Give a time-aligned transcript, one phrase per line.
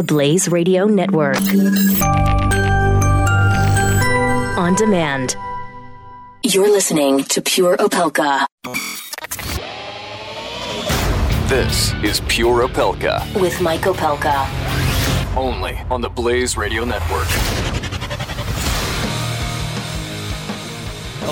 [0.00, 1.36] the Blaze Radio Network.
[4.56, 5.36] On demand.
[6.42, 8.46] You're listening to Pure Opelka.
[11.50, 13.38] This is Pure Opelka.
[13.38, 14.48] With Mike Opelka.
[15.36, 17.28] Only on the Blaze Radio Network.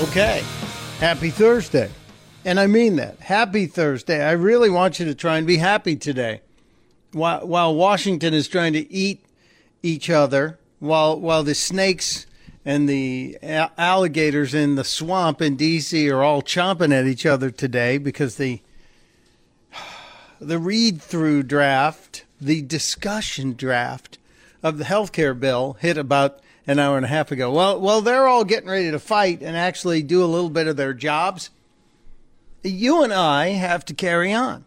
[0.09, 0.45] Okay.
[1.01, 1.91] Happy Thursday.
[2.45, 3.19] And I mean that.
[3.21, 4.23] Happy Thursday.
[4.23, 6.43] I really want you to try and be happy today.
[7.13, 9.25] While, while Washington is trying to eat
[9.83, 12.27] each other, while, while the snakes
[12.65, 16.11] and the alligators in the swamp in D.C.
[16.11, 18.61] are all chomping at each other today because the
[20.41, 24.19] the read through draft, the discussion draft
[24.63, 27.51] of the health care bill hit about an hour and a half ago.
[27.51, 30.77] Well, well, they're all getting ready to fight and actually do a little bit of
[30.77, 31.51] their jobs.
[32.63, 34.65] You and I have to carry on.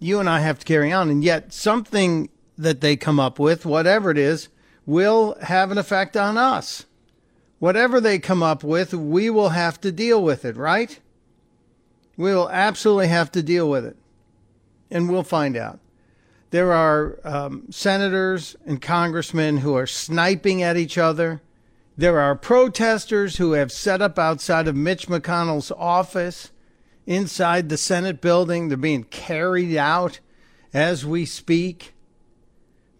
[0.00, 3.64] You and I have to carry on, and yet something that they come up with,
[3.64, 4.48] whatever it is,
[4.86, 6.86] will have an effect on us.
[7.58, 10.98] Whatever they come up with, we will have to deal with it, right?
[12.16, 13.96] We will absolutely have to deal with it.
[14.90, 15.78] And we'll find out.
[16.50, 21.42] There are um, senators and congressmen who are sniping at each other.
[21.96, 26.50] There are protesters who have set up outside of Mitch McConnell's office
[27.06, 28.68] inside the Senate building.
[28.68, 30.20] They're being carried out
[30.72, 31.94] as we speak.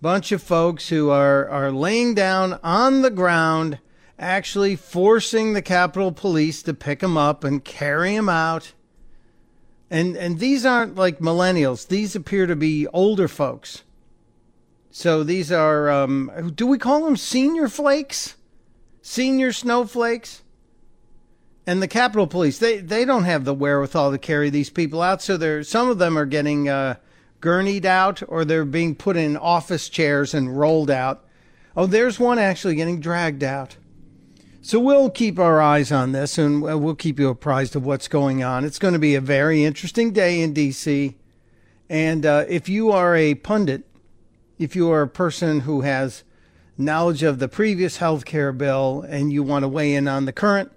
[0.03, 3.79] Bunch of folks who are, are laying down on the ground,
[4.19, 8.73] actually forcing the Capitol Police to pick them up and carry them out.
[9.91, 11.89] And and these aren't like millennials.
[11.89, 13.83] These appear to be older folks.
[14.91, 18.37] So these are um, do we call them senior flakes?
[19.03, 20.43] Senior snowflakes?
[21.71, 25.23] And the Capitol Police, they, they don't have the wherewithal to carry these people out.
[25.23, 26.97] So they're, some of them are getting uh,
[27.41, 31.25] gurneyed out or they're being put in office chairs and rolled out.
[31.77, 33.77] Oh, there's one actually getting dragged out.
[34.61, 38.43] So we'll keep our eyes on this and we'll keep you apprised of what's going
[38.43, 38.65] on.
[38.65, 41.15] It's going to be a very interesting day in D.C.
[41.89, 43.85] And uh, if you are a pundit,
[44.59, 46.25] if you are a person who has
[46.77, 50.33] knowledge of the previous health care bill and you want to weigh in on the
[50.33, 50.73] current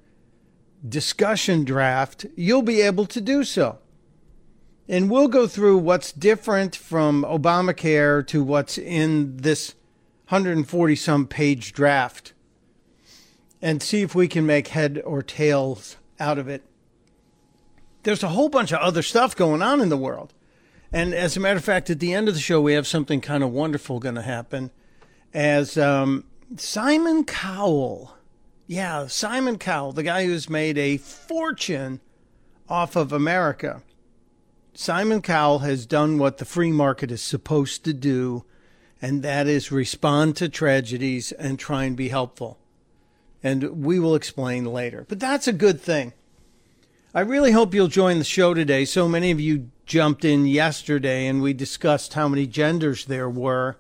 [0.88, 3.80] discussion draft, you'll be able to do so.
[4.88, 9.76] And we'll go through what's different from Obamacare to what's in this
[10.30, 12.34] 140 some page draft
[13.62, 16.64] and see if we can make head or tails out of it.
[18.04, 20.34] There's a whole bunch of other stuff going on in the world.
[20.92, 23.22] And as a matter of fact, at the end of the show, we have something
[23.22, 24.72] kind of wonderful going to happen
[25.34, 26.26] as um,
[26.58, 28.16] Simon Cowell.
[28.74, 32.02] Yeah, Simon Cowell, the guy who's made a fortune
[32.68, 33.84] off of America.
[34.74, 38.46] Simon Cowell has done what the free market is supposed to do,
[39.00, 42.58] and that is respond to tragedies and try and be helpful
[43.44, 45.06] and we will explain later.
[45.08, 46.14] But that's a good thing.
[47.14, 48.86] I really hope you'll join the show today.
[48.86, 53.78] So many of you jumped in yesterday and we discussed how many genders there were.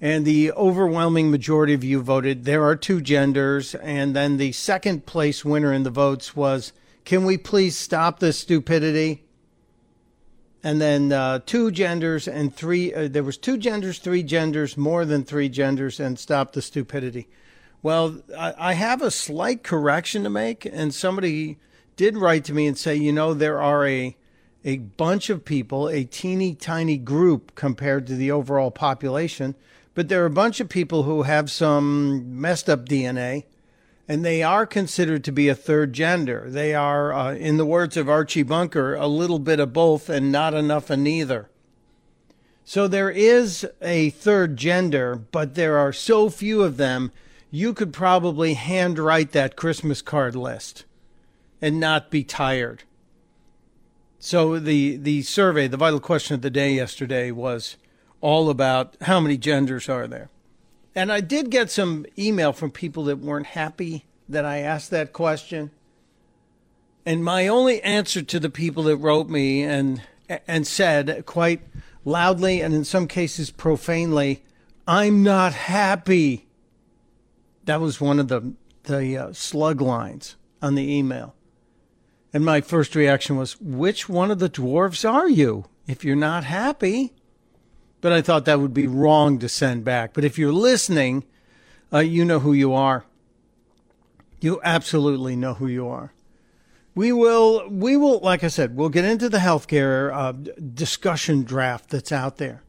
[0.00, 3.74] And the overwhelming majority of you voted there are two genders.
[3.74, 6.72] And then the second place winner in the votes was
[7.04, 9.24] can we please stop this stupidity?
[10.62, 15.04] And then uh, two genders and three, uh, there was two genders, three genders, more
[15.04, 17.28] than three genders, and stop the stupidity.
[17.82, 21.58] Well, I, have a slight correction to make, and somebody
[21.96, 24.16] did write to me and say, you know, there are a
[24.64, 29.54] a bunch of people, a teeny tiny group compared to the overall population,
[29.98, 33.42] but there are a bunch of people who have some messed up DNA,
[34.06, 36.44] and they are considered to be a third gender.
[36.46, 40.30] They are, uh, in the words of Archie Bunker, a little bit of both and
[40.30, 41.50] not enough of neither.
[42.64, 47.10] So there is a third gender, but there are so few of them
[47.50, 50.84] you could probably handwrite that Christmas card list
[51.60, 52.84] and not be tired.
[54.20, 57.76] So the the survey, the vital question of the day yesterday was
[58.20, 60.28] all about how many genders are there.
[60.94, 65.12] And I did get some email from people that weren't happy that I asked that
[65.12, 65.70] question.
[67.06, 70.02] And my only answer to the people that wrote me and
[70.46, 71.62] and said quite
[72.04, 74.42] loudly and in some cases profanely,
[74.86, 76.48] I'm not happy.
[77.64, 78.52] That was one of the
[78.84, 81.34] the uh, slug lines on the email.
[82.32, 85.64] And my first reaction was, which one of the dwarves are you?
[85.86, 87.14] If you're not happy.
[88.00, 90.14] But I thought that would be wrong to send back.
[90.14, 91.24] But if you're listening,
[91.92, 93.04] uh, you know who you are.
[94.40, 96.12] You absolutely know who you are.
[96.94, 100.32] We will, we will, like I said, we'll get into the healthcare uh,
[100.74, 102.62] discussion draft that's out there.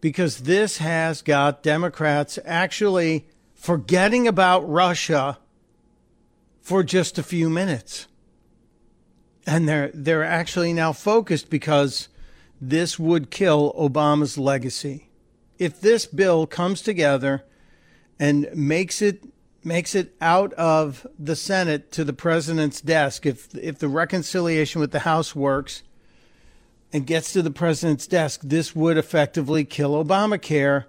[0.00, 5.38] because this has got Democrats actually forgetting about Russia
[6.60, 8.06] for just a few minutes.
[9.46, 12.08] And they're they're actually now focused because
[12.60, 15.08] this would kill Obama's legacy.
[15.58, 17.44] If this bill comes together
[18.18, 19.24] and makes it
[19.62, 24.92] makes it out of the Senate to the president's desk, if if the reconciliation with
[24.92, 25.82] the House works
[26.92, 30.86] and gets to the president's desk, this would effectively kill Obamacare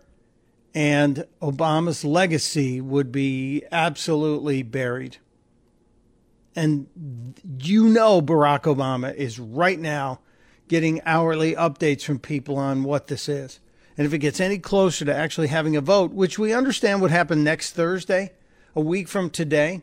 [0.74, 5.18] and Obama's legacy would be absolutely buried.
[6.56, 6.88] And
[7.60, 10.20] you know Barack Obama is right now
[10.72, 13.60] getting hourly updates from people on what this is.
[13.98, 17.12] And if it gets any closer to actually having a vote, which we understand would
[17.12, 18.32] happen next Thursday,
[18.74, 19.82] a week from today,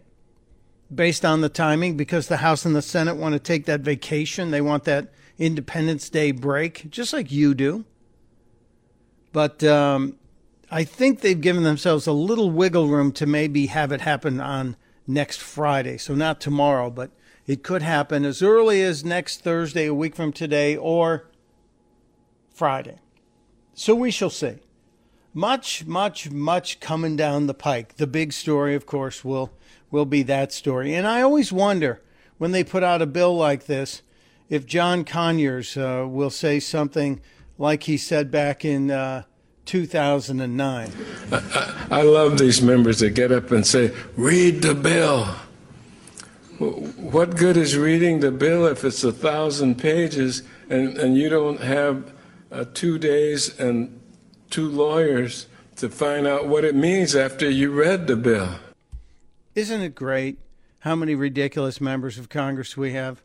[0.93, 4.51] based on the timing, because the House and the Senate want to take that vacation.
[4.51, 7.85] They want that Independence Day break, just like you do.
[9.35, 10.17] But um,
[10.71, 14.75] I think they've given themselves a little wiggle room to maybe have it happen on
[15.07, 15.99] next Friday.
[15.99, 17.11] So not tomorrow, but
[17.49, 21.25] it could happen as early as next Thursday, a week from today, or
[22.53, 22.99] Friday.
[23.73, 24.57] So we shall see.
[25.33, 27.97] Much, much, much coming down the pike.
[27.97, 29.51] The big story, of course, will
[29.91, 30.95] will be that story.
[30.95, 32.03] And I always wonder
[32.37, 34.03] when they put out a bill like this
[34.51, 37.23] if John Conyers uh, will say something
[37.57, 39.23] like he said back in uh,
[39.65, 40.93] 2009.
[41.33, 45.35] I, I love these members that get up and say, read the bill.
[46.59, 51.61] What good is reading the bill if it's a thousand pages and, and you don't
[51.61, 52.13] have
[52.51, 54.01] uh, two days and
[54.51, 55.47] two lawyers
[55.77, 58.57] to find out what it means after you read the bill?
[59.55, 60.39] Isn't it great
[60.81, 63.23] how many ridiculous members of Congress we have?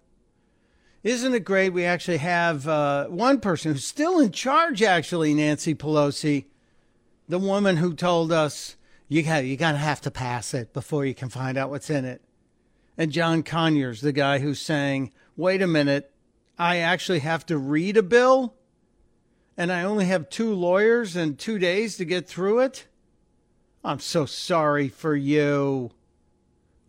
[1.01, 5.73] Isn't it great we actually have uh, one person who's still in charge, actually, Nancy
[5.73, 6.45] Pelosi,
[7.27, 8.75] the woman who told us
[9.07, 12.05] you got you gotta have to pass it before you can find out what's in
[12.05, 12.21] it.
[12.97, 16.11] And John Conyers, the guy who's saying, wait a minute,
[16.57, 18.55] I actually have to read a bill
[19.57, 22.87] and I only have two lawyers and two days to get through it?
[23.83, 25.91] I'm so sorry for you.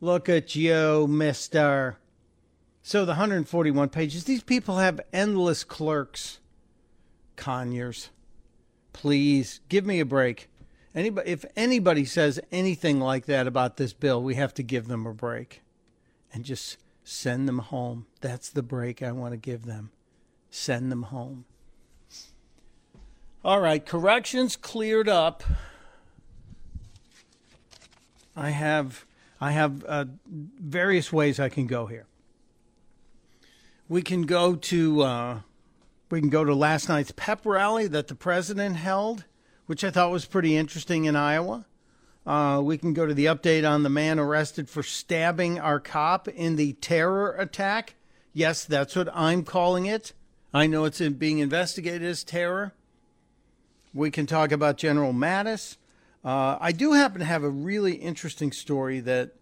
[0.00, 1.98] Look at you, mister.
[2.82, 6.40] So the 141 pages, these people have endless clerks.
[7.36, 8.10] Conyers,
[8.92, 10.48] please give me a break.
[10.94, 15.06] Anybody, if anybody says anything like that about this bill, we have to give them
[15.06, 15.63] a break
[16.34, 18.04] and just send them home.
[18.20, 19.90] That's the break I want to give them.
[20.50, 21.46] Send them home.
[23.42, 25.42] All right, corrections cleared up.
[28.36, 29.06] I have
[29.40, 32.06] I have uh, various ways I can go here
[33.88, 35.40] we can go to uh,
[36.10, 39.24] we can go to last night's pep rally that the president held,
[39.66, 41.66] which I thought was pretty interesting in Iowa.
[42.26, 46.26] Uh, we can go to the update on the man arrested for stabbing our cop
[46.28, 47.94] in the terror attack.
[48.32, 50.12] Yes, that's what I'm calling it.
[50.52, 52.72] I know it's being investigated as terror.
[53.92, 55.76] We can talk about General Mattis.
[56.24, 59.32] Uh, I do happen to have a really interesting story that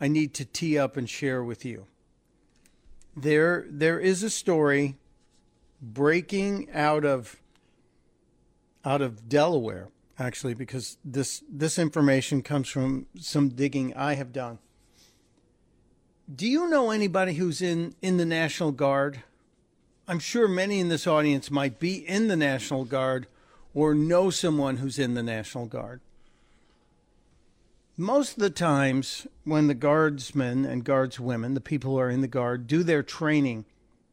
[0.00, 1.86] I need to tee up and share with you
[3.16, 4.96] there there is a story
[5.80, 7.36] breaking out of
[8.84, 14.58] out of Delaware actually because this this information comes from some digging I have done.
[16.34, 19.22] Do you know anybody who's in in the National Guard?
[20.08, 23.26] I'm sure many in this audience might be in the National Guard
[23.74, 26.00] or know someone who's in the National Guard
[27.96, 32.28] most of the times when the guardsmen and guardswomen, the people who are in the
[32.28, 33.64] guard, do their training,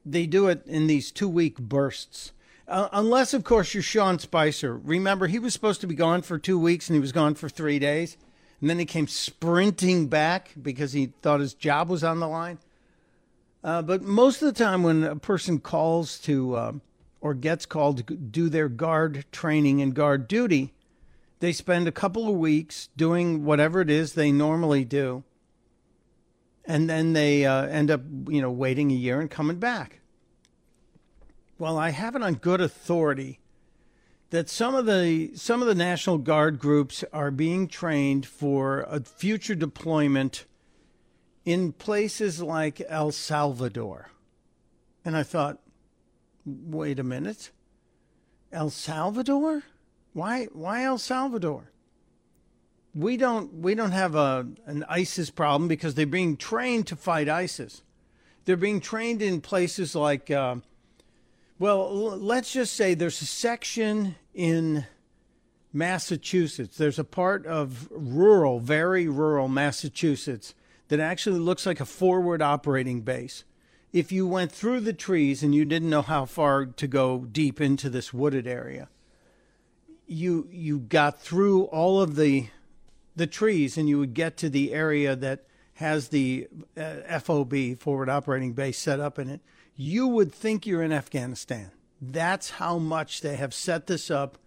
[0.06, 2.32] they do it in these two week bursts.
[2.74, 4.76] Uh, unless, of course, you're Sean Spicer.
[4.76, 7.48] Remember, he was supposed to be gone for two weeks and he was gone for
[7.48, 8.18] three days.
[8.60, 12.58] And then he came sprinting back because he thought his job was on the line.
[13.64, 16.72] Uh, but most of the time, when a person calls to uh,
[17.22, 20.74] or gets called to do their guard training and guard duty,
[21.42, 25.24] they spend a couple of weeks doing whatever it is they normally do.
[26.66, 30.00] And then they uh, end up, you know, waiting a year and coming back.
[31.58, 33.40] Well, I have it on good authority
[34.32, 39.00] that some of the some of the National Guard groups are being trained for a
[39.00, 40.46] future deployment
[41.46, 44.10] in places like El Salvador.
[45.06, 45.60] And I thought,
[46.46, 47.52] wait a minute.
[48.52, 49.64] El Salvador?
[50.14, 51.72] Why why El Salvador?
[52.96, 57.30] We don't we don't have a an ISIS problem because they're being trained to fight
[57.30, 57.84] ISIS.
[58.46, 60.56] They're being trained in places like uh,
[61.60, 64.86] well, let's just say there's a section in
[65.72, 66.78] Massachusetts.
[66.78, 70.54] There's a part of rural, very rural Massachusetts
[70.88, 73.44] that actually looks like a forward operating base.
[73.92, 77.62] If you went through the trees and you didn't know how far to go deep
[77.62, 78.90] into this wooded area,
[80.08, 82.48] you you got through all of the
[83.16, 85.46] the trees and you would get to the area that
[85.76, 89.42] has the uh, FOB forward operating base set up in it.
[89.76, 91.72] You would think you're in Afghanistan.
[92.02, 94.38] That's how much they have set this up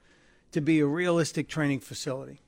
[0.52, 2.40] to be a realistic training facility.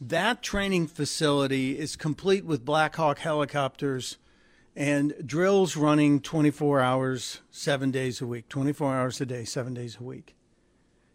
[0.00, 4.18] That training facility is complete with Black Hawk helicopters
[4.74, 9.98] and drills running 24 hours, seven days a week, 24 hours a day, seven days
[10.00, 10.34] a week.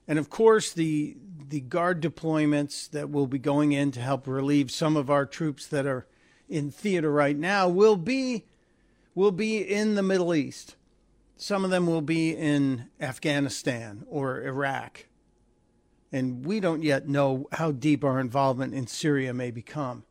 [0.07, 1.17] And of course, the,
[1.49, 5.67] the guard deployments that will be going in to help relieve some of our troops
[5.67, 6.07] that are
[6.47, 8.45] in theater right now will be,
[9.17, 10.75] will be in the Middle East.
[11.35, 15.07] Some of them will be in Afghanistan or Iraq
[16.11, 20.03] and we don't yet know how deep our involvement in Syria may become.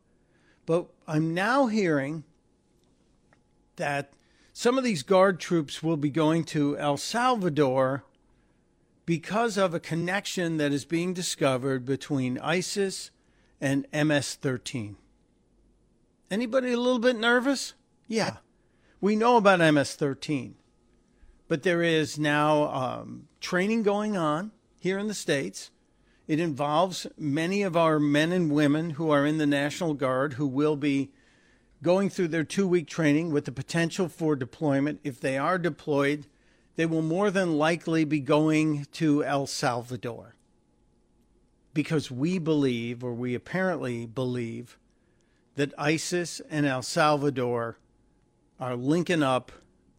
[0.65, 2.23] But I'm now hearing
[3.77, 4.13] that
[4.53, 8.03] some of these guard troops will be going to El Salvador
[9.05, 13.11] because of a connection that is being discovered between ISIS
[13.61, 14.95] and MS-13.
[16.29, 17.73] Anybody a little bit nervous?
[18.07, 18.37] Yeah.
[18.99, 20.53] We know about MS-13.
[21.47, 25.71] But there is now um, training going on here in the States
[26.27, 30.45] it involves many of our men and women who are in the National Guard who
[30.45, 31.09] will be
[31.81, 34.99] going through their two week training with the potential for deployment.
[35.03, 36.27] If they are deployed,
[36.75, 40.35] they will more than likely be going to El Salvador
[41.73, 44.77] because we believe, or we apparently believe,
[45.55, 47.77] that ISIS and El Salvador
[48.59, 49.51] are linking up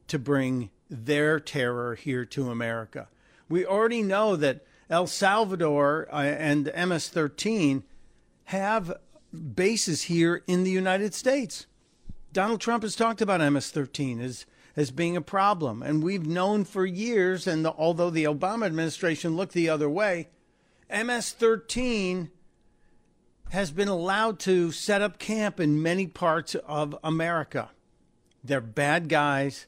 [0.08, 3.08] to bring their terror here to America.
[3.48, 7.84] We already know that El Salvador uh, and MS 13
[8.44, 8.94] have
[9.54, 11.66] bases here in the United States.
[12.32, 14.46] Donald Trump has talked about MS 13 as,
[14.76, 15.82] as being a problem.
[15.82, 20.28] And we've known for years, and the, although the Obama administration looked the other way,
[20.90, 22.30] MS 13
[23.50, 27.70] has been allowed to set up camp in many parts of America.
[28.48, 29.66] They're bad guys,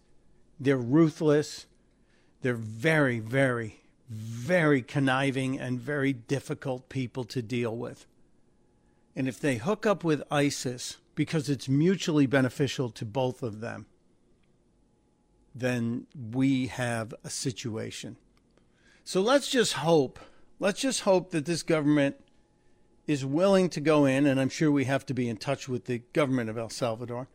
[0.58, 1.66] they're ruthless,
[2.42, 8.06] they're very, very very conniving and very difficult people to deal with.
[9.14, 13.86] And if they hook up with ISIS because it's mutually beneficial to both of them,
[15.54, 18.16] then we have a situation.
[19.04, 20.18] So let's just hope,
[20.58, 22.16] let's just hope that this government
[23.06, 25.84] is willing to go in, and I'm sure we have to be in touch with
[25.86, 27.28] the government of El Salvador,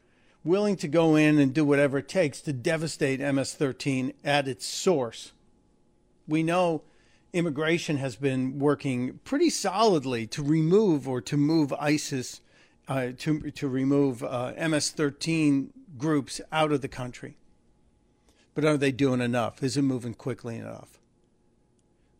[0.46, 4.66] willing to go in and do whatever it takes to devastate MS 13 at its
[4.66, 5.34] source
[6.28, 6.84] we know
[7.34, 12.42] immigration has been working pretty solidly to remove or to move ISIS,
[12.88, 17.38] uh, to, to remove uh, MS 13 groups out of the country.
[18.54, 19.62] But are they doing enough?
[19.62, 21.00] Is it moving quickly enough?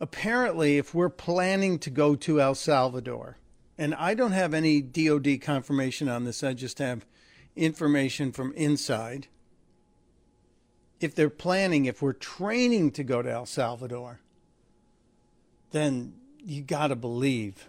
[0.02, 3.38] Apparently, if we're planning to go to El Salvador,
[3.78, 7.06] and I don't have any DoD confirmation on this, I just have
[7.56, 9.28] information from inside
[11.00, 14.20] if they're planning, if we're training to go to El Salvador,
[15.72, 17.68] then you got to believe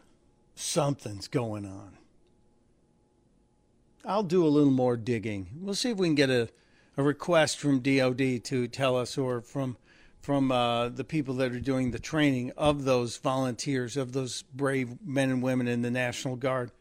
[0.54, 1.98] something's going on.
[4.04, 5.48] I'll do a little more digging.
[5.60, 6.48] We'll see if we can get a,
[6.96, 9.76] a request from DOD to tell us, or from
[10.20, 14.96] from uh, the people that are doing the training of those volunteers, of those brave
[15.04, 16.72] men and women in the National Guard,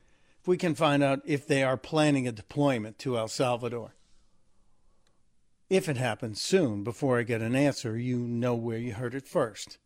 [0.47, 3.95] we can find out if they are planning a deployment to El Salvador
[5.69, 9.27] if it happens soon, before I get an answer, you know where you heard it
[9.27, 9.79] first.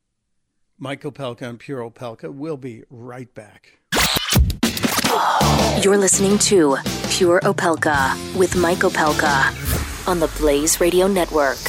[0.77, 3.79] Mike Opelka and Pure Opelka will be right back.
[5.81, 6.77] You're listening to
[7.09, 11.68] Pure Opelka with Mike Opelka on the Blaze Radio Network.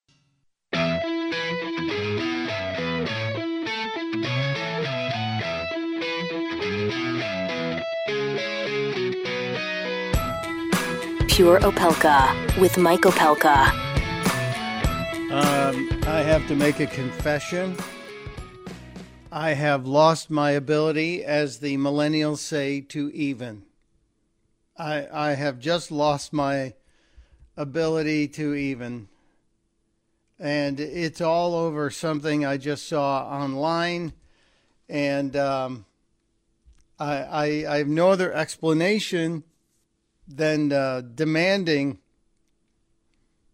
[11.41, 13.71] Pure Opelka with Mike Opelka.
[15.31, 17.75] Um, I have to make a confession.
[19.31, 23.63] I have lost my ability, as the millennials say, to even.
[24.77, 26.75] I, I have just lost my
[27.57, 29.07] ability to even.
[30.37, 34.13] And it's all over something I just saw online.
[34.87, 35.85] And um,
[36.99, 39.43] I, I, I have no other explanation
[40.35, 41.99] than uh, demanding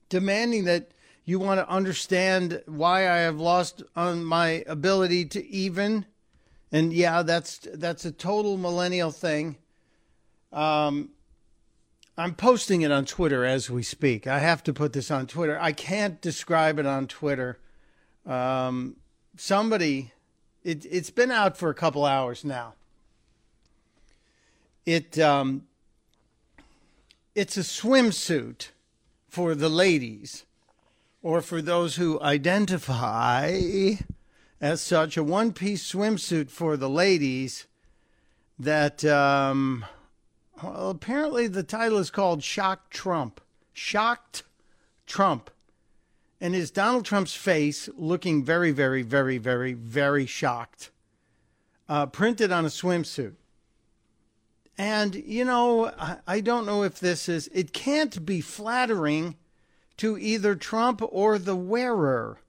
[0.09, 0.91] demanding that
[1.25, 6.05] you want to understand why I have lost on my ability to even.
[6.71, 9.57] And yeah, that's that's a total millennial thing.
[10.51, 11.09] Um,
[12.17, 14.25] I'm posting it on Twitter as we speak.
[14.25, 15.57] I have to put this on Twitter.
[15.59, 17.59] I can't describe it on Twitter.
[18.25, 18.95] Um,
[19.35, 20.13] somebody,
[20.63, 22.73] it, it's been out for a couple hours now.
[24.85, 25.66] It um,
[27.37, 28.69] it's a swimsuit
[29.29, 30.45] for the ladies
[31.21, 33.59] or for those who identify
[34.59, 37.67] as such, a one piece swimsuit for the ladies
[38.57, 39.85] that, um,
[40.63, 43.39] well, apparently the title is called Shocked Trump.
[43.71, 44.41] Shocked
[45.05, 45.51] Trump.
[46.41, 50.89] And is Donald Trump's face looking very, very, very, very, very shocked.
[51.87, 53.35] Uh, printed on a swimsuit.
[54.77, 59.35] And, you know, I, I don't know if this is, it can't be flattering
[59.97, 62.39] to either Trump or the wearer.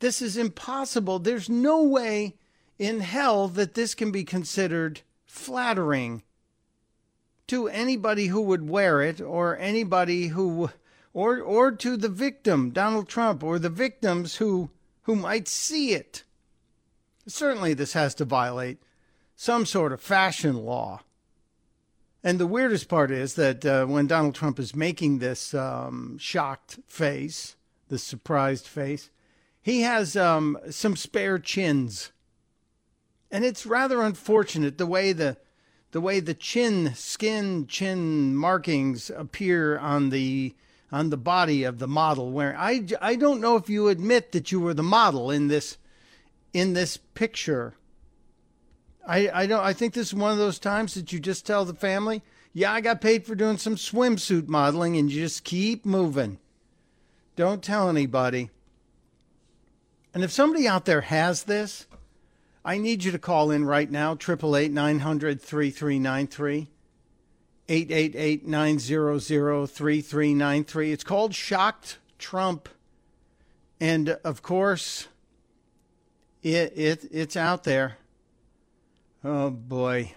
[0.00, 1.18] This is impossible.
[1.18, 2.36] There's no way
[2.78, 6.22] in hell that this can be considered flattering
[7.46, 10.70] to anybody who would wear it or anybody who
[11.12, 14.70] or or to the victim Donald Trump or the victims who
[15.02, 16.24] who might see it
[17.26, 18.78] certainly this has to violate
[19.42, 21.00] some sort of fashion law.
[22.22, 26.78] And the weirdest part is that uh, when Donald Trump is making this um, shocked
[26.86, 27.56] face,
[27.88, 29.10] this surprised face,
[29.60, 32.12] he has um, some spare chins,
[33.32, 35.36] and it's rather unfortunate the way the
[35.90, 40.54] the way the chin skin chin markings appear on the
[40.92, 42.30] on the body of the model.
[42.30, 45.78] Where I I don't know if you admit that you were the model in this
[46.52, 47.74] in this picture
[49.06, 51.64] I, I don't I think this is one of those times that you just tell
[51.64, 55.84] the family, yeah, I got paid for doing some swimsuit modeling and you just keep
[55.84, 56.38] moving.
[57.34, 58.50] Don't tell anybody.
[60.14, 61.86] And if somebody out there has this,
[62.64, 66.68] I need you to call in right now, 888 900 3393.
[67.68, 70.92] 888 900 3393.
[70.92, 72.68] It's called Shocked Trump.
[73.80, 75.08] And of course,
[76.42, 77.96] it, it it's out there.
[79.24, 80.14] Oh boy.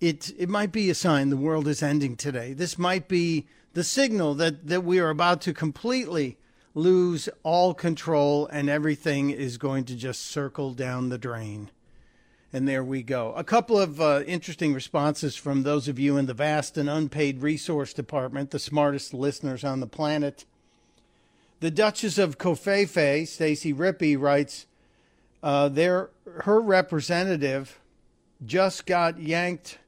[0.00, 2.52] It it might be a sign the world is ending today.
[2.52, 6.38] This might be the signal that, that we are about to completely
[6.74, 11.70] lose all control and everything is going to just circle down the drain.
[12.52, 13.32] And there we go.
[13.34, 17.42] A couple of uh, interesting responses from those of you in the vast and unpaid
[17.42, 20.44] resource department, the smartest listeners on the planet.
[21.58, 24.66] The Duchess of Covfefe, Stacy Rippey, writes,
[25.44, 25.68] uh,
[26.24, 27.78] her representative
[28.46, 29.78] just got yanked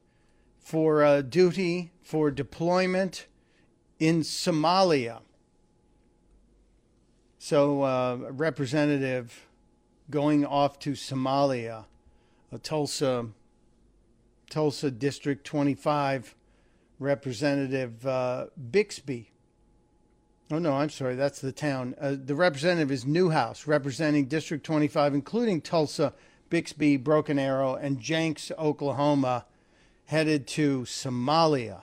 [0.59, 3.27] for uh, duty for deployment
[3.99, 5.23] in Somalia.
[7.39, 9.47] So, uh, representative
[10.11, 11.87] going off to Somalia,
[12.53, 13.29] a Tulsa,
[14.51, 16.35] Tulsa District 25
[16.99, 19.31] Representative uh, Bixby
[20.51, 21.17] Oh, no, I'm sorry.
[21.17, 21.97] That's the town.
[22.01, 26.13] Uh, the representative is Newhouse, representing District 25, including Tulsa,
[26.51, 29.45] Bixby, Broken Arrow, and Jenks, Oklahoma,
[30.07, 31.83] headed to Somalia.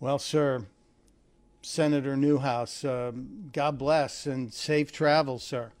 [0.00, 0.66] Well, sir,
[1.62, 3.12] Senator Newhouse, uh,
[3.52, 5.72] God bless and safe travels, sir.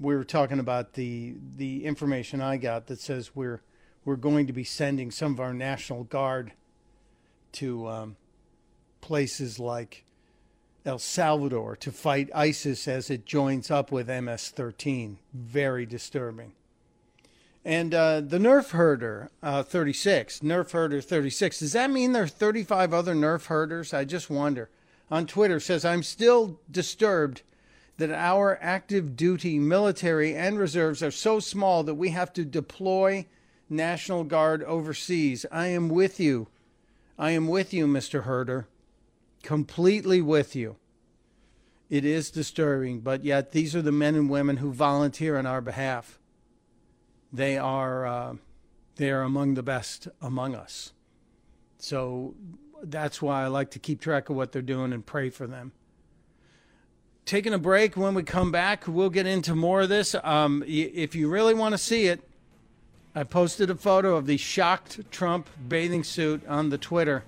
[0.00, 3.60] We were talking about the the information I got that says we're
[4.04, 6.52] we're going to be sending some of our National Guard
[7.52, 8.16] to um,
[9.00, 10.04] places like
[10.90, 15.18] El Salvador to fight ISIS as it joins up with MS 13.
[15.32, 16.50] Very disturbing.
[17.64, 22.26] And uh, the Nerf herder uh, 36, Nerf herder 36, does that mean there are
[22.26, 23.94] 35 other Nerf herders?
[23.94, 24.68] I just wonder.
[25.12, 27.42] On Twitter says, I'm still disturbed
[27.98, 33.26] that our active duty military and reserves are so small that we have to deploy
[33.68, 35.46] National Guard overseas.
[35.52, 36.48] I am with you.
[37.16, 38.24] I am with you, Mr.
[38.24, 38.66] Herder
[39.42, 40.76] completely with you.
[41.90, 45.60] It is disturbing, but yet these are the men and women who volunteer on our
[45.60, 46.20] behalf.
[47.32, 48.34] They are, uh,
[48.94, 50.92] they are among the best among us.
[51.78, 52.34] So
[52.82, 55.72] that's why I like to keep track of what they're doing and pray for them.
[57.26, 57.96] Taking a break.
[57.96, 60.14] When we come back, we'll get into more of this.
[60.22, 62.20] Um, if you really want to see it,
[63.14, 67.24] I posted a photo of the shocked Trump bathing suit on the Twitter.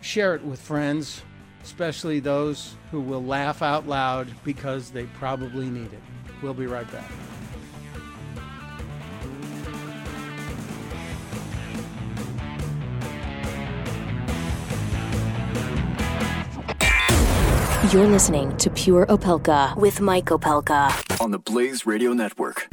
[0.00, 1.22] Share it with friends,
[1.66, 6.00] especially those who will laugh out loud because they probably need it.
[6.40, 7.10] We'll be right back.
[17.92, 22.68] You're listening to Pure Opelka with Mike Opelka on the Blaze Radio Network.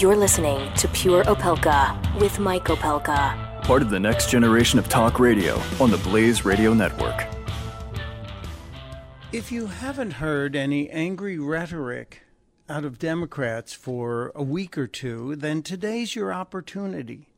[0.00, 5.20] You're listening to Pure Opelka with Mike Opelka part of the next generation of talk
[5.20, 7.26] radio on the Blaze Radio Network.
[9.30, 12.22] If you haven't heard any angry rhetoric
[12.66, 17.28] out of Democrats for a week or two, then today's your opportunity.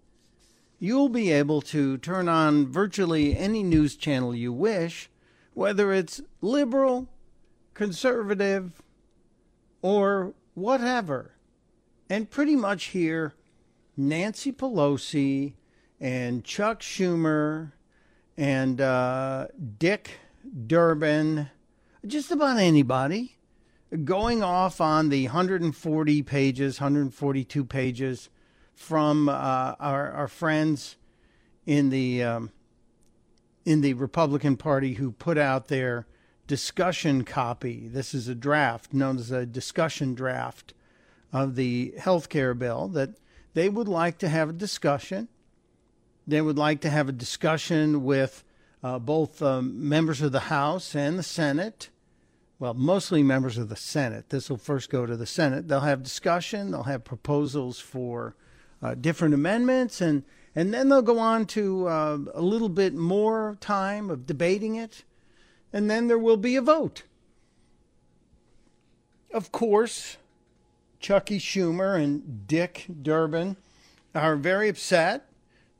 [0.78, 5.10] You'll be able to turn on virtually any news channel you wish,
[5.52, 7.08] whether it's liberal,
[7.74, 8.80] conservative,
[9.82, 11.31] or whatever,
[12.12, 13.32] and pretty much hear
[13.96, 15.54] Nancy Pelosi
[15.98, 17.72] and Chuck Schumer
[18.36, 19.46] and uh,
[19.78, 20.18] Dick
[20.66, 21.48] Durbin,
[22.06, 23.38] just about anybody,
[24.04, 28.28] going off on the 140 pages, 142 pages
[28.74, 30.96] from uh, our, our friends
[31.64, 32.50] in the um,
[33.64, 36.06] in the Republican Party who put out their
[36.46, 37.88] discussion copy.
[37.88, 40.74] This is a draft known as a discussion draft
[41.32, 43.10] of the health care bill that
[43.54, 45.28] they would like to have a discussion
[46.26, 48.44] they would like to have a discussion with
[48.82, 51.90] uh, both um, members of the House and the Senate.
[52.58, 54.28] Well, mostly members of the Senate.
[54.28, 55.66] This will first go to the Senate.
[55.66, 56.70] They'll have discussion.
[56.70, 58.36] They'll have proposals for
[58.80, 60.22] uh, different amendments, and
[60.54, 65.02] and then they'll go on to uh, a little bit more time of debating it,
[65.72, 67.02] and then there will be a vote.
[69.32, 70.18] Of course,
[71.02, 73.56] Chucky Schumer and Dick Durbin
[74.14, 75.26] are very upset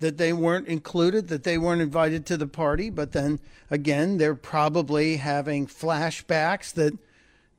[0.01, 2.91] that they weren't included, that they weren't invited to the party.
[2.91, 3.39] But then
[3.71, 6.99] again, they're probably having flashbacks that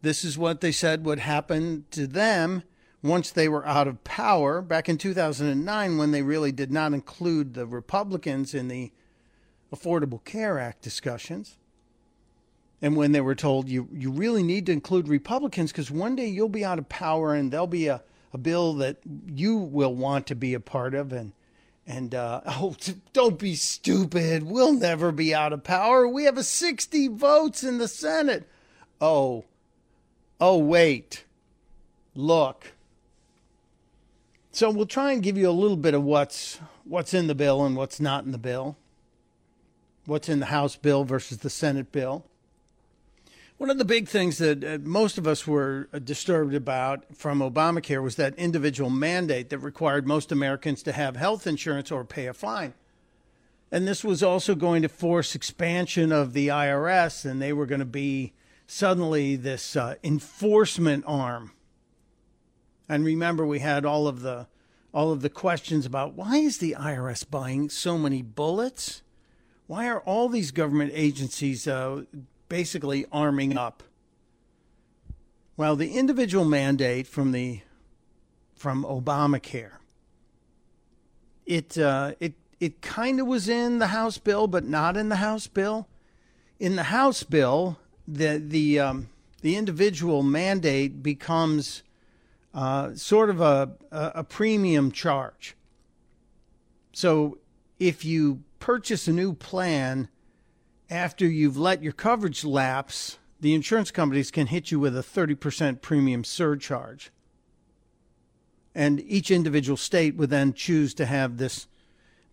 [0.02, 2.64] this is what they said would happen to them
[3.02, 7.54] once they were out of power back in 2009 when they really did not include
[7.54, 8.92] the Republicans in the
[9.74, 11.58] Affordable Care Act discussions.
[12.84, 16.28] And when they were told you, you really need to include Republicans because one day
[16.28, 20.28] you'll be out of power and there'll be a, a bill that you will want
[20.28, 21.14] to be a part of.
[21.14, 21.32] And
[21.88, 22.76] and uh, oh,
[23.14, 24.44] don't be stupid.
[24.44, 26.06] We'll never be out of power.
[26.06, 28.50] We have a 60 votes in the Senate.
[29.00, 29.46] Oh,
[30.42, 31.24] oh, wait.
[32.16, 32.74] Look.
[34.52, 37.66] So we'll try and give you a little bit of what's what's in the bill
[37.66, 38.76] and what's not in the bill.
[40.06, 42.26] What's in the House bill versus the Senate bill.
[43.64, 47.40] One of the big things that uh, most of us were uh, disturbed about from
[47.40, 52.26] Obamacare was that individual mandate that required most Americans to have health insurance or pay
[52.26, 52.74] a fine.
[53.72, 57.80] And this was also going to force expansion of the IRS, and they were going
[57.80, 58.34] to be
[58.68, 61.54] suddenly this uh, enforcement arm.
[62.90, 64.48] And remember, we had all of the
[64.94, 69.04] all of the questions about why is the IRS buying so many bullets?
[69.68, 72.04] Why are all these government agencies uh,
[72.54, 73.82] basically arming up.
[75.58, 77.62] Well, the individual mandate from the
[78.54, 79.78] from Obamacare,
[81.48, 85.16] it uh, it it kind of was in the House bill, but not in the
[85.16, 85.88] House bill.
[86.60, 89.10] In the House bill, the the um,
[89.42, 91.82] the individual mandate becomes
[92.54, 95.56] uh, sort of a, a premium charge.
[96.92, 97.40] So
[97.80, 100.08] if you purchase a new plan
[100.90, 105.82] after you've let your coverage lapse, the insurance companies can hit you with a 30%
[105.82, 107.12] premium surcharge.
[108.76, 111.68] And each individual state would then choose to have this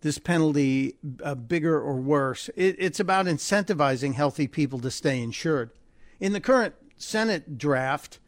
[0.02, 2.48] this penalty uh, bigger or worse.
[2.56, 5.72] It, it's about incentivizing healthy people to stay insured.
[6.18, 8.18] In the current Senate draft,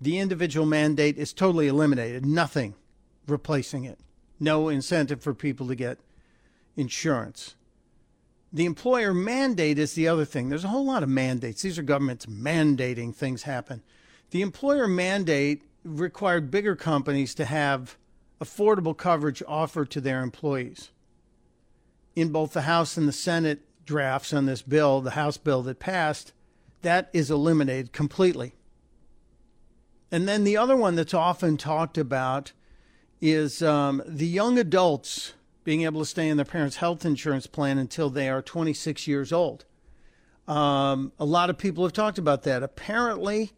[0.00, 2.74] the individual mandate is totally eliminated, nothing
[3.26, 3.98] replacing it.
[4.38, 5.98] No incentive for people to get
[6.76, 7.56] insurance.
[8.52, 10.48] The employer mandate is the other thing.
[10.48, 11.62] There's a whole lot of mandates.
[11.62, 13.82] These are governments mandating things happen.
[14.30, 17.96] The employer mandate required bigger companies to have
[18.40, 20.90] affordable coverage offered to their employees.
[22.14, 25.78] In both the House and the Senate drafts on this bill, the House bill that
[25.78, 26.32] passed,
[26.82, 28.54] that is eliminated completely.
[30.10, 32.52] And then the other one that's often talked about
[33.20, 35.34] is um, the young adults
[35.66, 39.32] being able to stay in their parents' health insurance plan until they are 26 years
[39.32, 39.64] old.
[40.46, 42.62] Um, a lot of people have talked about that.
[42.62, 43.50] Apparently,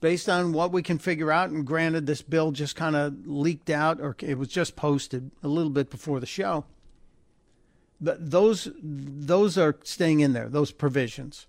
[0.00, 3.70] based on what we can figure out, and granted, this bill just kind of leaked
[3.70, 6.64] out or it was just posted a little bit before the show.
[8.00, 11.46] But those those are staying in there, those provisions.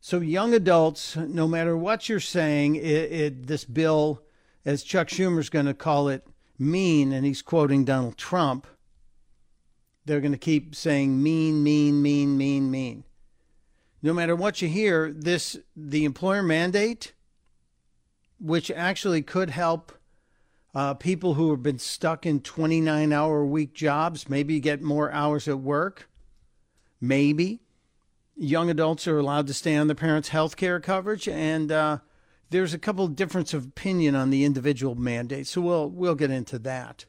[0.00, 4.22] So young adults, no matter what you're saying, it, it, this bill,
[4.64, 6.24] as Chuck Schumer's going to call it,
[6.60, 8.68] mean, and he's quoting Donald Trump.
[10.10, 13.04] They're going to keep saying mean, mean, mean, mean, mean.
[14.02, 17.12] No matter what you hear, this the employer mandate,
[18.40, 19.92] which actually could help
[20.74, 25.46] uh, people who have been stuck in 29 hour week jobs, maybe get more hours
[25.46, 26.10] at work,
[27.00, 27.60] maybe
[28.36, 31.98] young adults are allowed to stay on their parents' health care coverage, and uh,
[32.50, 35.46] there's a couple of difference of opinion on the individual mandate.
[35.46, 37.04] So we'll we'll get into that.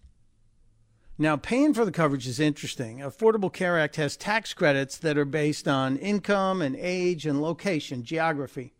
[1.21, 2.97] Now, paying for the coverage is interesting.
[2.97, 8.03] Affordable Care Act has tax credits that are based on income and age and location,
[8.03, 8.73] geography,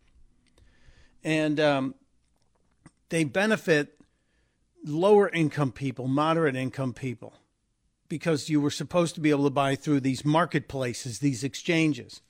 [1.22, 1.94] and um,
[3.10, 3.96] they benefit
[4.84, 7.34] lower income people, moderate income people,
[8.08, 12.22] because you were supposed to be able to buy through these marketplaces, these exchanges.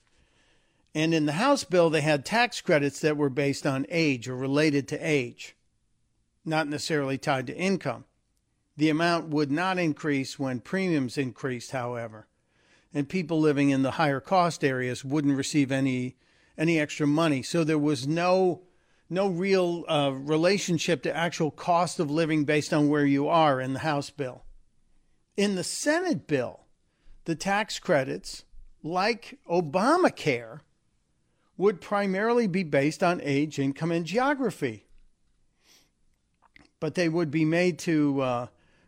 [0.93, 4.35] And in the House bill, they had tax credits that were based on age or
[4.35, 5.55] related to age,
[6.45, 8.05] not necessarily tied to income.
[8.75, 12.27] The amount would not increase when premiums increased, however,
[12.93, 16.17] and people living in the higher cost areas wouldn't receive any
[16.57, 17.41] any extra money.
[17.41, 18.63] So there was no
[19.09, 23.73] no real uh, relationship to actual cost of living based on where you are in
[23.73, 24.43] the House bill.
[25.37, 26.61] In the Senate bill,
[27.25, 28.43] the tax credits,
[28.81, 30.61] like Obamacare,
[31.57, 34.85] would primarily be based on age, income, and geography.
[36.79, 38.47] But they would be made to uh,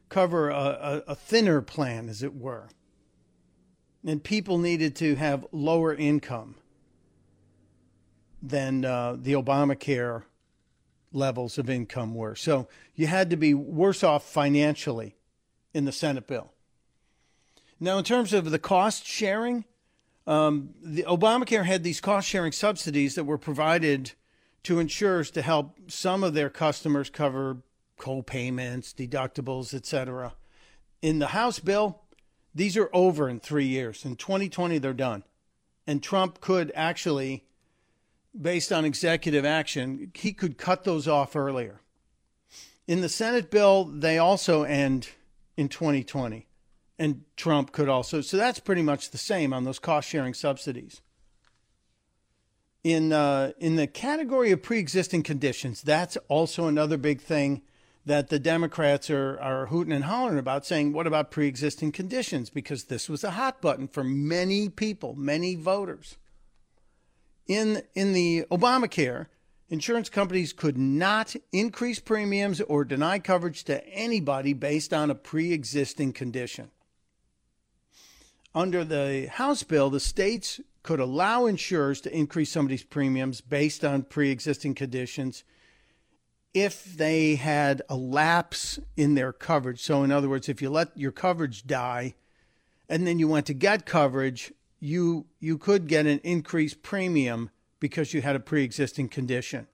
[0.10, 2.70] cover a, a, a thinner plan, as it were.
[4.06, 6.56] And people needed to have lower income
[8.42, 10.24] than uh, the Obamacare
[11.12, 12.36] levels of income were.
[12.36, 15.16] So you had to be worse off financially
[15.74, 16.52] in the Senate bill.
[17.80, 19.66] Now, in terms of the cost sharing,
[20.28, 24.12] um, the Obamacare had these cost sharing subsidies that were provided
[24.64, 27.58] to insurers to help some of their customers cover
[27.98, 30.34] co-payments, deductibles, etc.
[31.02, 32.02] In the House bill,
[32.54, 34.06] these are over in three years.
[34.06, 35.24] In 2020, they're done.
[35.88, 37.46] And Trump could actually,
[38.40, 41.82] based on executive action, he could cut those off earlier.
[42.88, 45.10] In the Senate bill, they also end
[45.58, 46.48] in 2020
[46.98, 48.22] and Trump could also.
[48.22, 51.02] So that's pretty much the same on those cost sharing subsidies.
[52.84, 57.64] In uh, in the category of pre existing conditions, that's also another big thing
[58.06, 62.50] that the Democrats are, are hooting and hollering about, saying, what about pre existing conditions?
[62.50, 66.18] Because this was a hot button for many people, many voters.
[67.48, 69.28] In, in the Obamacare,
[69.70, 75.52] insurance companies could not increase premiums or deny coverage to anybody based on a pre
[75.52, 76.70] existing condition
[78.56, 84.04] under the House bill, the states could allow insurers to increase somebody's premiums based on
[84.04, 85.44] pre existing conditions
[86.56, 89.82] if they had a lapse in their coverage.
[89.82, 92.16] So, in other words, if you let your coverage die
[92.90, 98.14] and then you went to get coverage, you, you could get an increased premium because
[98.14, 99.68] you had a pre existing condition.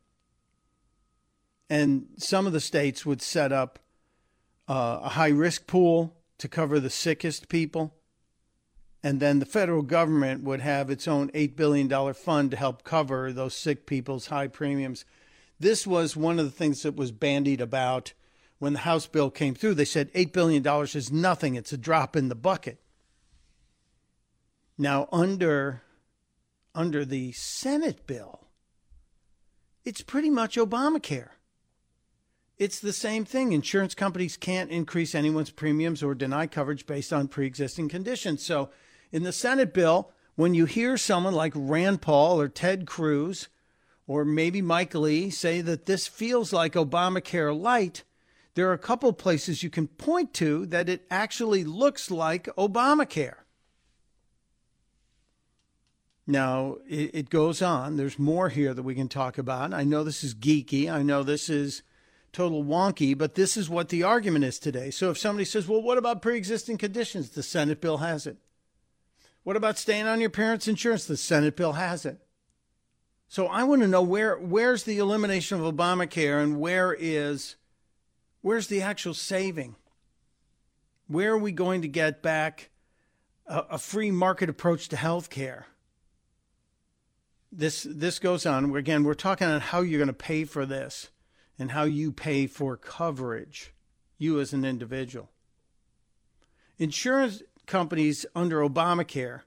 [1.69, 3.79] And some of the states would set up
[4.67, 7.93] uh, a high risk pool to cover the sickest people
[9.03, 13.33] and then the federal government would have its own $8 billion fund to help cover
[13.33, 15.05] those sick people's high premiums.
[15.61, 18.13] This was one of the things that was bandied about
[18.57, 19.75] when the House bill came through.
[19.75, 22.81] They said $8 billion is nothing, it's a drop in the bucket.
[24.75, 25.83] Now, under,
[26.73, 28.47] under the Senate bill,
[29.85, 31.29] it's pretty much Obamacare.
[32.57, 33.51] It's the same thing.
[33.51, 38.43] Insurance companies can't increase anyone's premiums or deny coverage based on pre existing conditions.
[38.43, 38.71] So
[39.11, 43.47] in the Senate bill, when you hear someone like Rand Paul or Ted Cruz
[44.07, 48.03] or maybe Mike Lee say that this feels like Obamacare light,
[48.55, 53.35] there are a couple places you can point to that it actually looks like Obamacare.
[56.27, 57.97] Now, it, it, goes on.
[57.97, 59.73] There's more here that we can talk about.
[59.73, 60.91] I know this is geeky.
[60.91, 61.81] I know this is
[62.31, 64.91] total wonky, but this is what the argument is today.
[64.91, 67.31] So if somebody says, well, what about pre existing conditions?
[67.31, 68.37] The Senate bill has it.
[69.43, 71.05] What about staying on your parents' insurance?
[71.05, 72.19] The Senate bill has it.
[73.31, 77.55] So I want to know where where's the elimination of Obamacare and where is
[78.41, 79.77] where's the actual saving?
[81.07, 82.71] Where are we going to get back
[83.47, 85.67] a, a free market approach to health care?
[87.53, 88.75] This this goes on.
[88.75, 91.09] Again, we're talking on how you're going to pay for this
[91.57, 93.73] and how you pay for coverage,
[94.17, 95.29] you as an individual.
[96.77, 99.43] Insurance companies under Obamacare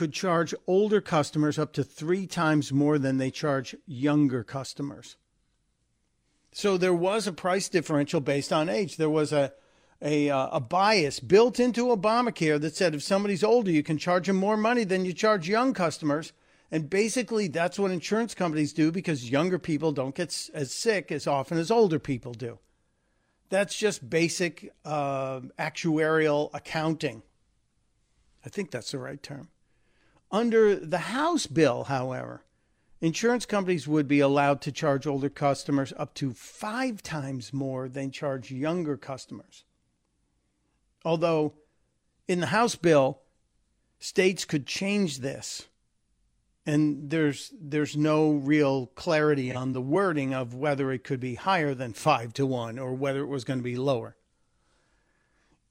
[0.00, 5.18] could charge older customers up to three times more than they charge younger customers.
[6.52, 8.96] So there was a price differential based on age.
[8.96, 9.52] There was a
[10.00, 14.26] a, uh, a bias built into Obamacare that said if somebody's older, you can charge
[14.26, 16.32] them more money than you charge young customers.
[16.70, 21.26] And basically, that's what insurance companies do because younger people don't get as sick as
[21.26, 22.58] often as older people do.
[23.50, 27.22] That's just basic uh, actuarial accounting.
[28.46, 29.48] I think that's the right term.
[30.30, 32.44] Under the House bill, however,
[33.00, 38.10] insurance companies would be allowed to charge older customers up to five times more than
[38.10, 39.64] charge younger customers.
[41.04, 41.54] Although
[42.28, 43.20] in the House bill,
[43.98, 45.66] states could change this.
[46.66, 51.74] And there's there's no real clarity on the wording of whether it could be higher
[51.74, 54.14] than five to one or whether it was going to be lower.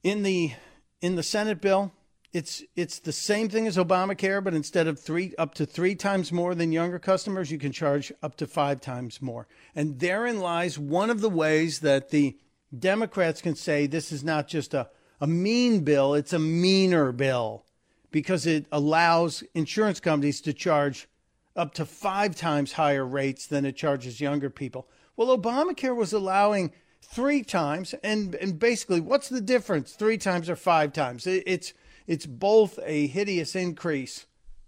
[0.02, 0.52] In the
[1.00, 1.92] in the Senate bill,
[2.32, 6.30] it's it's the same thing as Obamacare, but instead of three up to three times
[6.30, 9.48] more than younger customers, you can charge up to five times more.
[9.74, 12.38] And therein lies one of the ways that the
[12.76, 14.88] Democrats can say this is not just a,
[15.20, 17.64] a mean bill, it's a meaner bill
[18.10, 21.08] because it allows insurance companies to charge
[21.56, 24.88] up to five times higher rates than it charges younger people.
[25.16, 29.92] Well, Obamacare was allowing three times, and, and basically, what's the difference?
[29.92, 31.26] Three times or five times?
[31.26, 31.72] It, it's
[32.10, 34.26] it's both a hideous increase,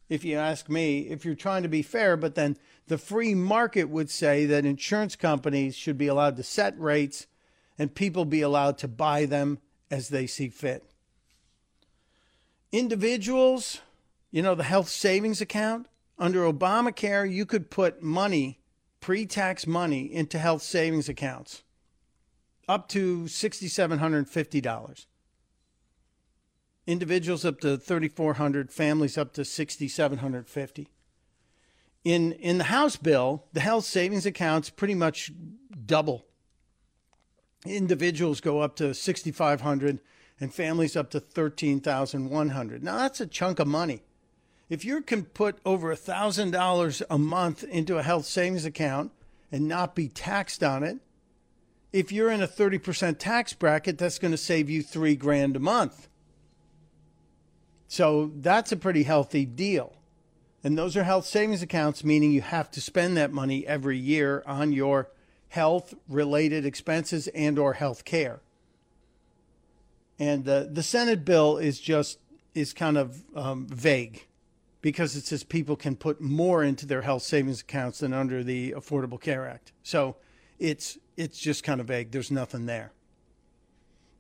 [0.09, 3.89] if you ask me, if you're trying to be fair, but then the free market
[3.89, 7.27] would say that insurance companies should be allowed to set rates
[7.77, 9.59] and people be allowed to buy them
[9.91, 10.85] as they see fit.
[12.71, 13.81] Individuals,
[14.31, 15.89] you know, the health savings account,
[16.21, 18.61] under Obamacare, you could put money,
[19.01, 21.65] pre tax money, into health savings accounts
[22.69, 25.07] up to $6,750
[26.87, 30.89] individuals up to 3400 families up to 6750
[32.05, 35.33] in in the house bill the health savings accounts pretty much
[35.87, 36.27] double.
[37.65, 40.01] Individuals go up to 6500
[40.41, 44.03] and families up to 13100 now that's a chunk of money.
[44.69, 49.13] If you can put over $1000 a month into a health savings account
[49.53, 50.99] and not be taxed on it
[51.93, 55.61] if you're in a 30% tax bracket that's going to save you 3 grand a
[55.61, 56.09] month
[57.93, 59.93] so that's a pretty healthy deal.
[60.65, 64.43] And those are health savings accounts, meaning you have to spend that money every year
[64.47, 65.11] on your
[65.49, 68.41] health related expenses and or health care.
[70.19, 72.19] And the, the Senate bill is just
[72.55, 74.27] is kind of um, vague
[74.81, 78.73] because it says people can put more into their health savings accounts than under the
[78.73, 79.71] Affordable Care Act.
[79.83, 80.17] So
[80.59, 82.11] it's it's just kind of vague.
[82.11, 82.91] There's nothing there.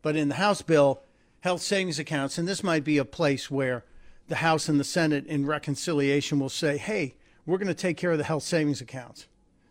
[0.02, 1.00] But in the House bill,
[1.42, 3.85] health savings accounts, and this might be a place where
[4.28, 8.12] the House and the Senate in reconciliation will say, hey, we're going to take care
[8.12, 9.26] of the health savings accounts.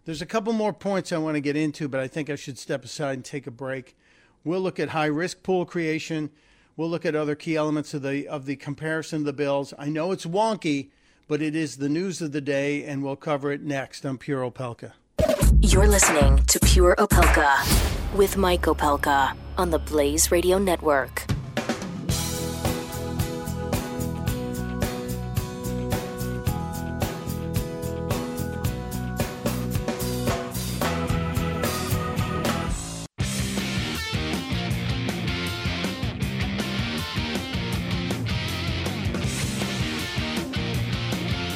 [0.06, 2.58] There's a couple more points I want to get into, but I think I should
[2.58, 3.96] step aside and take a break.
[4.44, 6.30] We'll look at high risk pool creation.
[6.76, 9.74] We'll look at other key elements of the of the comparison of the bills.
[9.78, 10.90] I know it's wonky,
[11.28, 14.50] but it is the news of the day, and we'll cover it next on Pure
[14.50, 14.94] Opelka.
[15.60, 21.26] You're listening to Pure Opelka with Mike Opelka on the Blaze Radio Network.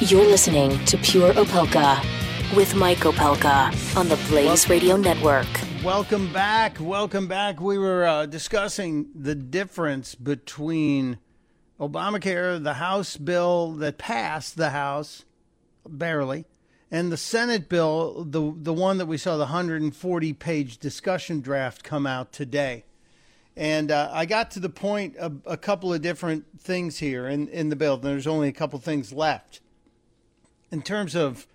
[0.08, 2.00] You're listening to Pure Opelka
[2.54, 5.48] with Mike Opelka on the Blaze Radio Network.
[5.82, 6.76] Welcome back.
[6.78, 7.60] Welcome back.
[7.60, 11.18] We were uh, discussing the difference between
[11.80, 15.24] Obamacare, the House bill that passed the House
[15.84, 16.44] barely,
[16.88, 21.82] and the Senate bill, the the one that we saw the 140 page discussion draft
[21.82, 22.84] come out today.
[23.56, 27.48] And uh, I got to the point of a couple of different things here in,
[27.48, 27.96] in the bill.
[27.96, 29.62] There's only a couple things left
[30.70, 31.46] in terms of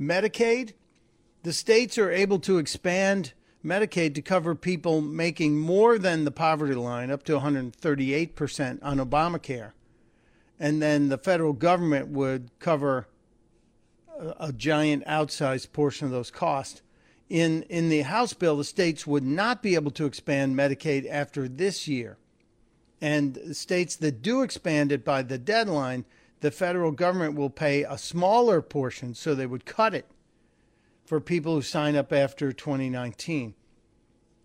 [0.00, 0.72] Medicaid,
[1.42, 3.32] the states are able to expand
[3.64, 9.72] Medicaid to cover people making more than the poverty line, up to 138% on Obamacare.
[10.58, 13.08] And then the federal government would cover
[14.18, 16.82] a, a giant outsized portion of those costs.
[17.28, 21.48] In, in the House bill, the states would not be able to expand Medicaid after
[21.48, 22.18] this year.
[23.00, 26.04] And states that do expand it by the deadline,
[26.40, 30.06] the federal government will pay a smaller portion, so they would cut it
[31.04, 33.54] for people who sign up after 2019.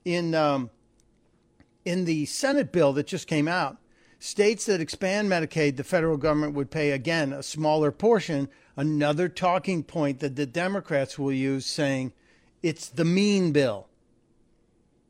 [0.03, 0.69] In um,
[1.83, 3.77] in the Senate bill that just came out,
[4.19, 8.49] states that expand Medicaid, the federal government would pay again a smaller portion.
[8.75, 12.11] Another talking point that the Democrats will use, saying
[12.61, 13.87] it's the mean bill.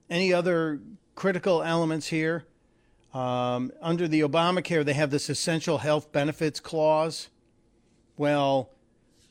[0.10, 0.82] Any other
[1.16, 2.46] critical elements here?
[3.16, 7.30] Um, under the Obamacare, they have this essential health benefits clause.
[8.18, 8.72] Well,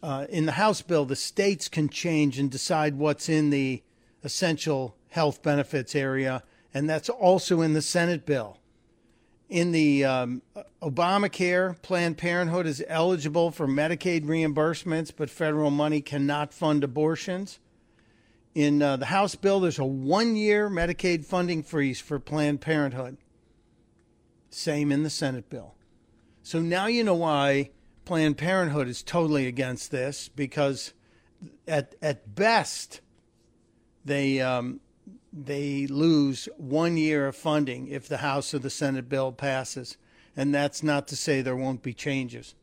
[0.03, 3.83] uh, in the House bill, the states can change and decide what's in the
[4.23, 8.57] essential health benefits area, and that's also in the Senate bill.
[9.51, 10.41] In the um,
[10.81, 17.59] Obamacare, Planned Parenthood is eligible for Medicaid reimbursements, but federal money cannot fund abortions.
[18.55, 23.19] In uh, the House bill, there's a one year Medicaid funding freeze for Planned Parenthood.
[24.55, 25.75] Same in the Senate bill.
[26.43, 27.71] So now you know why
[28.05, 30.93] Planned Parenthood is totally against this because
[31.67, 33.01] at at best
[34.05, 34.81] they um,
[35.33, 39.97] they lose one year of funding if the House or the Senate bill passes,
[40.37, 42.55] and that's not to say there won't be changes.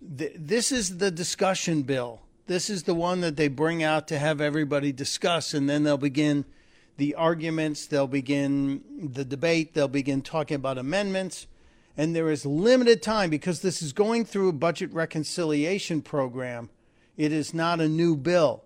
[0.00, 2.22] This is the discussion bill.
[2.46, 5.98] This is the one that they bring out to have everybody discuss, and then they'll
[5.98, 6.44] begin
[6.98, 8.82] the arguments, they'll begin
[9.14, 11.46] the debate, they'll begin talking about amendments.
[11.96, 16.70] And there is limited time because this is going through a budget reconciliation program.
[17.16, 18.64] It is not a new bill.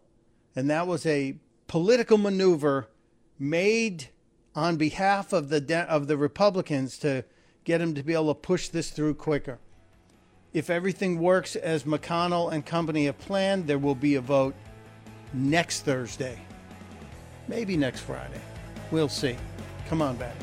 [0.57, 2.89] And that was a political maneuver
[3.39, 4.09] made
[4.55, 7.25] on behalf of the de- of the Republicans to
[7.65, 9.59] get them to be able to push this through quicker.
[10.53, 14.55] If everything works as McConnell and company have planned, there will be a vote
[15.33, 16.39] next Thursday.
[17.49, 18.41] Maybe next Friday.
[18.91, 19.37] We'll see.
[19.89, 20.35] Come on back.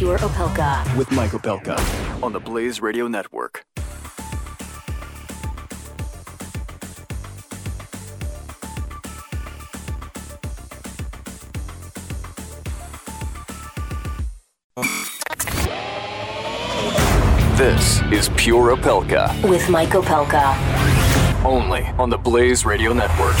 [0.00, 0.96] Pure Opelka.
[0.96, 3.66] With Mike Opelka on the Blaze Radio Network.
[14.76, 15.09] Oh.
[17.60, 19.46] This is Pure Opelka.
[19.46, 20.56] With Mike Opelka.
[21.44, 23.36] Only on the Blaze Radio Network.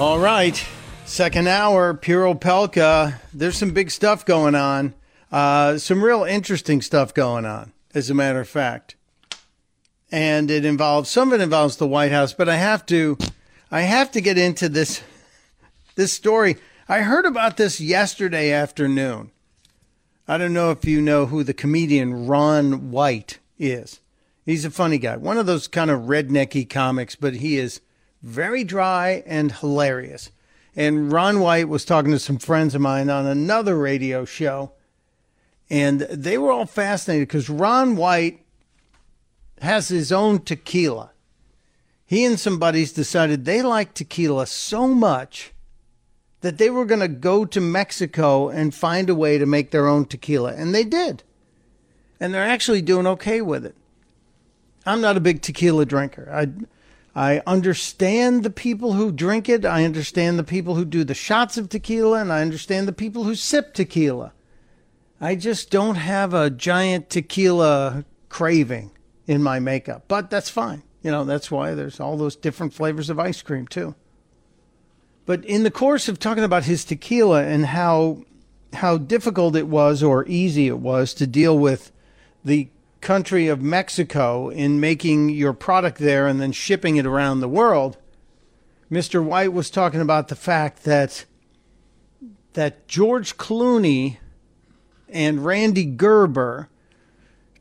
[0.00, 0.66] All right.
[1.04, 3.20] Second hour, Pure Opelka.
[3.34, 4.94] There's some big stuff going on.
[5.30, 8.96] Uh, some real interesting stuff going on, as a matter of fact.
[10.10, 13.18] And it involves some of it involves the White House, but I have to
[13.70, 15.02] I have to get into this
[15.96, 16.56] this story.
[16.88, 19.32] I heard about this yesterday afternoon.
[20.30, 24.00] I don't know if you know who the comedian Ron White is.
[24.44, 27.80] He's a funny guy, one of those kind of rednecky comics, but he is
[28.22, 30.30] very dry and hilarious.
[30.76, 34.72] And Ron White was talking to some friends of mine on another radio show,
[35.70, 38.44] and they were all fascinated because Ron White
[39.62, 41.12] has his own tequila.
[42.04, 45.54] He and some buddies decided they like tequila so much
[46.40, 49.88] that they were going to go to Mexico and find a way to make their
[49.88, 50.54] own tequila.
[50.54, 51.22] And they did.
[52.20, 53.74] And they're actually doing okay with it.
[54.86, 56.30] I'm not a big tequila drinker.
[56.32, 56.48] I,
[57.14, 59.64] I understand the people who drink it.
[59.64, 62.20] I understand the people who do the shots of tequila.
[62.20, 64.32] And I understand the people who sip tequila.
[65.20, 68.92] I just don't have a giant tequila craving
[69.26, 70.04] in my makeup.
[70.06, 70.84] But that's fine.
[71.02, 73.94] You know, that's why there's all those different flavors of ice cream, too.
[75.28, 78.22] But in the course of talking about his tequila and how
[78.72, 81.92] how difficult it was or easy it was to deal with
[82.42, 82.70] the
[83.02, 87.98] country of Mexico in making your product there and then shipping it around the world,
[88.90, 89.22] Mr.
[89.22, 91.26] White was talking about the fact that
[92.54, 94.16] that George Clooney
[95.10, 96.70] and Rande Gerber,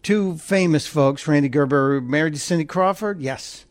[0.03, 3.65] two famous folks, Rande Gerber married to Cindy Crawford, yes,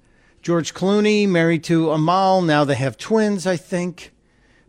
[0.46, 2.40] George Clooney married to Amal.
[2.40, 4.12] Now they have twins, I think.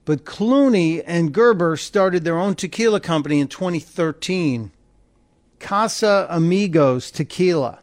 [0.05, 4.71] But Clooney and Gerber started their own tequila company in 2013,
[5.59, 7.82] Casamigos Tequila.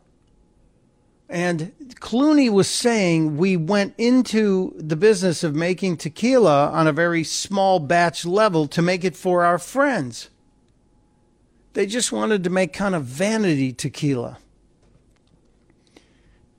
[1.28, 7.22] And Clooney was saying we went into the business of making tequila on a very
[7.22, 10.30] small batch level to make it for our friends.
[11.74, 14.38] They just wanted to make kind of vanity tequila.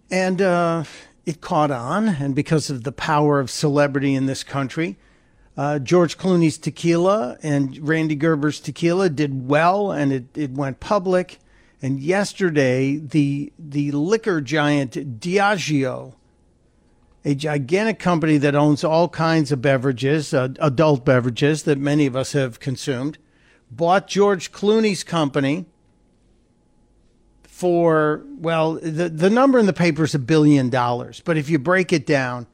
[0.09, 0.85] And uh,
[1.25, 4.97] it caught on, and because of the power of celebrity in this country,
[5.57, 11.39] uh, George Clooney's tequila and Rande Gerber's tequila did well, and it, it went public.
[11.81, 16.13] And yesterday, the the liquor giant Diageo,
[17.23, 22.15] a gigantic company that owns all kinds of beverages, uh, adult beverages that many of
[22.15, 23.17] us have consumed,
[23.71, 25.65] bought George Clooney's company
[27.55, 31.57] for well, the the number in the paper is a billion dollars, but if you
[31.57, 32.47] break it down,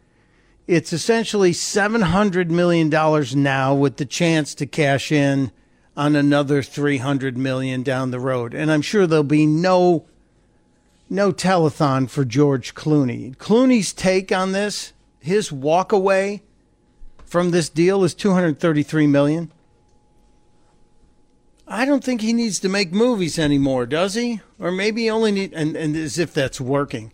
[0.67, 5.51] it's essentially seven hundred million dollars now with the chance to cash in
[5.97, 8.53] on another 300 million down the road.
[8.53, 10.05] And I'm sure there'll be no
[11.09, 13.35] no telethon for George Clooney.
[13.37, 16.43] Clooney's take on this, his walk away
[17.25, 19.51] from this deal is 233 million.
[21.72, 24.41] I don't think he needs to make movies anymore, does he?
[24.59, 27.13] Or maybe he only need and, and as if that's working.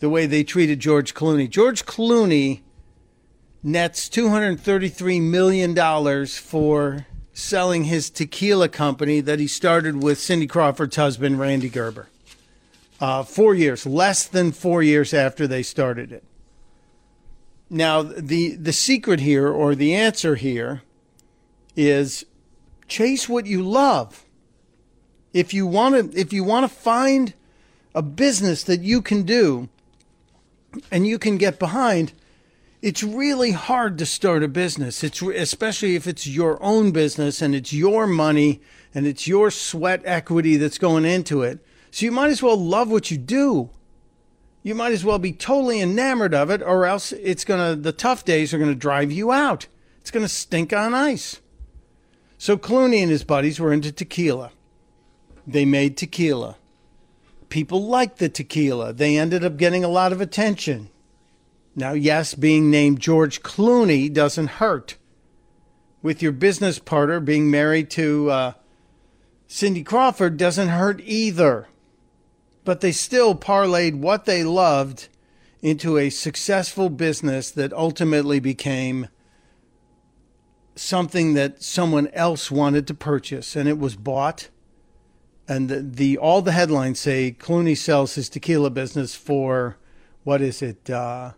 [0.00, 1.48] The way they treated George Clooney.
[1.48, 2.60] George Clooney
[3.62, 10.96] nets 233 million dollars for selling his tequila company that he started with Cindy Crawford's
[10.96, 12.08] husband, Rande Gerber.
[13.00, 16.24] Uh, four years, less than four years after they started it.
[17.70, 20.82] Now, the, the secret here, or the answer here,
[21.74, 22.26] is
[22.88, 24.24] chase what you love.
[25.32, 27.34] If you want to, if you want to find
[27.94, 29.68] a business that you can do
[30.90, 32.12] and you can get behind,
[32.82, 35.02] it's really hard to start a business.
[35.02, 38.60] It's especially if it's your own business and it's your money
[38.94, 41.58] and it's your sweat equity that's going into it.
[41.90, 43.70] So you might as well love what you do.
[44.62, 47.92] You might as well be totally enamored of it or else it's going to the
[47.92, 49.66] tough days are going to drive you out.
[50.00, 51.40] It's going to stink on ice.
[52.38, 54.52] So Clooney and his buddies were into tequila.
[55.46, 56.56] They made tequila.
[57.48, 58.92] People liked the tequila.
[58.92, 60.90] They ended up getting a lot of attention.
[61.74, 64.96] Now, yes, being named George Clooney doesn't hurt.
[66.02, 68.52] With your business partner being married to uh,
[69.46, 71.68] Cindy Crawford doesn't hurt either.
[72.64, 75.08] But they still parlayed what they loved
[75.62, 79.08] into a successful business that ultimately became
[80.76, 84.48] something that someone else wanted to purchase and it was bought
[85.48, 89.76] and the, the all the headlines say Clooney sells his tequila business for
[90.24, 91.32] what is it uh,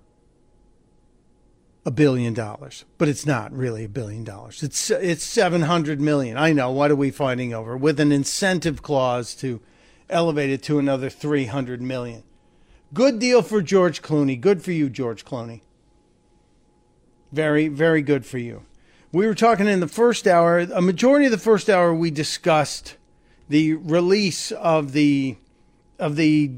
[1.84, 4.62] a billion dollars, but it's not really a billion dollars.
[4.62, 6.36] It's it's 700 million.
[6.36, 6.70] I know.
[6.70, 7.76] What are we fighting over?
[7.76, 9.60] With an incentive clause to
[10.08, 12.22] elevate it to another 300 million.
[12.94, 14.40] Good deal for George Clooney.
[14.40, 15.60] Good for you, George Clooney.
[17.30, 18.64] Very, very good for you.
[19.10, 22.96] We were talking in the first hour, a majority of the first hour we discussed
[23.48, 25.38] the release of the
[25.98, 26.50] of the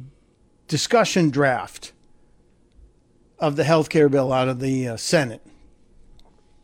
[0.66, 1.92] discussion draft
[3.38, 5.46] of the health care bill out of the uh, Senate.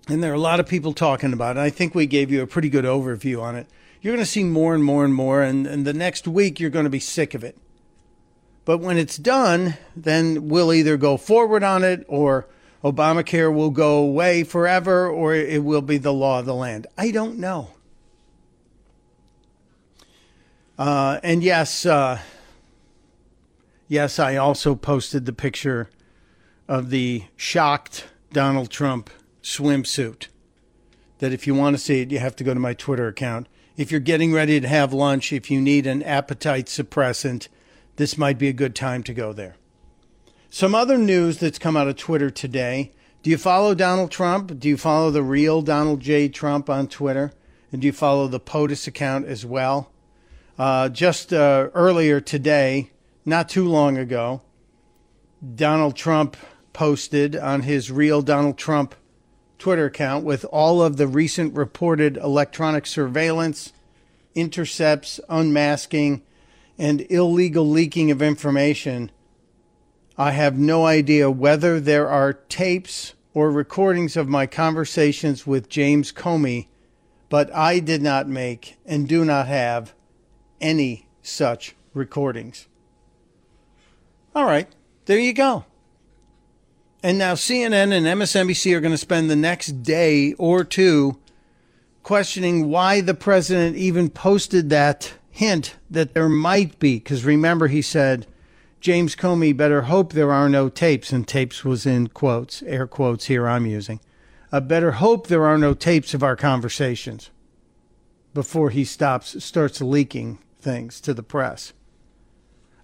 [0.09, 1.61] And there are a lot of people talking about it.
[1.61, 3.69] I think we gave you a pretty good overview on it.
[4.03, 6.69] You're going to see more and more and more, and, and the next week you're
[6.71, 7.57] going to be sick of it.
[8.65, 12.49] But when it's done, then we'll either go forward on it or
[12.85, 16.87] Obamacare will go away forever or it will be the law of the land.
[16.97, 17.71] I don't know.
[20.79, 22.21] Uh, and yes, uh,
[23.89, 25.89] yes, I also posted the picture
[26.69, 29.11] of the shocked Donald Trump
[29.43, 30.27] swimsuit.
[31.19, 33.49] That if you want to see it, you have to go to my Twitter account.
[33.77, 37.49] If you're getting ready to have lunch, if you need an appetite suppressant,
[37.97, 39.57] this might be a good time to go there.
[40.57, 42.91] Some other news that's come out of Twitter today.
[43.23, 44.59] Do you follow Donald Trump?
[44.59, 46.31] Do you follow the real Donald J.
[46.31, 47.35] Trump on Twitter?
[47.71, 49.93] And do you follow the POTUS account as well?
[50.59, 52.91] Uh, just uh, earlier today,
[53.27, 54.41] not too long ago,
[55.55, 56.39] Donald Trump
[56.73, 58.95] posted on his real Donald Trump
[59.59, 63.75] Twitter account with all of the recent reported electronic surveillance,
[64.35, 66.23] intercepts, unmasking,
[66.79, 69.11] and illegal leaking of information.
[70.19, 76.11] I have no idea whether there are tapes or recordings of my conversations with James
[76.11, 76.69] Comey,
[77.29, 79.93] but I did not make and do not have
[80.61, 82.67] any such recordings.
[84.35, 84.69] All right,
[85.05, 85.67] there you go.
[87.03, 91.19] And now CNN and MSNBC are going to spend the next day or two
[92.03, 96.97] questioning why the president even posted that hint that there might be.
[96.97, 98.27] Because remember, he said
[98.87, 103.25] James Comey better hope there are no tapes, and tapes was in quotes, air quotes
[103.25, 103.99] here I'm using.
[104.53, 107.31] I better hope there are no tapes of our conversations
[108.33, 111.73] before he stops, starts leaking things to the press.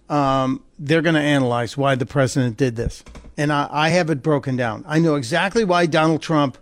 [0.09, 3.05] Um, they're going to analyze why the president did this.
[3.37, 4.83] And I, I have it broken down.
[4.85, 6.57] I know exactly why Donald Trump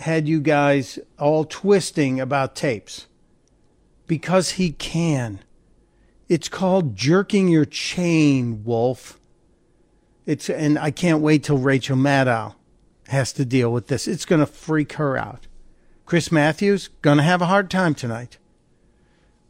[0.00, 3.06] had you guys all twisting about tapes.
[4.06, 5.40] Because he can.
[6.28, 9.18] It's called jerking your chain, Wolf.
[10.26, 12.54] It's and I can't wait till Rachel Maddow
[13.08, 14.06] has to deal with this.
[14.06, 15.46] It's going to freak her out.
[16.04, 18.38] Chris Matthews going to have a hard time tonight.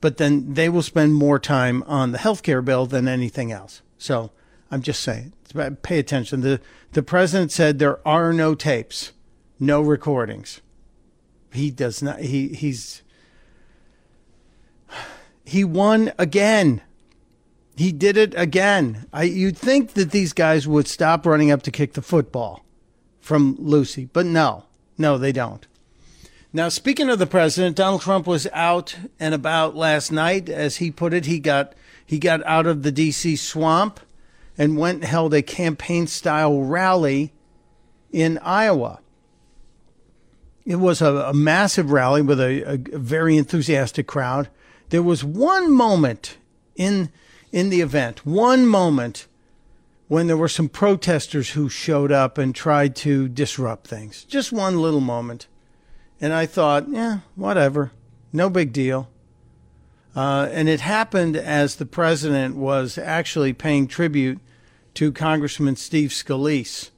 [0.01, 3.83] But then they will spend more time on the health care bill than anything else.
[3.97, 4.31] So
[4.71, 5.33] I'm just saying,
[5.83, 6.43] pay attention.
[6.43, 6.61] The
[6.93, 9.13] the president said there are no tapes,
[9.59, 10.61] no recordings.
[11.53, 12.21] He does not.
[12.21, 13.03] He he's
[15.49, 16.83] he won again.
[17.77, 19.07] He did it again.
[19.13, 22.65] I, you'd think that these guys would stop running up to kick the football
[23.21, 24.65] from Lucy, but no,
[24.99, 25.67] no, they don't.
[26.53, 30.49] Now, speaking of the president, Donald Trump was out and about last night.
[30.49, 31.75] As he put it, he got
[32.05, 33.37] he got out of the D.C.
[33.37, 34.01] swamp
[34.57, 37.33] and went and held a campaign style rally
[38.13, 39.01] in Iowa.
[40.67, 44.49] It was a, a massive rally with a, a, very enthusiastic crowd.
[44.91, 46.39] There was one moment
[46.77, 47.11] in
[47.51, 49.27] in the event, one moment
[50.09, 54.25] when there were some protesters who showed up and tried to disrupt things.
[54.25, 55.47] Just one little moment.
[56.21, 57.93] And I thought, yeah, whatever.
[58.33, 59.09] No big deal.
[60.17, 64.41] Uh, and it happened as the president was actually paying tribute
[64.95, 66.91] to Congressman Steve Scalise.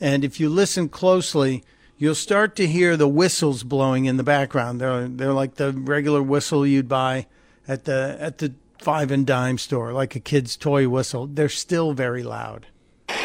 [0.00, 1.64] And if you listen closely,
[2.00, 4.80] you'll start to hear the whistles blowing in the background.
[4.80, 7.26] They're they're like the regular whistle you'd buy
[7.68, 11.28] at the at the five and dime store, like a kid's toy whistle.
[11.28, 12.66] They're still very loud.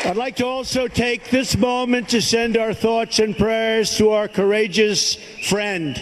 [0.04, 4.28] I'd like to also take this moment to send our thoughts and prayers to our
[4.28, 5.16] courageous
[5.48, 6.00] friend,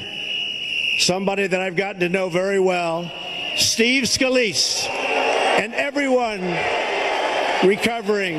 [0.98, 3.10] somebody that I've gotten to know very well,
[3.56, 6.42] Steve Scalise, and everyone
[7.66, 8.36] recovering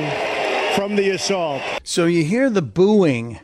[0.74, 1.62] from the assault.
[1.82, 3.38] So you hear the booing.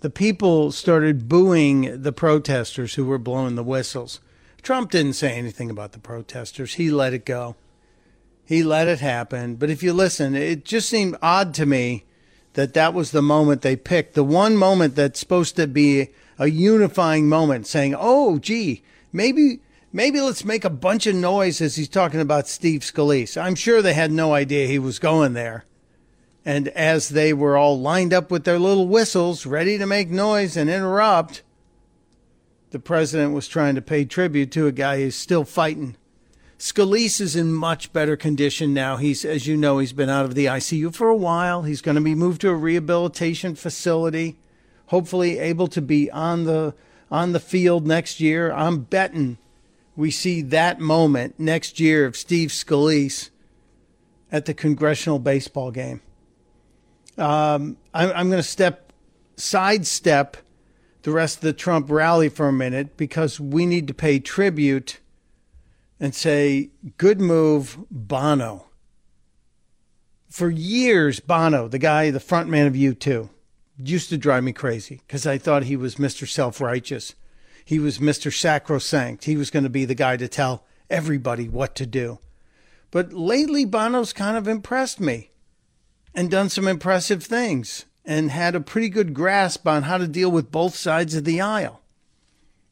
[0.00, 4.20] The people started booing the protesters who were blowing the whistles.
[4.62, 6.74] Trump didn't say anything about the protesters.
[6.74, 7.56] He let it go.
[8.46, 9.56] He let it happen.
[9.56, 12.04] But if you listen, it just seemed odd to me
[12.54, 14.14] that that was the moment they picked.
[14.14, 18.82] The one moment that's supposed to be a unifying moment, saying, "Oh, gee,
[19.12, 19.60] maybe
[19.92, 23.40] maybe let's make a bunch of noise as he's talking about Steve Scalise.
[23.40, 25.64] I'm sure they had no idea he was going there.
[26.50, 30.56] And as they were all lined up with their little whistles, ready to make noise
[30.56, 31.44] and interrupt,
[32.70, 35.96] the president was trying to pay tribute to a guy who's still fighting.
[36.58, 38.96] Scalise is in much better condition now.
[38.96, 41.62] He's, as you know, he's been out of the ICU for a while.
[41.62, 44.36] He's going to be moved to a rehabilitation facility,
[44.86, 46.74] hopefully able to be on the
[47.12, 48.50] on the field next year.
[48.50, 49.38] I'm betting
[49.94, 53.30] we see that moment next year of Steve Scalise
[54.32, 56.00] at the congressional baseball game.
[57.20, 58.92] Um, I, I'm going to step
[59.36, 60.36] sidestep
[61.02, 65.00] the rest of the Trump rally for a minute because we need to pay tribute
[65.98, 68.66] and say, good move, Bono.
[70.28, 73.28] For years, Bono, the guy, the front man of U2,
[73.78, 76.28] used to drive me crazy because I thought he was Mr.
[76.28, 77.14] Self Righteous.
[77.64, 78.32] He was Mr.
[78.32, 79.24] Sacrosanct.
[79.24, 82.18] He was going to be the guy to tell everybody what to do.
[82.90, 85.30] But lately, Bono's kind of impressed me
[86.14, 90.30] and done some impressive things and had a pretty good grasp on how to deal
[90.30, 91.80] with both sides of the aisle.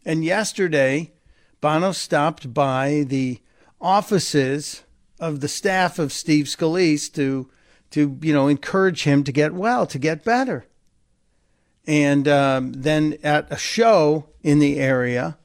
[0.05, 1.13] And yesterday,
[1.61, 3.41] Bono stopped by the
[3.81, 4.83] offices
[5.21, 7.51] of the staff of Steve Scalise to,
[7.91, 10.67] to you know, encourage him to get well, to get better.
[11.87, 15.39] And um, then at a show in the area,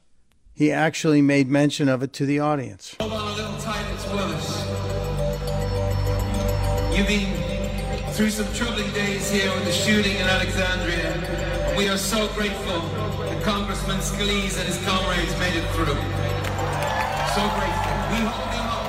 [0.54, 2.96] he actually made mention of it to the audience.
[3.00, 4.64] Hold on a little Titus Willis.
[6.98, 7.43] You've been
[8.14, 11.14] through some troubling days here with the shooting in Alexandria.
[11.14, 12.80] And we are so grateful
[13.26, 15.98] that Congressman Scalise and his comrades made it through.
[17.34, 17.94] So grateful.
[18.12, 18.86] We hold them up.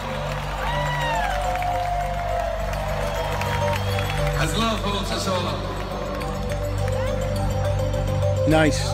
[4.43, 5.69] As love holds us all up.
[8.47, 8.93] Nice.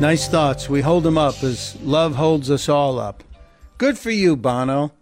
[0.00, 0.68] Nice thoughts.
[0.68, 3.24] We hold them up as love holds us all up.
[3.78, 4.92] Good for you, Bono.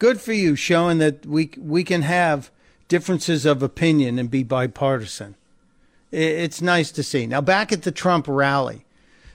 [0.00, 2.50] Good for you, showing that we we can have
[2.90, 5.36] differences of opinion and be bipartisan.
[6.10, 7.26] It's nice to see.
[7.26, 8.84] Now, back at the Trump rally,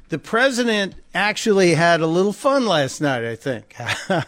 [0.10, 3.24] the president actually had a little fun last night.
[3.24, 3.76] I think.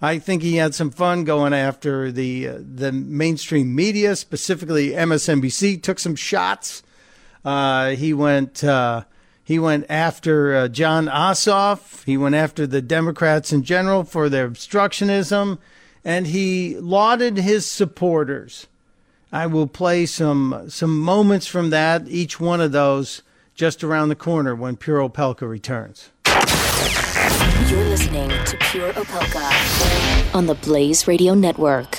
[0.00, 5.82] I think he had some fun going after the uh, the mainstream media, specifically MSNBC.
[5.82, 6.84] Took some shots.
[7.44, 9.02] Uh, he went uh,
[9.42, 12.04] he went after uh, Jon Ossoff.
[12.04, 15.58] He went after the Democrats in general for their obstructionism,
[16.04, 18.66] and he lauded his supporters.
[19.32, 22.08] I will play some some moments from that.
[22.08, 23.22] Each one of those
[23.54, 26.10] just around the corner when Pure Opelka returns.
[27.68, 31.98] You're listening to Pure Opelka on the Blaze Radio Network.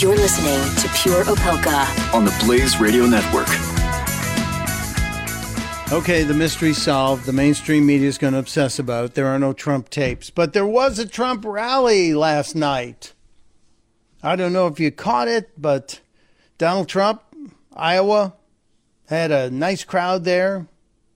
[0.00, 3.48] You're listening to Pure Opelka on the Blaze Radio Network.
[5.92, 7.26] Okay, the mystery solved.
[7.26, 9.14] The mainstream media is going to obsess about it.
[9.14, 10.30] There are no Trump tapes.
[10.30, 13.12] But there was a Trump rally last night.
[14.22, 15.98] I don't know if you caught it, but
[16.58, 17.20] Donald Trump,
[17.74, 18.34] Iowa,
[19.08, 20.68] had a nice crowd there.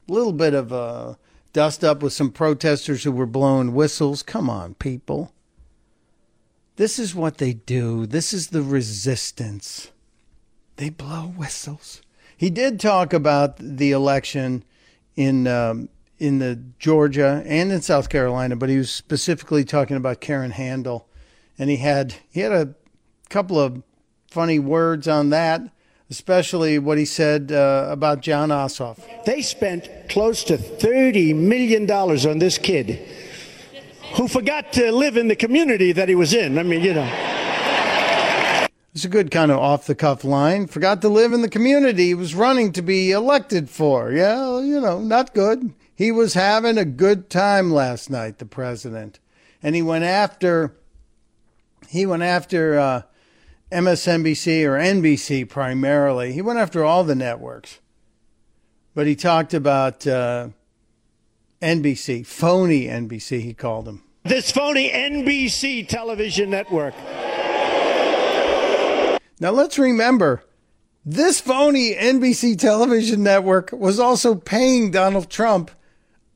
[0.09, 1.19] A little bit of a
[1.53, 4.25] dust up with some protesters who were blowing whistles.
[4.25, 5.33] Come on, people.
[6.77, 8.07] This is what they do.
[8.07, 9.91] This is the resistance.
[10.77, 12.01] They blow whistles.
[12.37, 14.65] He did talk about the election
[15.15, 20.21] in um, in the Georgia and in South Carolina, but he was specifically talking about
[20.21, 21.07] Karen Handel,
[21.59, 22.75] and he had he had a
[23.29, 23.83] couple of
[24.31, 25.61] funny words on that,
[26.09, 28.99] especially what he said uh, about Jon Ossoff.
[29.27, 32.99] They spent close to thirty million dollars on this kid
[34.15, 36.59] who forgot to live in the community that he was in.
[36.59, 38.69] I mean, you know.
[38.95, 40.67] It's a good kind of off the cuff line.
[40.67, 44.13] Forgot to live in the community he was running to be elected for.
[44.13, 45.73] Yeah, you know, not good.
[45.95, 49.19] He was having a good time last night, the president.
[49.63, 50.77] And he went after
[51.89, 53.03] he went after uh,
[53.71, 56.33] MSNBC or NBC primarily.
[56.33, 57.81] He went after all the networks.
[58.95, 60.49] But he talked about uh,
[61.63, 64.02] NBC, phony NBC, he called them.
[64.25, 66.95] This phony NBC television network.
[69.41, 70.45] Now let's remember,
[71.05, 75.73] this phony NBC television network was also paying Donald Trump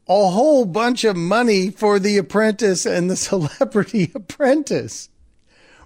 [0.08, 5.08] a whole bunch of money for The Apprentice and The Celebrity Apprentice.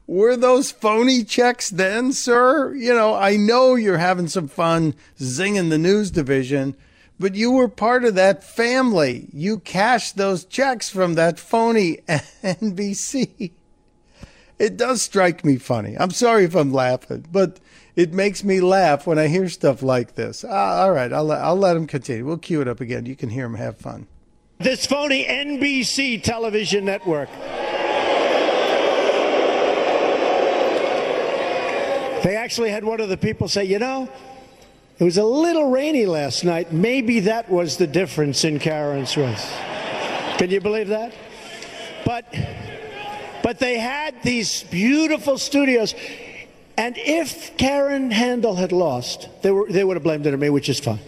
[0.06, 2.74] Were those phony checks then, sir?
[2.74, 6.76] You know, I know you're having some fun zinging the news division
[7.20, 9.28] but you were part of that family.
[9.32, 13.52] You cashed those checks from that phony NBC.
[14.58, 15.96] It does strike me funny.
[15.98, 17.60] I'm sorry if I'm laughing, but
[17.94, 20.44] it makes me laugh when I hear stuff like this.
[20.44, 22.24] Uh, all right, I'll, I'll let him continue.
[22.24, 23.04] We'll cue it up again.
[23.04, 24.06] You can hear him have fun.
[24.58, 27.28] This phony NBC television network.
[32.22, 34.10] They actually had one of the people say, you know,
[35.00, 36.72] it was a little rainy last night.
[36.72, 39.50] Maybe that was the difference in Karen's race.
[40.36, 41.14] Can you believe that?
[42.04, 42.26] But
[43.42, 45.94] but they had these beautiful studios.
[46.76, 50.50] And if Karen Handel had lost, they, were, they would have blamed it on me,
[50.50, 51.00] which is fine.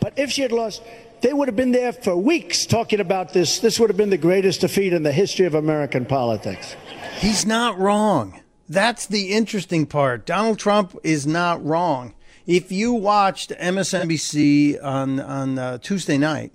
[0.00, 0.82] But if she had lost,
[1.20, 3.60] they would have been there for weeks talking about this.
[3.60, 6.74] This would have been the greatest defeat in the history of American politics.
[7.18, 8.40] He's not wrong.
[8.68, 10.26] That's the interesting part.
[10.26, 12.14] Donald Trump is not wrong
[12.50, 16.50] if you watched MSNBC on on uh, Tuesday night,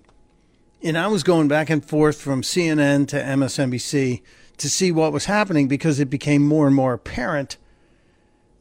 [0.83, 4.21] and I was going back and forth from CNN to MSNBC
[4.57, 7.55] to see what was happening because it became more and more apparent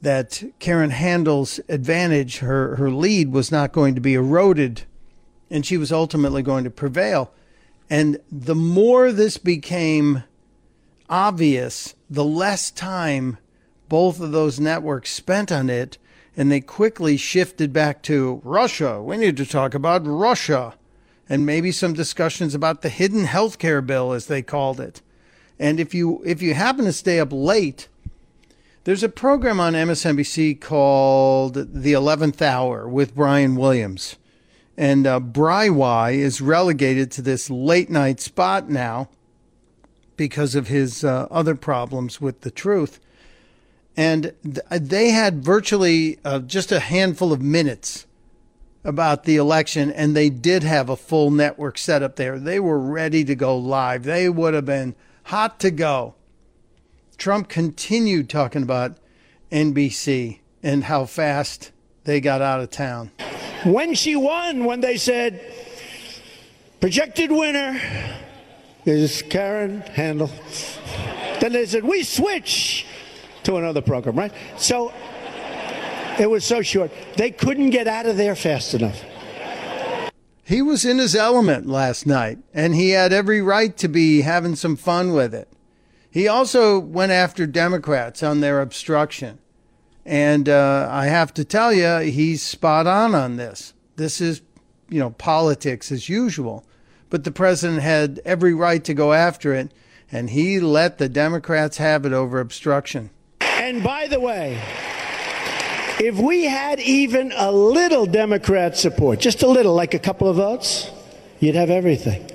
[0.00, 4.82] that Karen Handel's advantage, her her lead, was not going to be eroded,
[5.50, 7.32] and she was ultimately going to prevail.
[7.90, 10.22] And the more this became
[11.10, 13.38] obvious, the less time
[13.88, 15.98] both of those networks spent on it
[16.36, 19.02] and they quickly shifted back to Russia.
[19.02, 20.74] We need to talk about Russia
[21.28, 25.00] and maybe some discussions about the hidden healthcare bill as they called it.
[25.58, 27.88] And if you if you happen to stay up late,
[28.84, 34.16] There's a program on MSNBC called The 11th Hour with Brian Williams.
[34.76, 35.70] And uh, Bry
[36.10, 39.08] is relegated to this late night spot now
[40.18, 43.00] because of his uh, other problems with the truth.
[43.96, 48.06] And th- they had virtually uh, just a handful of minutes
[48.82, 52.38] about the election, and they did have a full network set up there.
[52.38, 56.14] They were ready to go live, they would have been hot to go.
[57.16, 58.98] Trump continued talking about
[59.50, 61.70] NBC and how fast
[62.04, 63.10] they got out of town.
[63.64, 65.40] When she won, when they said,
[66.80, 67.80] projected winner
[68.84, 70.30] is Karen Handel.
[71.40, 72.84] Then they said, we switch
[73.44, 74.32] to another program, right?
[74.56, 74.92] So
[76.18, 76.90] it was so short.
[77.16, 79.02] They couldn't get out of there fast enough.
[80.46, 84.56] He was in his element last night, and he had every right to be having
[84.56, 85.48] some fun with it.
[86.10, 89.38] He also went after Democrats on their obstruction.
[90.06, 93.72] And uh, I have to tell you, he's spot on on this.
[93.96, 94.42] This is,
[94.90, 96.64] you know, politics as usual.
[97.08, 99.72] But the president had every right to go after it,
[100.12, 103.10] and he let the Democrats have it over obstruction.
[103.64, 104.60] And by the way,
[105.98, 110.36] if we had even a little Democrat support, just a little, like a couple of
[110.36, 110.90] votes,
[111.40, 112.30] you'd have everything.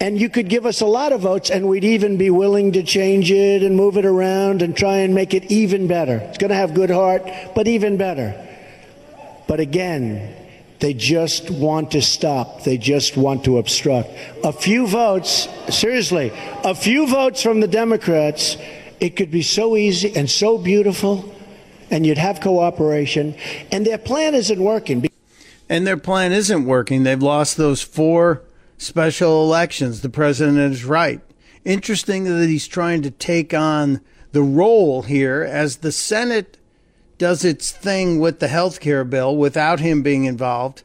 [0.00, 2.82] And you could give us a lot of votes, and we'd even be willing to
[2.82, 6.16] change it and move it around and try and make it even better.
[6.16, 8.34] It's going to have good heart, but even better.
[9.48, 10.34] But again,
[10.78, 12.64] they just want to stop.
[12.64, 14.08] They just want to obstruct.
[14.42, 16.32] A few votes, seriously,
[16.64, 18.56] a few votes from the Democrats,
[19.00, 21.34] it could be so easy and so beautiful,
[21.90, 23.34] and you'd have cooperation.
[23.70, 25.08] And their plan isn't working.
[25.68, 27.02] And their plan isn't working.
[27.02, 28.42] They've lost those four
[28.78, 30.00] special elections.
[30.00, 31.20] The president is right.
[31.64, 34.00] Interesting that he's trying to take on
[34.32, 36.56] the role here as the Senate
[37.18, 40.82] does its thing with the health care bill without him being involved.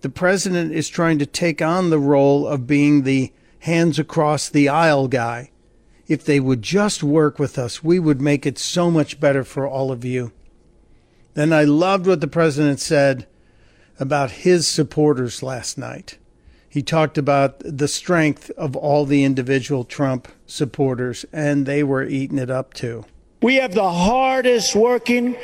[0.00, 4.68] The president is trying to take on the role of being the hands across the
[4.68, 5.50] aisle guy.
[6.08, 9.66] If they would just work with us, we would make it so much better for
[9.66, 10.32] all of you.
[11.34, 13.26] Then I loved what the president said
[13.98, 16.18] about his supporters last night.
[16.68, 22.38] He talked about the strength of all the individual Trump supporters, and they were eating
[22.38, 23.04] it up too.
[23.42, 25.36] We have the hardest working,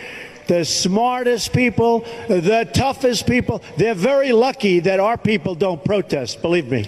[0.47, 3.63] the smartest people, the toughest people.
[3.77, 6.83] They're very lucky that our people don't protest, believe me.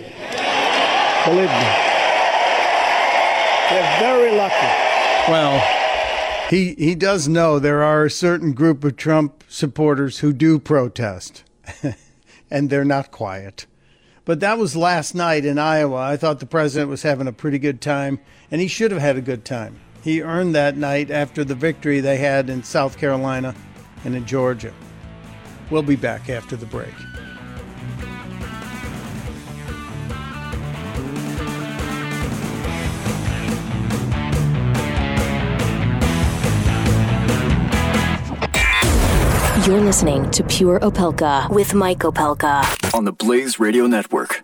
[1.24, 1.93] Believe me.
[3.70, 5.30] They're very lucky.
[5.30, 5.58] Well,
[6.50, 11.44] he he does know there are a certain group of Trump supporters who do protest,
[12.50, 13.66] and they're not quiet.
[14.24, 15.96] But that was last night in Iowa.
[15.96, 19.16] I thought the president was having a pretty good time, and he should have had
[19.16, 19.80] a good time.
[20.02, 23.54] He earned that night after the victory they had in South Carolina
[24.04, 24.72] and in Georgia.
[25.70, 26.94] We'll be back after the break.
[39.66, 44.42] You're listening to Pure Opelka with Mike Opelka on the Blaze Radio Network.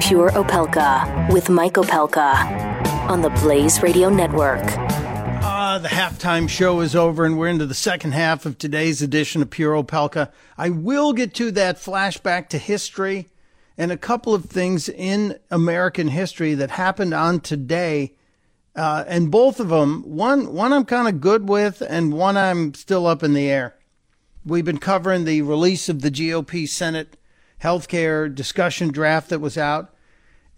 [0.00, 2.79] Pure Opelka with Mike Opelka
[3.10, 4.62] on the Blaze Radio Network.
[5.42, 9.42] Uh, the halftime show is over, and we're into the second half of today's edition
[9.42, 10.30] of Pure Opelka.
[10.56, 13.26] I will get to that flashback to history
[13.76, 18.14] and a couple of things in American history that happened on today.
[18.76, 22.74] Uh, and both of them, one, one I'm kind of good with, and one I'm
[22.74, 23.74] still up in the air.
[24.44, 27.16] We've been covering the release of the GOP Senate
[27.60, 29.92] healthcare discussion draft that was out.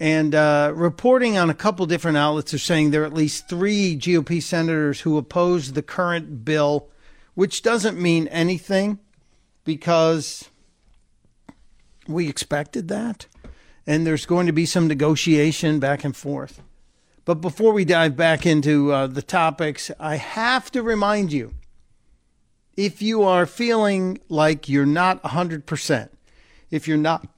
[0.02, 3.96] And uh, reporting on a couple different outlets are saying there are at least three
[3.96, 6.88] GOP senators who oppose the current bill,
[7.34, 8.98] which doesn't mean anything
[9.62, 10.50] because
[12.08, 13.26] we expected that.
[13.86, 16.60] And there's going to be some negotiation back and forth.
[17.24, 21.54] But before we dive back into uh, the topics, I have to remind you
[22.76, 26.08] if you are feeling like you're not 100%,
[26.72, 27.28] if you're not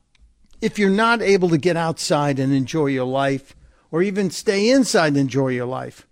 [0.65, 3.55] if you're not able to get outside and enjoy your life,
[3.91, 6.07] or even stay inside and enjoy your life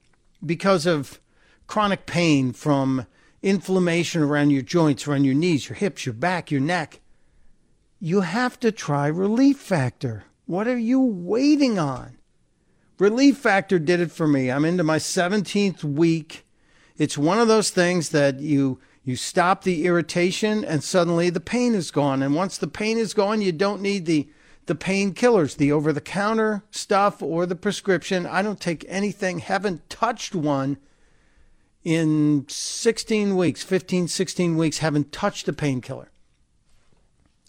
[0.45, 1.19] because of
[1.67, 3.07] chronic pain from
[3.43, 7.01] inflammation around your joints, around your knees, your hips, your back, your neck,
[7.99, 10.25] you have to try Relief Factor.
[10.45, 12.19] What are you waiting on?
[12.99, 14.51] Relief Factor did it for me.
[14.51, 16.45] I'm into my 17th week.
[16.99, 21.75] It's one of those things that you you stop the irritation and suddenly the pain
[21.75, 22.23] is gone.
[22.23, 24.29] And once the pain is gone, you don't need the
[24.67, 28.27] the painkillers, the over the counter stuff or the prescription.
[28.27, 30.79] I don't take anything, haven't touched one
[31.85, 36.11] in 16 weeks, 15, 16 weeks, haven't touched a painkiller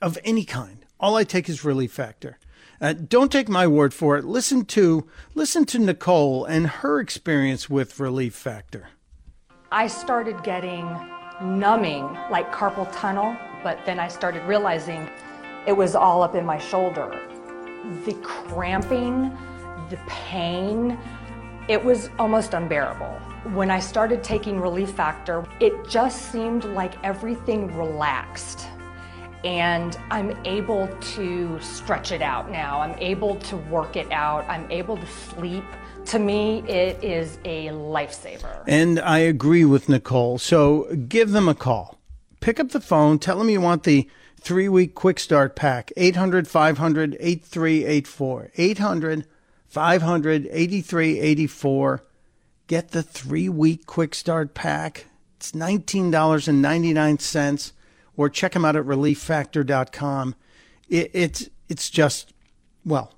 [0.01, 0.85] of any kind.
[0.99, 2.39] All I take is relief factor.
[2.81, 4.25] Uh, don't take my word for it.
[4.25, 8.89] Listen to listen to Nicole and her experience with relief factor.
[9.71, 10.85] I started getting
[11.41, 15.09] numbing like carpal tunnel, but then I started realizing
[15.65, 17.19] it was all up in my shoulder.
[18.05, 19.35] The cramping,
[19.89, 20.97] the pain,
[21.67, 23.19] it was almost unbearable.
[23.53, 28.67] When I started taking Relief Factor, it just seemed like everything relaxed.
[29.43, 32.79] And I'm able to stretch it out now.
[32.79, 34.45] I'm able to work it out.
[34.47, 35.65] I'm able to sleep.
[36.05, 38.63] To me, it is a lifesaver.
[38.67, 40.37] And I agree with Nicole.
[40.37, 41.99] So give them a call.
[42.39, 44.09] Pick up the phone, tell them you want the
[44.43, 48.51] three week quick start pack 800 500 8384.
[48.55, 49.25] 800
[49.67, 52.03] 500 8384.
[52.67, 55.05] Get the three week quick start pack.
[55.37, 57.71] It's $19.99
[58.15, 60.35] or check them out at relieffactor.com.
[60.89, 62.33] It, it's, it's just,
[62.85, 63.15] well,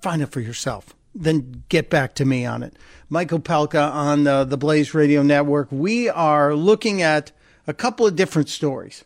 [0.00, 0.94] find it for yourself.
[1.14, 2.76] Then get back to me on it.
[3.08, 5.72] Michael Opelka on the, the Blaze Radio Network.
[5.72, 7.32] We are looking at
[7.66, 9.04] a couple of different stories.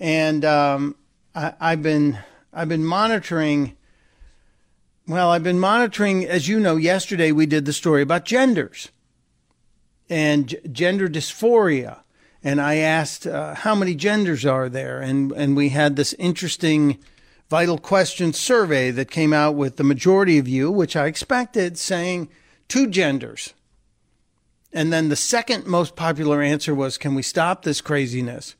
[0.00, 0.96] And um,
[1.34, 2.18] I, I've been
[2.52, 3.76] I've been monitoring
[5.08, 8.90] well, I've been monitoring, as you know, yesterday we did the story about genders
[10.10, 12.00] and gender dysphoria.
[12.44, 16.98] And I asked uh, how many genders are there, and and we had this interesting
[17.50, 22.28] vital question survey that came out with the majority of you, which I expected, saying
[22.68, 23.54] two genders.
[24.72, 28.54] And then the second most popular answer was, "Can we stop this craziness?"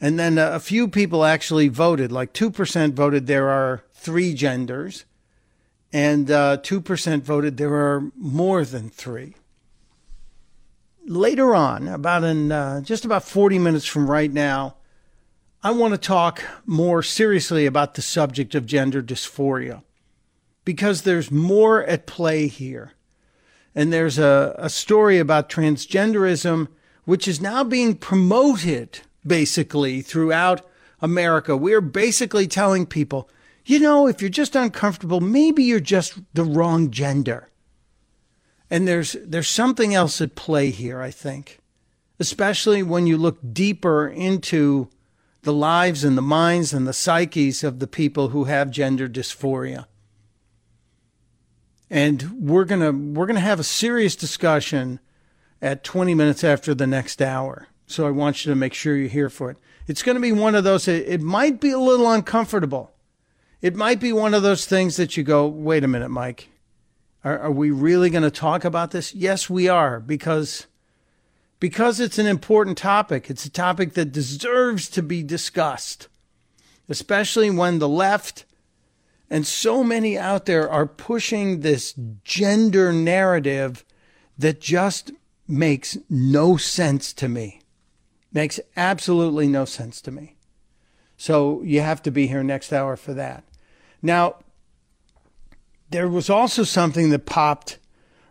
[0.00, 5.04] And then a few people actually voted, like two percent voted there are three genders
[5.94, 9.36] and uh, 2% voted there are more than three.
[11.06, 14.74] Later on, about in uh, just about 40 minutes from right now,
[15.62, 19.84] I want to talk more seriously about the subject of gender dysphoria
[20.64, 22.92] because there's more at play here.
[23.72, 26.68] And there's a, a story about transgenderism,
[27.04, 30.66] which is now being promoted basically throughout
[31.00, 31.56] America.
[31.56, 33.28] We're basically telling people
[33.66, 37.48] you know, if you're just uncomfortable, maybe you're just the wrong gender.
[38.70, 41.60] And there's there's something else at play here, I think.
[42.20, 44.88] Especially when you look deeper into
[45.42, 49.86] the lives and the minds and the psyches of the people who have gender dysphoria.
[51.90, 55.00] And we're going to we're going to have a serious discussion
[55.62, 57.68] at 20 minutes after the next hour.
[57.86, 59.56] So I want you to make sure you're here for it.
[59.86, 62.94] It's going to be one of those it, might be a little uncomfortable
[63.64, 66.50] it might be one of those things that you go, wait a minute, Mike.
[67.24, 69.14] Are, are we really going to talk about this?
[69.14, 70.66] Yes, we are, because
[71.60, 73.30] because it's an important topic.
[73.30, 76.08] It's a topic that deserves to be discussed,
[76.90, 78.44] especially when the left
[79.30, 83.82] and so many out there are pushing this gender narrative
[84.36, 85.10] that just
[85.48, 87.62] makes no sense to me.
[88.34, 90.36] Makes absolutely no sense to me.
[91.16, 93.44] So you have to be here next hour for that.
[94.02, 94.36] Now,
[95.90, 97.78] there was also something that popped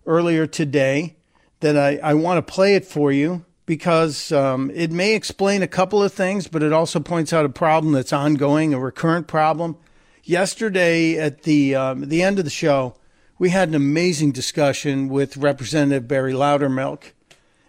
[0.06, 1.16] earlier today
[1.62, 5.68] that I, I want to play it for you because um, it may explain a
[5.68, 9.78] couple of things, but it also points out a problem that's ongoing, a recurrent problem.
[10.24, 12.96] Yesterday, at the um, the end of the show,
[13.40, 17.12] we had an amazing discussion with Representative Barry Loudermilk,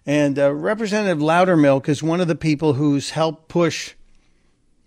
[0.06, 3.94] and uh, Representative Loudermilk is one of the people who's helped push,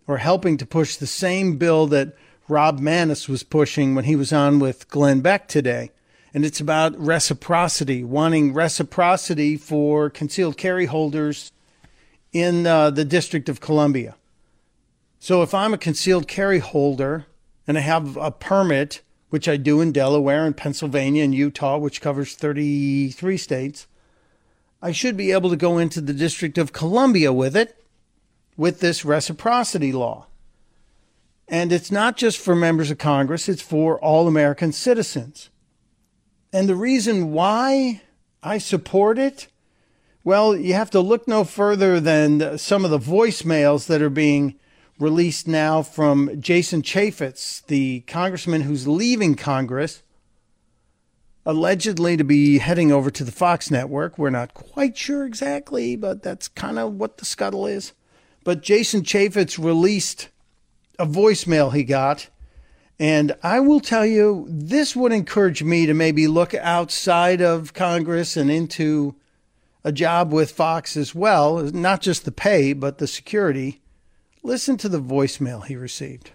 [0.05, 2.15] or helping to push, the same bill that
[2.47, 5.91] Rob Maness was pushing when he was on with Glenn Beck today.
[6.33, 11.51] And it's about reciprocity, wanting reciprocity for concealed carry holders
[12.31, 14.15] in uh, the District of Columbia.
[15.19, 17.25] So if I'm a concealed carry holder
[17.65, 22.01] and I have a permit, which I do in Delaware and Pennsylvania and Utah, which
[22.01, 23.87] covers 33 states,
[24.81, 27.83] I should be able to go into the District of Columbia with it
[28.55, 30.27] with this reciprocity law.
[31.47, 35.49] And it's not just for members of Congress, it's for all American citizens.
[36.51, 38.01] And the reason why
[38.43, 39.47] I support it,
[40.23, 44.55] well, you have to look no further than some of the voicemails that are being
[44.99, 50.03] released now from Jason Chaffetz, the congressman who's leaving Congress.
[51.47, 54.17] Allegedly to be heading over to the Fox network.
[54.17, 57.93] We're not quite sure exactly, but that's kind of what the scuttle is.
[58.43, 60.27] But Jason Chaffetz released
[60.99, 62.27] a voicemail he got.
[62.99, 68.35] And I will tell you, this would encourage me to maybe look outside of Congress
[68.35, 69.15] and into
[69.85, 73.79] a job with Fox as well, not just the pay, but the security.
[74.43, 76.31] Listen to the voicemail he received.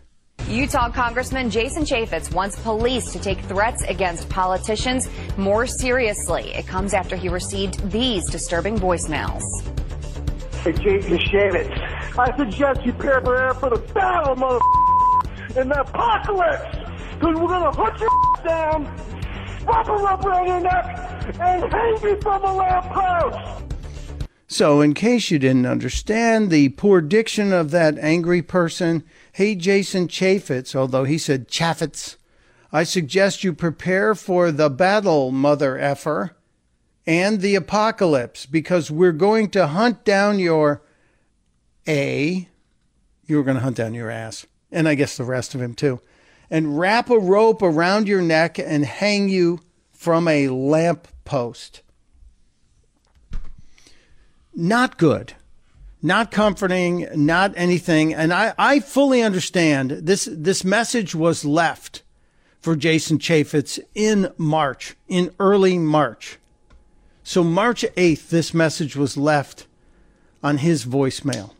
[0.49, 6.53] Utah Congressman Jason Chaffetz wants police to take threats against politicians more seriously.
[6.53, 9.43] It comes after he received these disturbing voicemails.
[10.63, 14.59] Hey, Jason Chaffetz, I suggest you prepare for the battle, mother
[15.61, 16.77] in the apocalypse,
[17.15, 18.11] because we're going to hunt your
[18.45, 18.85] down,
[19.67, 23.65] wrap a rubber around your neck, and hang you from a lamppost.
[24.49, 29.03] So, in case you didn't understand the poor diction of that angry person,
[29.33, 32.17] hey, Jason Chaffetz, although he said Chaffetz,
[32.71, 36.37] I suggest you prepare for the battle, mother effer,
[37.07, 40.83] and the apocalypse, because we're going to hunt down your
[41.89, 42.49] A.
[43.27, 45.75] You were going to hunt down your ass, and I guess the rest of him
[45.75, 46.01] too,
[46.51, 49.61] and wrap a rope around your neck and hang you
[49.93, 51.83] from a lamp post
[54.55, 55.35] not good,
[56.03, 58.13] not comforting, not anything.
[58.13, 62.03] And I, I fully understand this, this message was left
[62.61, 66.39] for Jason Chaffetz in March, in early March.
[67.23, 69.67] So March 8th, this message was left
[70.43, 71.53] on his voicemail.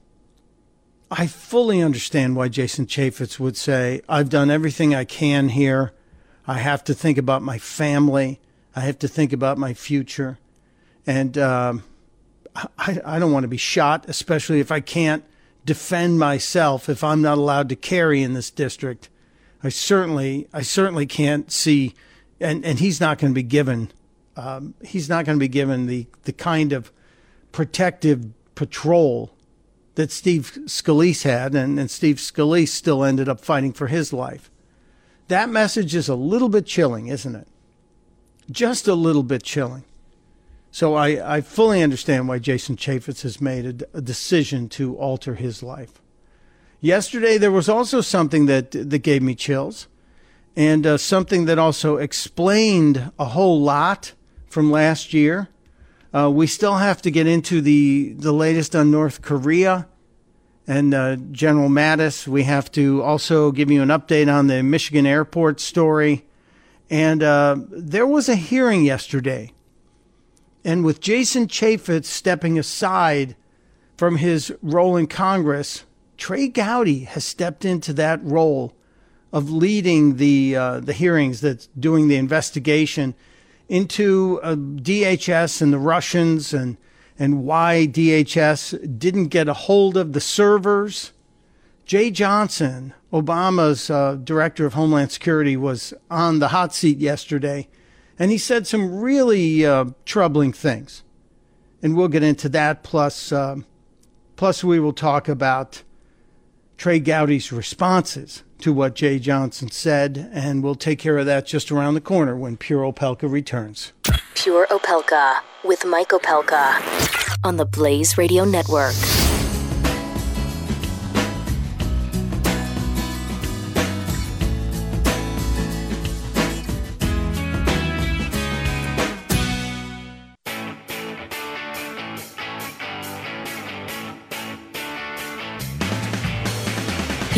[1.09, 5.93] I fully understand why Jason Chaffetz would say, I've done everything I can here.
[6.47, 8.41] I have to think about my family.
[8.75, 10.39] I have to think about my future.
[11.07, 11.85] And, um,
[12.55, 15.25] I, I don't want to be shot, especially if I can't
[15.65, 19.09] defend myself, if I'm not allowed to carry in this district.
[19.63, 21.95] I certainly, I certainly can't see,
[22.41, 23.91] and, and he's not going to be given,
[24.37, 26.93] um, he's not going to be given the, the kind of
[27.53, 29.33] protective patrol
[29.95, 34.51] that Steve Scalise had, and, and Steve Scalise still ended up fighting for his life.
[35.29, 37.47] That message is a little bit chilling, isn't it?
[38.51, 39.85] Just a little bit chilling.
[40.75, 45.63] So I, I fully understand why Jason Chaffetz has made a, decision to alter his
[45.63, 46.01] life.
[46.81, 49.87] Yesterday, there was also something that, that gave me chills
[50.57, 54.15] and uh, something that also explained a whole lot
[54.47, 55.51] from last year.
[56.15, 59.87] Uh, we still have to get into the, the latest on North Korea
[60.67, 62.27] and uh, General Mattis.
[62.27, 66.25] We have to also give you an update on the Michigan airport story.
[66.89, 69.53] And uh, there was a hearing yesterday
[70.65, 73.37] and with Jason Chaffetz stepping aside
[73.97, 75.85] from his role in Congress,
[76.17, 78.75] Trey Gowdy has stepped into that role
[79.33, 83.15] of leading the uh, the hearings, that's doing the investigation
[83.69, 86.77] into uh, DHS and the Russians and
[87.19, 91.13] and why DHS didn't get a hold of the servers.
[91.87, 97.69] Jeh Johnson, Obama's uh, director of Homeland Security, was on the hot seat yesterday
[98.23, 101.03] and he said some really uh, troubling things.
[101.83, 102.85] And we'll get into that.
[102.85, 103.57] Plus, uh,
[104.37, 105.83] plus we will talk about
[106.77, 111.73] Trey Gowdy's responses to what Jeh Johnson said, and we'll take care of that just
[111.73, 113.93] around the corner when Pure Opelka returns.
[114.37, 118.95] Pure Opelka with Mike Opelka on the Blaze Radio Network.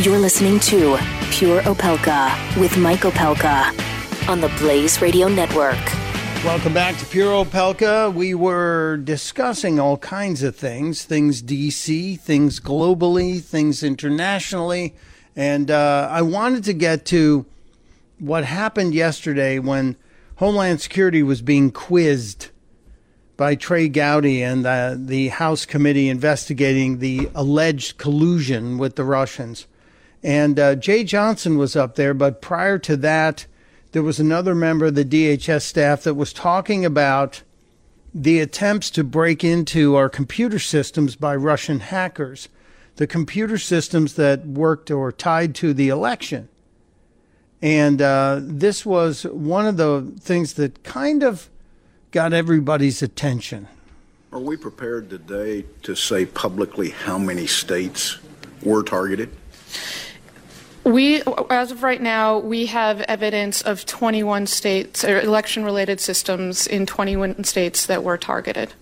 [0.05, 0.98] You're listening to
[1.31, 3.72] Pure Opelka with Mike Opelka
[4.28, 5.82] on the Blaze Radio Network.
[6.44, 8.12] Welcome back to Pure Opelka.
[8.12, 14.94] We were discussing all kinds of things things DC, things globally, things internationally.
[15.35, 17.47] And uh, I wanted to get to
[18.18, 19.97] what happened yesterday when
[20.36, 22.51] Homeland Security was being quizzed
[23.39, 29.66] by Trey Gowdy and the, the House committee investigating the alleged collusion with the Russians.
[30.24, 33.46] And uh, Jeh Johnson was up there, but prior to that,
[33.92, 37.42] there was another member of the DHS staff that was talking about
[38.14, 42.48] the attempts to break into our computer systems by Russian hackers,
[42.96, 46.48] the computer systems that worked or tied to the election.
[47.60, 51.51] And uh, this was one of the things that kind of
[52.12, 53.68] got everybody's attention.
[54.32, 58.18] Are we prepared today to say publicly how many states
[58.62, 59.30] were targeted?
[60.85, 66.85] We, as of right now, we have evidence of 21 states or election-related systems in
[66.85, 68.74] 21 states that were targeted.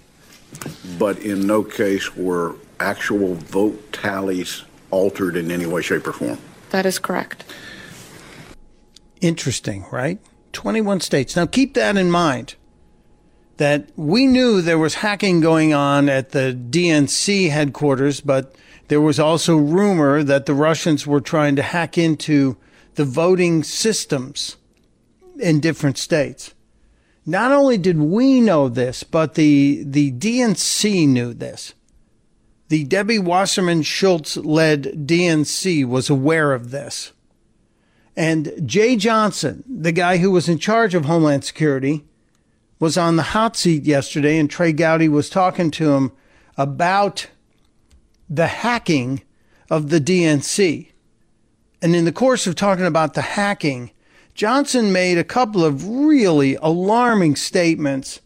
[0.99, 6.39] But in no case were actual vote tallies altered in any way, shape, or form.
[6.71, 7.45] That is correct.
[9.21, 10.19] Interesting, right?
[10.53, 11.37] 21 states.
[11.37, 12.57] Now keep that in mind
[13.59, 18.57] that we knew there was hacking going on at the DNC headquarters, but
[18.93, 22.59] there was also rumor that the Russians were trying to hack into
[22.97, 24.59] the voting systems
[25.41, 26.53] in different states.
[27.25, 31.73] Not only did we know this, but the, the DNC knew this.
[32.69, 37.13] The Debbie Wasserman Schultz led DNC was aware of this.
[38.15, 42.05] And Jeh Johnson, the guy who was in charge of Homeland Security,
[42.79, 46.13] was on the hot seat yesterday, and Trey Gowdy was talking to him
[46.59, 47.29] about
[48.29, 49.23] the hacking
[49.71, 50.89] of the DNC.
[51.81, 53.91] And in the course of talking about the hacking,
[54.35, 58.21] Johnson made a couple of really alarming statements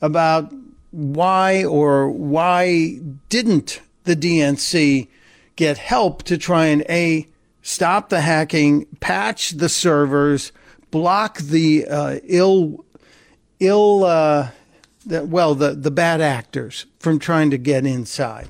[0.00, 0.52] about
[0.90, 2.98] why or why
[3.28, 5.08] didn't the DNC
[5.56, 7.26] get help to try and A,
[7.62, 10.52] stop the hacking, patch the servers,
[10.90, 12.84] block the uh, ill,
[13.58, 14.50] ill, uh,
[15.06, 18.48] the, well, the, the bad actors from trying to get inside.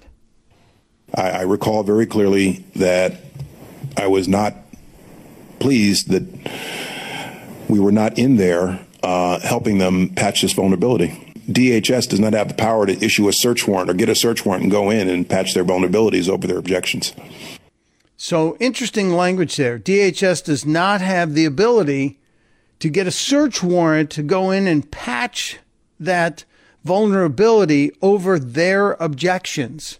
[1.14, 3.16] I, I recall very clearly that
[3.96, 4.54] I was not
[5.58, 6.24] pleased that
[7.68, 11.34] we were not in there uh, helping them patch this vulnerability.
[11.48, 14.44] DHS does not have the power to issue a search warrant or get a search
[14.44, 17.14] warrant and go in and patch their vulnerabilities over their objections.
[18.16, 19.78] So interesting language there.
[19.78, 22.18] DHS does not have the ability
[22.80, 25.58] to get a search warrant to go in and patch
[25.98, 26.44] that
[26.84, 29.99] vulnerability over their objections.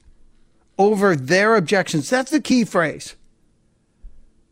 [0.81, 2.09] Over their objections.
[2.09, 3.15] That's the key phrase.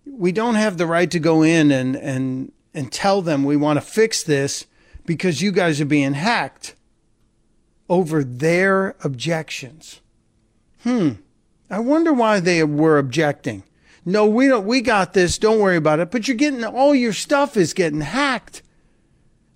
[0.04, 3.78] We don't have the right to go in and, and, and tell them we want
[3.78, 4.66] to fix this
[5.06, 6.74] because you guys are being hacked
[7.88, 10.02] over their objections.
[10.82, 11.12] Hmm.
[11.70, 13.62] I wonder why they were objecting.
[14.04, 16.10] No, we don't we got this, don't worry about it.
[16.10, 18.62] But you're getting all your stuff is getting hacked.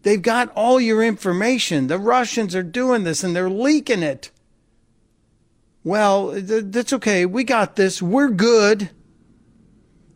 [0.05, 1.89] They've got all your information.
[1.89, 4.31] The Russians are doing this and they're leaking it.
[5.85, 7.27] Well, th- that's okay.
[7.27, 8.01] We got this.
[8.01, 8.91] We're good.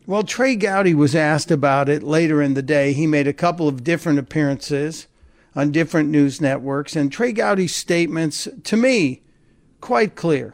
[0.05, 2.93] Well, Trey Gowdy was asked about it later in the day.
[2.93, 5.07] He made a couple of different appearances
[5.53, 6.95] on different news networks.
[6.95, 9.23] And Trey Gowdy's statements, to me,
[9.81, 10.53] quite clear,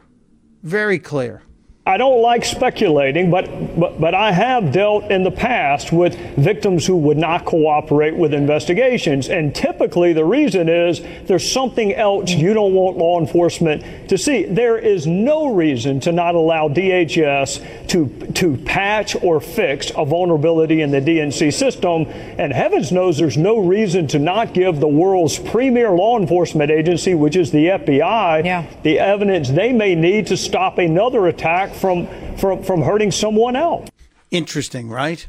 [0.62, 1.42] very clear.
[1.86, 3.44] I don't like speculating, but,
[3.78, 8.32] but, but I have dealt in the past with victims who would not cooperate with
[8.32, 9.28] investigations.
[9.28, 14.44] And typically the reason is there's something else you don't want law enforcement to see.
[14.44, 20.80] There is no reason to not allow DHS to, to patch or fix a vulnerability
[20.80, 22.06] in the DNC system.
[22.38, 27.12] And heavens knows there's no reason to not give the world's premier law enforcement agency,
[27.12, 28.64] which is the FBI, yeah.
[28.82, 32.06] the evidence they may need to stop another attack from,
[32.36, 33.88] from, from hurting someone else.
[34.30, 35.26] Interesting, right?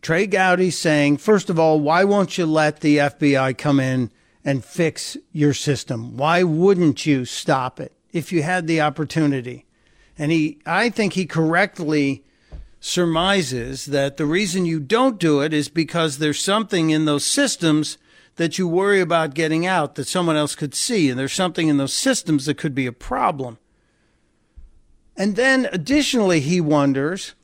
[0.00, 4.10] Trey Gowdy saying, first of all, why won't you let the FBI come in
[4.44, 6.16] and fix your system?
[6.16, 9.66] Why wouldn't you stop it if you had the opportunity?
[10.16, 12.24] And he, I think he correctly
[12.80, 17.98] surmises that the reason you don't do it is because there's something in those systems
[18.36, 21.10] that you worry about getting out that someone else could see.
[21.10, 23.58] And there's something in those systems that could be a problem.
[25.18, 27.34] And then additionally, he wonders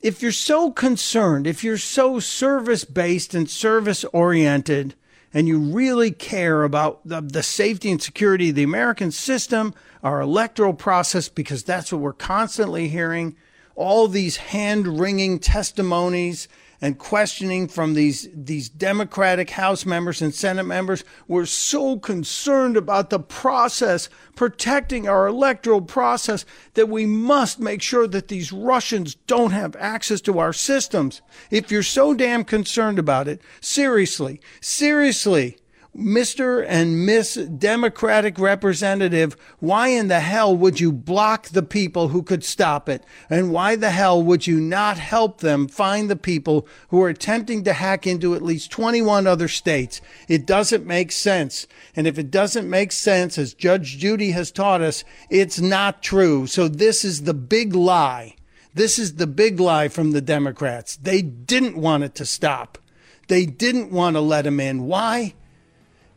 [0.00, 4.94] if you're so concerned, if you're so service based and service oriented,
[5.32, 10.20] and you really care about the, the, safety and security of the American system, our
[10.22, 13.36] electoral process, because that's what we're constantly hearing,
[13.76, 16.48] all these hand wringing testimonies
[16.80, 21.04] and questioning from these, these Democratic House members and Senate members.
[21.28, 26.44] We're so concerned about the process, protecting our electoral process,
[26.74, 31.20] that we must make sure that these Russians don't have access to our systems.
[31.50, 35.58] If you're so damn concerned about it, seriously, seriously,
[35.96, 36.64] Mr.
[36.68, 42.44] and Miss Democratic representative, why in the hell would you block the people who could
[42.44, 43.04] stop it?
[43.28, 47.64] And why the hell would you not help them find the people who are attempting
[47.64, 50.00] to hack into at least 21 other states?
[50.28, 51.66] It doesn't make sense.
[51.96, 56.46] And if it doesn't make sense, as Judge Judy has taught us, it's not true.
[56.46, 58.36] So this is the big lie.
[58.72, 60.94] This is the big lie from the Democrats.
[60.94, 62.78] They didn't want it to stop.
[63.26, 64.84] They didn't want to let them in.
[64.84, 65.34] Why?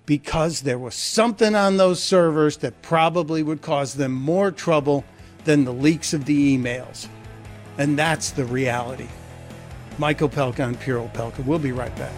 [0.06, 5.06] Because there was something on those servers that probably would cause them more trouble
[5.46, 7.08] than the leaks of the emails.
[7.78, 9.08] And that's the reality.
[9.98, 11.46] Mike Opelka on Pure Opelka.
[11.46, 12.14] We'll be right back.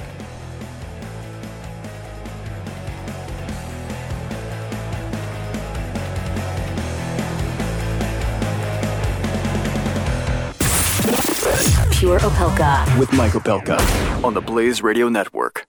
[11.91, 12.99] Pure Opelka.
[12.99, 15.65] With Mike Opelka on the Blaze Radio Network.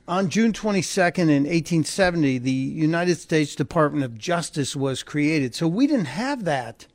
[0.10, 5.56] on June 22nd in 1870, the United States Department of Justice was created.
[5.56, 6.86] So we didn't have that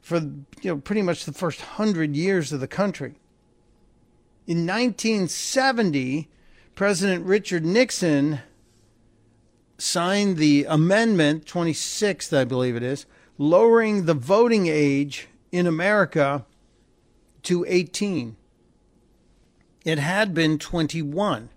[0.00, 3.16] for you know pretty much the first 100 years of the country.
[4.46, 6.30] In 1970,
[6.74, 8.40] President Richard Nixon
[9.76, 13.04] signed the amendment 26th, I believe it is,
[13.36, 16.46] lowering the voting age in America
[17.44, 18.36] to 18.
[19.84, 21.48] It had been 21.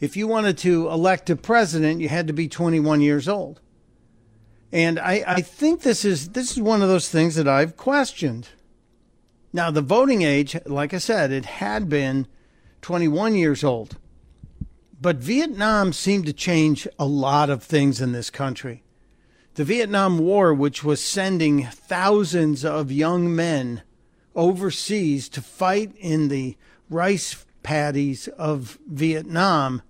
[0.00, 3.60] If you wanted to elect a president, you had to be 21 years old.
[4.72, 8.48] And I, I think this is this is one of those things that I've questioned.
[9.52, 12.26] Now the voting age, like I said, it had been
[12.82, 13.96] 21 years old.
[15.00, 18.82] But Vietnam seemed to change a lot of things in this country.
[19.54, 23.82] The Vietnam War, which was sending thousands of young men
[24.36, 26.56] overseas to fight in the
[26.88, 29.82] rice paddies of Vietnam,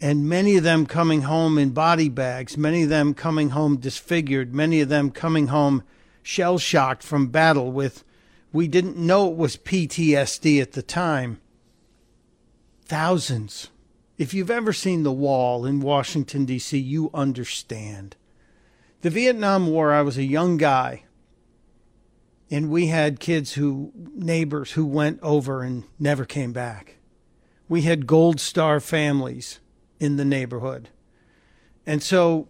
[0.00, 4.54] and many of them coming home in body bags, many of them coming home disfigured,
[4.54, 5.82] many of them coming home
[6.22, 8.04] shell shocked from battle with,
[8.52, 11.40] we didn't know it was PTSD at the time.
[12.84, 13.70] Thousands.
[14.18, 18.16] If you've ever seen The Wall in Washington, D.C., you understand.
[19.02, 21.04] The Vietnam War, I was a young guy
[22.50, 26.96] and we had kids who neighbors who went over and never came back.
[27.68, 29.60] We had gold star families
[30.00, 30.88] in the neighborhood.
[31.86, 32.48] And so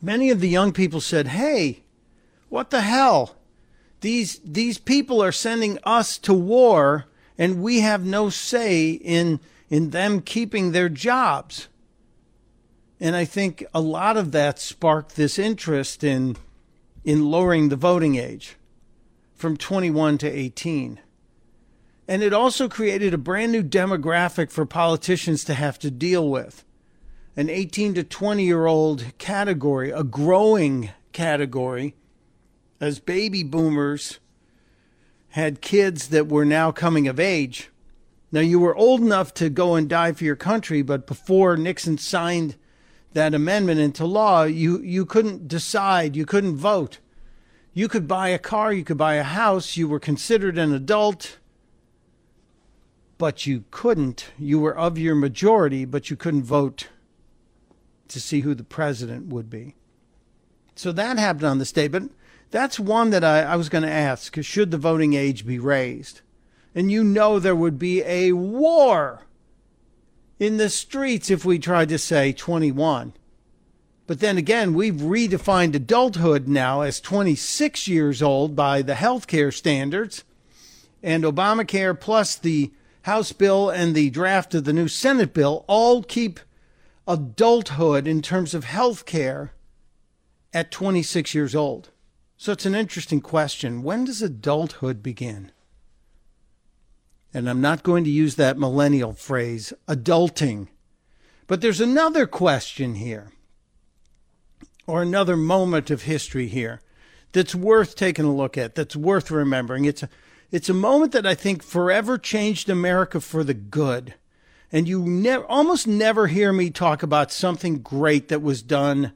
[0.00, 1.82] many of the young people said, "Hey,
[2.48, 3.36] what the hell?
[4.00, 9.90] These these people are sending us to war and we have no say in in
[9.90, 11.68] them keeping their jobs."
[12.98, 16.36] And I think a lot of that sparked this interest in
[17.04, 18.56] in lowering the voting age
[19.42, 21.00] from 21 to 18.
[22.06, 26.64] And it also created a brand new demographic for politicians to have to deal with
[27.34, 31.96] an 18 to 20 year old category, a growing category,
[32.80, 34.20] as baby boomers
[35.30, 37.68] had kids that were now coming of age.
[38.30, 41.98] Now, you were old enough to go and die for your country, but before Nixon
[41.98, 42.54] signed
[43.12, 47.00] that amendment into law, you, you couldn't decide, you couldn't vote.
[47.74, 51.38] You could buy a car, you could buy a house, you were considered an adult,
[53.16, 54.26] but you couldn't.
[54.38, 56.88] You were of your majority, but you couldn't vote
[58.08, 59.74] to see who the president would be.
[60.74, 61.88] So that happened on this day.
[61.88, 62.04] But
[62.50, 66.20] that's one that I, I was going to ask should the voting age be raised?
[66.74, 69.22] And you know there would be a war
[70.38, 73.14] in the streets if we tried to say 21.
[74.06, 80.24] But then again, we've redefined adulthood now as 26 years old by the healthcare standards.
[81.02, 82.72] And Obamacare plus the
[83.02, 86.40] House bill and the draft of the new Senate bill all keep
[87.06, 89.52] adulthood in terms of health care
[90.52, 91.90] at 26 years old.
[92.36, 93.82] So it's an interesting question.
[93.82, 95.50] When does adulthood begin?
[97.34, 100.68] And I'm not going to use that millennial phrase, adulting.
[101.46, 103.32] But there's another question here
[104.86, 106.80] or another moment of history here
[107.32, 109.84] that's worth taking a look at, that's worth remembering.
[109.84, 110.08] It's a,
[110.50, 114.14] it's a moment that I think forever changed America for the good.
[114.70, 119.12] And you never, almost never hear me talk about something great that was done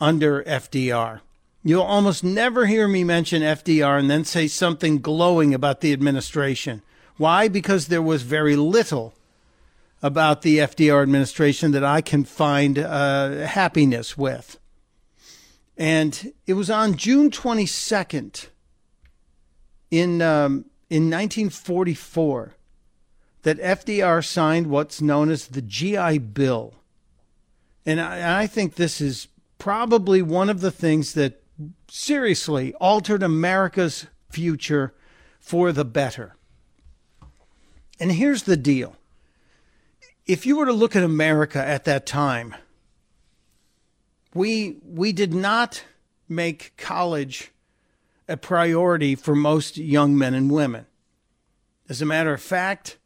[0.00, 1.20] under FDR.
[1.62, 6.82] You'll almost never hear me mention FDR and then say something glowing about the administration
[7.16, 7.48] Why?
[7.48, 9.14] Because there was very little
[10.02, 14.58] about the FDR administration that I can find uh, happiness with.
[15.76, 18.46] And it was on June 22nd
[19.90, 22.54] in, um, in 1944
[23.42, 26.74] that FDR signed what's known as the GI Bill.
[27.84, 29.28] And I, I think this is
[29.58, 31.42] probably one of the things that
[31.88, 34.94] seriously altered America's future
[35.38, 36.36] for the better.
[38.00, 38.96] And here's the deal
[40.26, 42.54] if you were to look at America at that time,
[44.36, 45.82] we we did not
[46.28, 47.50] make college
[48.28, 50.86] a priority for most young men and women.
[51.88, 52.98] As a matter of fact,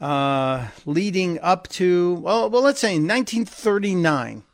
[0.00, 4.44] uh, leading up to well, well, let's say in 1939,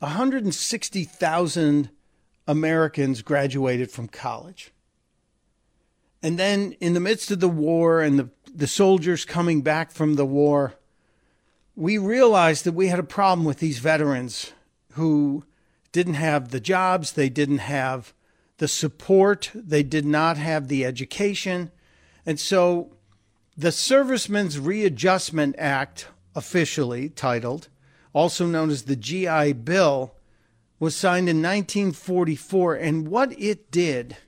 [0.00, 1.90] 160,000
[2.46, 4.72] Americans graduated from college.
[6.22, 10.16] And then, in the midst of the war and the, the soldiers coming back from
[10.16, 10.74] the war,
[11.74, 14.52] we realized that we had a problem with these veterans
[15.00, 15.44] who
[15.92, 18.12] didn't have the jobs, they didn't have
[18.58, 21.70] the support, they did not have the education.
[22.26, 22.92] And so
[23.56, 27.68] the Servicemen's Readjustment Act, officially titled,
[28.12, 30.14] also known as the GI Bill,
[30.78, 32.74] was signed in 1944.
[32.74, 34.18] And what it did,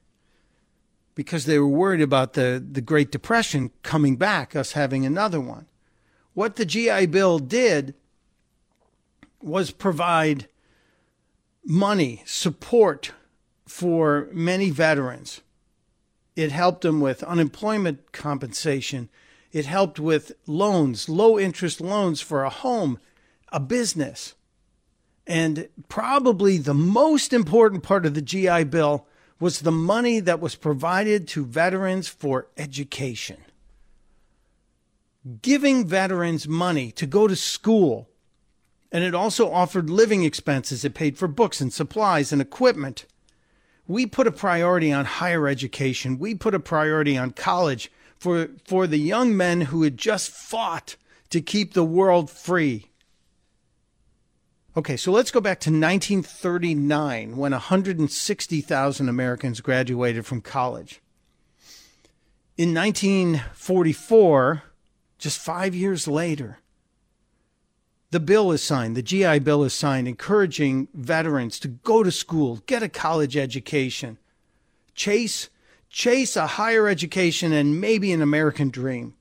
[1.15, 5.67] because they were worried about the, the Great Depression coming back, us having another one,
[6.35, 7.95] what the GI Bill did
[9.43, 10.49] was provide
[11.65, 13.13] money, support
[13.67, 15.41] for many veterans.
[16.35, 19.09] It helped them with unemployment compensation.
[19.53, 22.99] It helped with loans, low interest loans for a home,
[23.51, 24.35] a business.
[25.27, 29.07] And probably the most important part of the GI Bill
[29.39, 33.39] was the money that was provided to veterans for education
[35.41, 38.09] giving veterans money to go to school.
[38.93, 40.85] And it also offered living expenses.
[40.85, 43.07] It paid for books and supplies and equipment.
[43.89, 46.19] We put a priority on higher education.
[46.19, 50.97] We put a priority on college for, for the young men who had just fought
[51.31, 52.91] to keep the world free.
[54.77, 61.01] Okay, so let's go back to 1939 when 160,000 Americans graduated from college.
[62.57, 64.63] In 1944,
[65.19, 66.59] just five years later,
[68.13, 72.63] the bill is signed, the GI Bill is signed, encouraging veterans to go to school,
[72.67, 74.19] get a college education,
[74.95, 75.49] chase,
[75.89, 79.15] chase a higher education and maybe an American dream.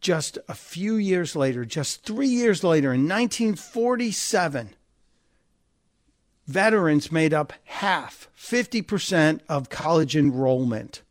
[0.00, 4.70] Just a few years later, just three years later, in 1947,
[6.48, 11.02] veterans made up half, 50% of college enrollment.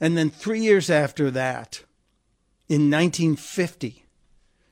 [0.00, 1.84] And then three years after that,
[2.68, 4.06] in 1950,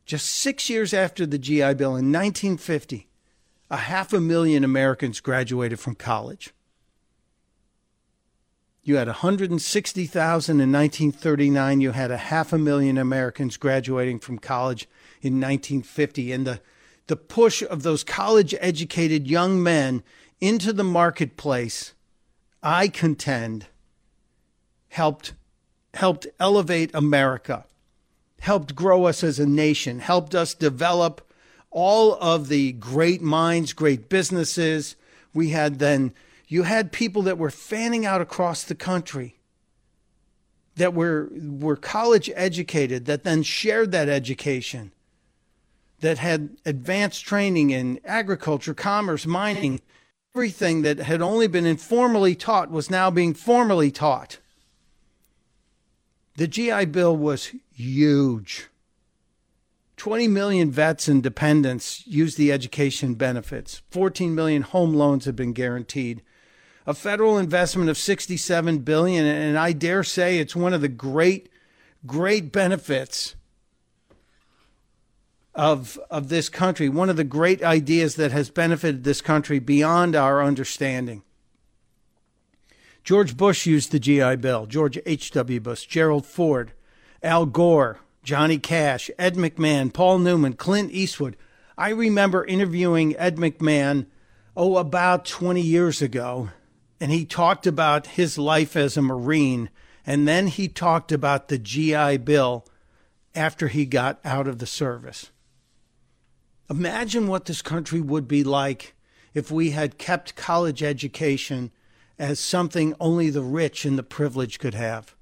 [0.09, 3.09] just six years after the GI Bill, in 1950,
[3.71, 6.55] a half a million Americans graduated from college.
[8.83, 11.83] You had 160,000 in 1939.
[11.83, 14.89] You had a half a million Americans graduating from college
[15.21, 16.33] in 1950.
[16.33, 16.61] And the,
[17.07, 20.03] the push of those college educated young men
[20.41, 21.93] into the marketplace,
[22.63, 23.67] I contend,
[24.89, 25.35] helped
[25.93, 27.67] helped elevate America,
[28.41, 31.21] helped grow us as a nation, helped us develop
[31.71, 34.97] all of the great minds, great businesses.
[35.35, 36.13] We had then
[36.47, 39.37] you had people that were fanning out across the country
[40.77, 44.93] that were were college educated that then shared that education
[46.01, 49.81] that had advanced training in agriculture, commerce, mining,
[50.35, 54.39] everything that had only been informally taught was now being formally taught.
[56.37, 58.69] The GI Bill was huge.
[59.97, 63.83] 20 million vets and dependents use the education benefits.
[63.91, 66.23] 14 million home loans have been guaranteed.
[66.87, 71.51] A federal investment of 67 billion and I dare say it's one of the great
[72.07, 73.35] great benefits
[75.55, 80.15] of of this country, one of the great ideas that has benefited this country beyond
[80.15, 81.23] our understanding.
[83.05, 85.61] George Bush used the GI Bill, George H.W.
[85.61, 86.73] Bush, Gerald Ford,
[87.23, 91.37] Al Gore, Johnny Cash, Ed McMahon, Paul Newman, Clint Eastwood.
[91.77, 94.07] I remember interviewing Ed McMahon,
[94.57, 96.51] oh, about 20 years ago,
[97.01, 99.71] and he talked about his life as a Marine,
[100.07, 102.65] and then he talked about the GI Bill
[103.35, 105.31] after he got out of the service.
[106.71, 108.95] Imagine what this country would be like
[109.35, 111.73] if we had kept college education
[112.19, 115.15] as something only the rich and the privileged could have.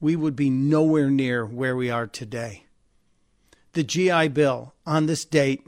[0.00, 2.64] We would be nowhere near where we are today.
[3.72, 5.60] The GI Bill on this date,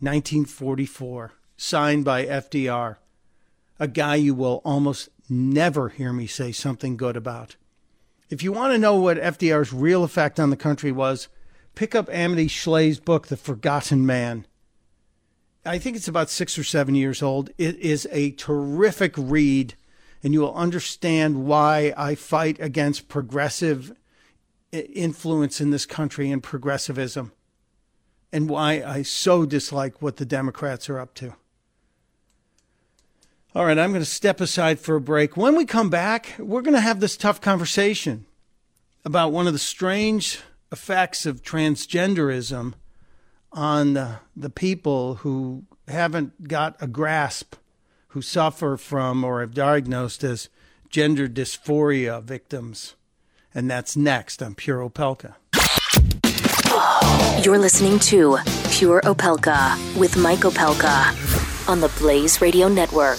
[0.00, 2.96] 1944, signed by FDR,
[3.78, 7.56] a guy you will almost never hear me say something good about.
[8.30, 11.28] If you want to know what FDR's real effect on the country was,
[11.74, 14.46] pick up Amity Shlaes' book, The Forgotten Man.
[15.64, 17.50] I think it's about six or seven years old.
[17.58, 19.74] It is a terrific read,
[20.22, 23.92] and you will understand why I fight against progressive
[24.72, 27.32] influence in this country and progressivism,
[28.32, 31.34] and why I so dislike what the Democrats are up to.
[33.54, 35.36] All right, I'm going to step aside for a break.
[35.36, 38.26] When we come back, we're going to have this tough conversation
[39.04, 40.40] about one of the strange
[40.70, 42.74] effects of transgenderism
[43.50, 47.54] on the, the people who haven't got a grasp,
[48.08, 50.48] who suffer from or have diagnosed as
[50.88, 52.94] gender dysphoria victims.
[53.54, 55.34] And that's next on Pure Opelka.
[57.44, 58.38] You're listening to
[58.70, 63.18] Pure Opelka with Mike Opelka on the Blaze Radio Network.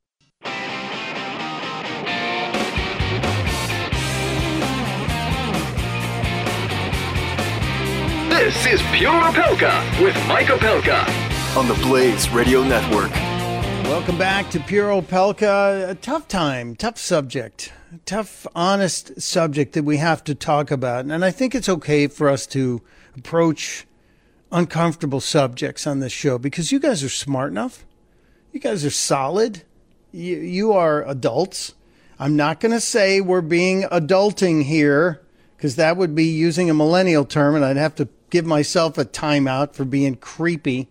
[8.41, 11.05] This is Pure Opelka with Mike Opelka
[11.55, 13.11] on the Blaze Radio Network.
[13.83, 15.87] Welcome back to Pure Opelka.
[15.87, 17.71] A tough time, tough subject,
[18.07, 21.05] tough, honest subject that we have to talk about.
[21.05, 22.81] And I think it's okay for us to
[23.15, 23.85] approach
[24.51, 27.85] uncomfortable subjects on this show because you guys are smart enough.
[28.51, 29.61] You guys are solid.
[30.11, 31.75] You, you are adults.
[32.17, 35.21] I'm not going to say we're being adulting here
[35.57, 39.05] because that would be using a millennial term and I'd have to give myself a
[39.05, 40.87] timeout for being creepy.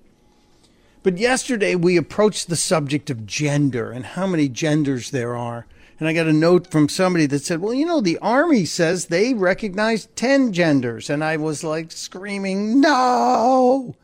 [1.03, 5.67] But yesterday we approached the subject of gender and how many genders there are.
[5.99, 9.07] And I got a note from somebody that said, well, you know, the Army says
[9.07, 11.11] they recognize 10 genders.
[11.11, 13.97] And I was like screaming, no.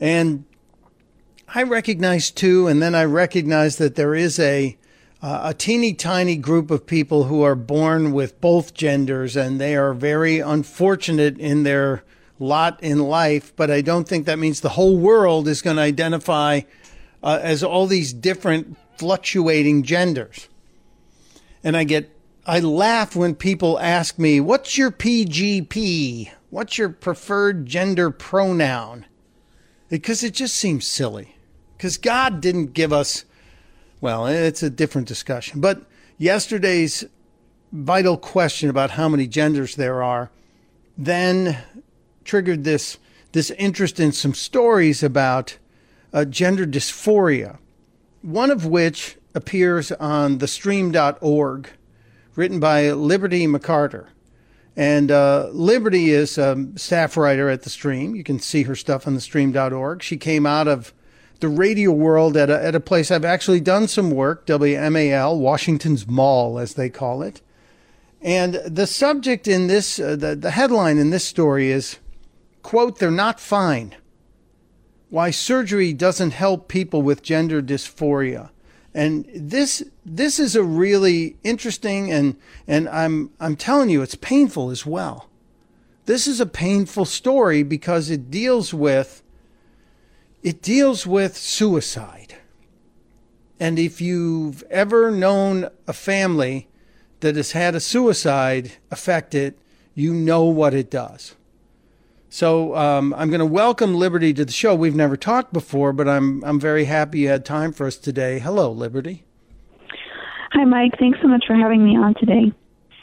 [0.00, 0.44] And
[1.52, 2.66] I recognized two.
[2.66, 4.76] And then I recognized that there is a,
[5.22, 9.76] uh, a teeny tiny group of people who are born with both genders and they
[9.76, 12.02] are very unfortunate in their
[12.38, 15.82] lot in life, but I don't think that means the whole world is going to
[15.82, 16.60] identify
[17.22, 20.48] uh, as all these different fluctuating genders.
[21.64, 22.10] And I get,
[22.46, 26.30] I laugh when people ask me, what's your PGP?
[26.50, 29.06] What's your preferred gender pronoun?
[29.88, 31.36] Because it just seems silly.
[31.76, 33.24] Because God didn't give us,
[34.00, 35.60] well, it's a different discussion.
[35.60, 35.82] But
[36.18, 37.04] yesterday's
[37.72, 40.30] vital question about how many genders there are
[40.96, 41.58] then
[42.26, 42.98] triggered this
[43.32, 45.58] this interest in some stories about
[46.12, 47.58] uh, gender dysphoria,
[48.22, 51.68] one of which appears on thestream.org,
[52.34, 54.06] written by Liberty McArtor.
[54.74, 58.14] And uh, Liberty is a staff writer at the Stream.
[58.14, 60.02] You can see her stuff on thestream.org.
[60.02, 60.94] She came out of
[61.40, 66.06] the radio world at a, at a place I've actually done some work, WMAL, Washington's
[66.06, 67.42] Mall, as they call it.
[68.22, 71.98] And the subject in this, uh, the, the headline in this story is
[72.66, 73.94] quote, they're not fine.
[75.08, 78.50] Why surgery doesn't help people with gender dysphoria.
[78.92, 82.36] And this this is a really interesting and
[82.66, 85.28] and I'm I'm telling you it's painful as well.
[86.06, 89.22] This is a painful story because it deals with
[90.42, 92.34] it deals with suicide.
[93.60, 96.66] And if you've ever known a family
[97.20, 99.54] that has had a suicide affected,
[99.94, 101.36] you know what it does.
[102.36, 104.74] So um, I'm going to welcome Liberty to the show.
[104.74, 108.40] We've never talked before, but I'm I'm very happy you had time for us today.
[108.40, 109.24] Hello, Liberty.
[110.52, 110.92] Hi, Mike.
[110.98, 112.52] Thanks so much for having me on today.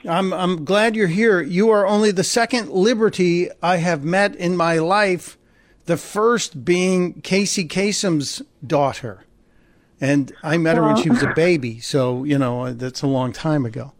[0.07, 1.41] I'm I'm glad you're here.
[1.41, 5.39] You are only the second Liberty I have met in my life.
[5.85, 9.25] The first being Casey Kasem's daughter,
[9.99, 11.79] and I met well, her when she was a baby.
[11.79, 13.93] So you know that's a long time ago.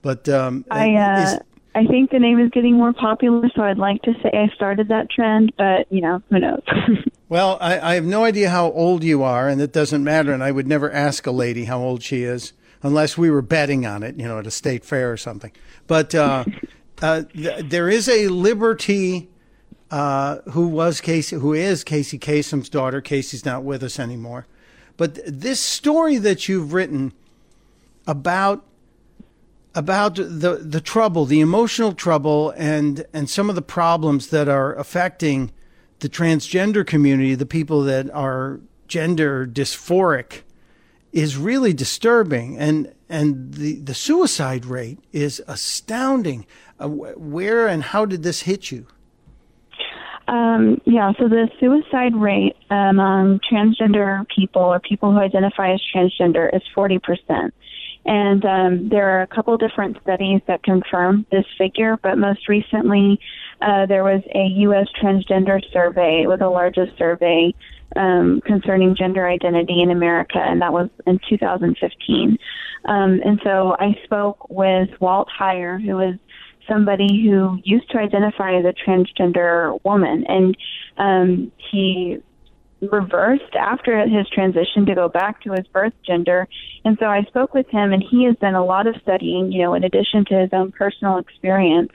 [0.00, 1.38] But um, I uh,
[1.76, 4.88] I think the name is getting more popular, so I'd like to say I started
[4.88, 6.62] that trend, but you know, who knows?
[7.28, 10.32] well, I, I, have no idea how old you are, and it doesn't matter.
[10.32, 13.84] And I would never ask a lady how old she is unless we were betting
[13.84, 15.52] on it, you know, at a state fair or something.
[15.86, 16.44] But uh,
[17.02, 19.28] uh, th- there is a Liberty
[19.90, 23.02] uh, who was Casey, who is Casey Kasem's daughter.
[23.02, 24.46] Casey's not with us anymore.
[24.96, 27.12] But this story that you've written
[28.06, 28.64] about
[29.76, 34.74] about the the trouble, the emotional trouble, and and some of the problems that are
[34.74, 35.52] affecting
[36.00, 40.42] the transgender community, the people that are gender dysphoric,
[41.12, 46.46] is really disturbing, and and the the suicide rate is astounding.
[46.80, 48.86] Uh, where and how did this hit you?
[50.28, 56.54] Um, yeah, so the suicide rate among transgender people or people who identify as transgender
[56.54, 57.52] is 40%.
[58.06, 63.18] And um, there are a couple different studies that confirm this figure, but most recently
[63.60, 64.86] uh, there was a U.S.
[65.02, 67.52] transgender survey, it was the largest survey
[67.96, 72.38] um, concerning gender identity in America, and that was in 2015.
[72.84, 76.16] Um, and so I spoke with Walt Heyer, who is
[76.68, 80.56] somebody who used to identify as a transgender woman, and
[80.98, 82.18] um, he
[82.82, 86.46] reversed after his transition to go back to his birth gender.
[86.84, 89.62] And so I spoke with him, and he has done a lot of studying, you
[89.62, 91.90] know, in addition to his own personal experience,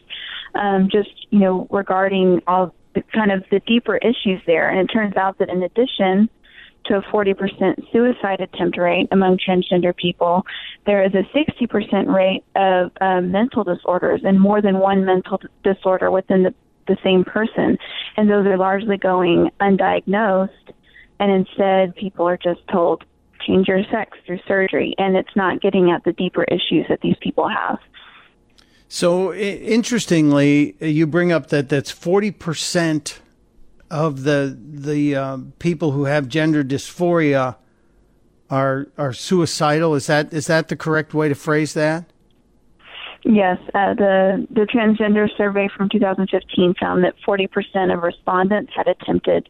[0.55, 4.69] um, just, you know, regarding all the kind of the deeper issues there.
[4.69, 6.29] And it turns out that in addition
[6.85, 10.43] to a 40% suicide attempt rate among transgender people,
[10.87, 16.09] there is a 60% rate of uh, mental disorders and more than one mental disorder
[16.09, 16.53] within the
[16.87, 17.77] the same person.
[18.17, 20.70] And those are largely going undiagnosed.
[21.21, 23.03] And instead, people are just told,
[23.45, 24.95] change your sex through surgery.
[24.97, 27.77] And it's not getting at the deeper issues that these people have.
[28.87, 33.19] So, interestingly, you bring up that that's 40%
[33.91, 37.55] of the, the uh, people who have gender dysphoria
[38.49, 39.93] are, are suicidal.
[39.93, 42.05] Is that, is that the correct way to phrase that?
[43.23, 49.47] Yes, uh, the the transgender survey from 2015 found that 40% of respondents had attempted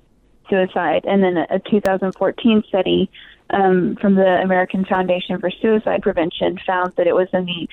[0.51, 3.09] suicide, and then a, a 2014 study
[3.49, 7.67] um, from the American Foundation for Suicide Prevention found that it was in the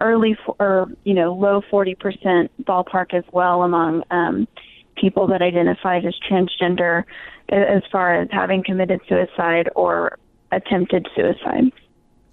[0.00, 4.48] early or you know low 40% ballpark as well among um,
[4.96, 7.04] people that identified as transgender,
[7.48, 10.18] as far as having committed suicide or
[10.50, 11.72] attempted suicide.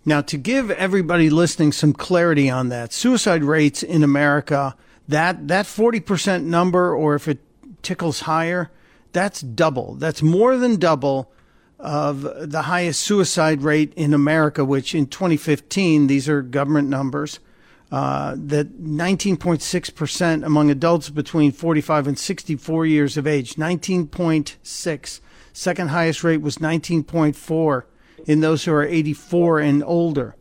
[0.05, 4.75] Now, to give everybody listening some clarity on that, suicide rates in America,
[5.07, 7.39] that, that 40% number, or if it
[7.81, 8.71] tickles higher,
[9.11, 9.95] that's double.
[9.95, 11.31] That's more than double
[11.79, 17.39] of the highest suicide rate in America, which in 2015, these are government numbers,
[17.91, 25.19] uh, that 19.6% among adults between 45 and 64 years of age, 19.6.
[25.53, 27.83] Second highest rate was 19.4
[28.27, 30.35] in those who are 84 and older.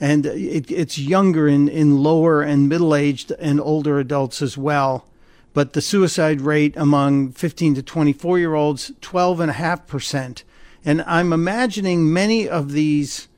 [0.00, 5.06] And it, it's younger in, in lower and middle aged and older adults as well.
[5.54, 10.42] But the suicide rate among 15 to 24 year olds, 12.5%.
[10.84, 13.28] And I'm imagining many of these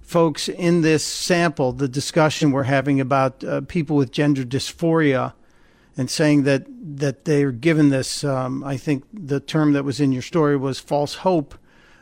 [0.00, 5.34] folks in this sample, the discussion we're having about uh, people with gender dysphoria,
[5.96, 8.24] and saying that that they're given this.
[8.24, 11.56] Um, I think the term that was in your story was false hope,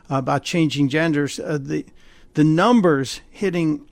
[0.09, 1.85] about changing genders, uh, the
[2.33, 3.87] the numbers hitting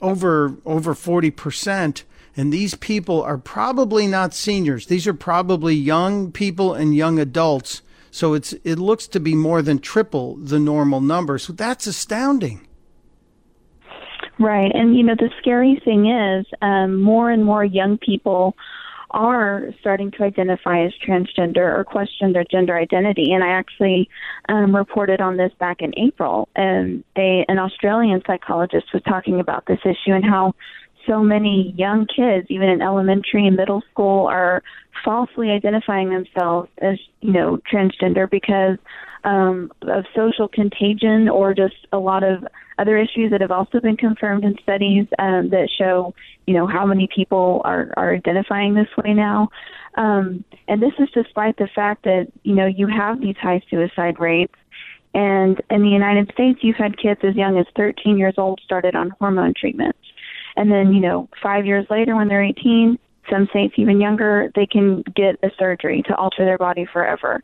[0.00, 2.02] over over 40%.
[2.36, 4.86] And these people are probably not seniors.
[4.86, 7.82] These are probably young people and young adults.
[8.10, 11.38] So it's it looks to be more than triple the normal number.
[11.38, 12.66] So that's astounding.
[14.38, 14.72] Right.
[14.74, 18.56] And, you know, the scary thing is um, more and more young people
[19.10, 23.32] are starting to identify as transgender or question their gender identity.
[23.32, 24.08] And I actually
[24.48, 26.48] um, reported on this back in April.
[26.56, 30.54] And a, an Australian psychologist was talking about this issue and how
[31.06, 34.62] so many young kids, even in elementary and middle school, are
[35.04, 38.76] falsely identifying themselves as, you know, transgender because
[39.24, 42.44] um, of social contagion or just a lot of
[42.78, 46.14] other issues that have also been confirmed in studies um, that show,
[46.46, 49.48] you know, how many people are, are identifying this way now.
[49.96, 54.18] Um, and this is despite the fact that, you know, you have these high suicide
[54.18, 54.54] rates.
[55.12, 58.94] And in the United States, you've had kids as young as 13 years old started
[58.94, 59.98] on hormone treatments.
[60.56, 62.98] And then, you know, five years later, when they're 18,
[63.30, 67.42] some states even younger, they can get a surgery to alter their body forever.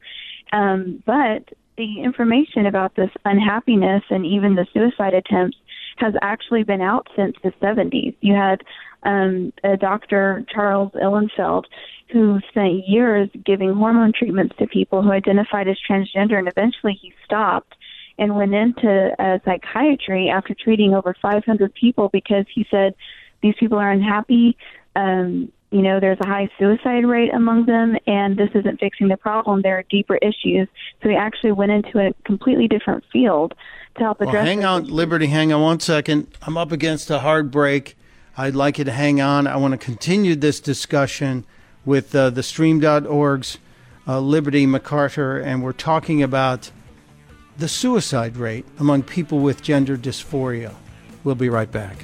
[0.53, 1.45] Um, but
[1.77, 5.57] the information about this unhappiness and even the suicide attempts
[5.99, 8.15] has actually been out since the 70s.
[8.21, 8.63] You had
[9.03, 10.45] um, a Dr.
[10.53, 11.65] Charles Ihlenfeld
[12.13, 17.13] who spent years giving hormone treatments to people who identified as transgender, and eventually he
[17.25, 17.76] stopped
[18.19, 22.95] and went into uh, psychiatry after treating over 500 people because he said
[23.43, 24.57] these people are unhappy.
[24.95, 29.17] Um, you know, there's a high suicide rate among them, and this isn't fixing the
[29.17, 29.63] problem.
[29.63, 30.69] There are deeper issues.
[31.03, 33.55] So he actually went into a completely different field
[33.97, 34.35] to help address.
[34.35, 34.85] Well, hang on.
[34.87, 35.27] Liberty.
[35.27, 36.29] Hang on one second.
[36.43, 37.97] I'm up against a hard break.
[38.39, 39.47] I'd like you to hang on.
[39.47, 41.45] I want to continue this discussion
[41.85, 43.59] with uh, the Stream.org's
[44.07, 46.71] uh, Liberty McArtor, and we're talking about
[47.59, 50.75] the suicide rate among people with gender dysphoria.
[51.25, 51.97] We'll be right back.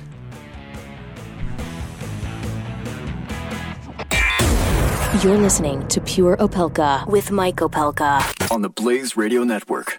[5.22, 9.98] You're listening to Pure Opelka with Mike Opelka on the Blaze Radio Network.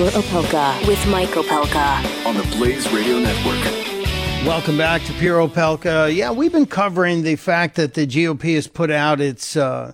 [0.00, 3.62] Pure Opelka with Mike Opelka on the Blaze Radio Network.
[4.46, 6.16] Welcome back to Pure Opelka.
[6.16, 9.92] Yeah, we've been covering the fact that the GOP has put out its uh,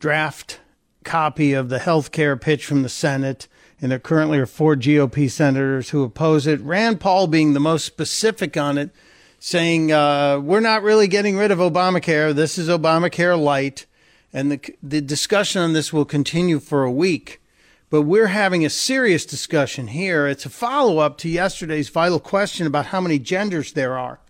[0.00, 0.58] draft
[1.04, 3.46] copy of the health care pitch from the Senate,
[3.80, 6.60] and there currently are four GOP senators who oppose it.
[6.60, 8.90] Rand Paul being the most specific on it,
[9.38, 12.34] saying uh, we're not really getting rid of Obamacare.
[12.34, 13.86] This is Obamacare light,
[14.32, 17.40] and the the discussion on this will continue for a week
[17.90, 20.26] but we're having a serious discussion here.
[20.26, 24.20] It's a follow up to yesterday's vital question about how many genders there are.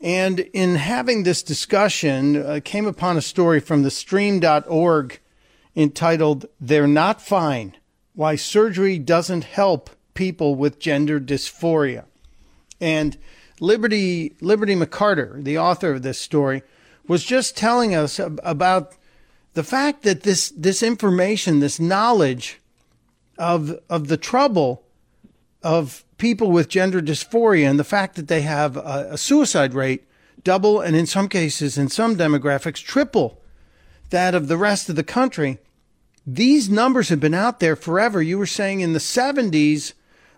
[0.00, 5.20] And in having this discussion, I uh, came upon a story from the stream.org
[5.76, 7.76] entitled They're Not Fine
[8.14, 12.04] Why Surgery Doesn't Help People with Gender Dysphoria.
[12.80, 13.16] And
[13.60, 16.62] Liberty, Liberty McArtor, the author of this story,
[17.06, 18.94] was just telling us about
[19.54, 22.58] the fact that this, this information, this knowledge,
[23.38, 24.84] of of the trouble
[25.62, 30.04] of people with gender dysphoria and the fact that they have a, a suicide rate
[30.44, 33.42] double and in some cases in some demographics triple
[34.12, 35.58] that of the rest of the country.
[36.24, 38.22] These numbers have been out there forever.
[38.22, 39.94] You were saying in the 70s,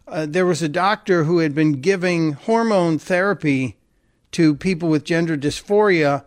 [0.08, 3.76] uh, there was a doctor who had been giving hormone therapy
[4.32, 6.24] to people with gender dysphoria,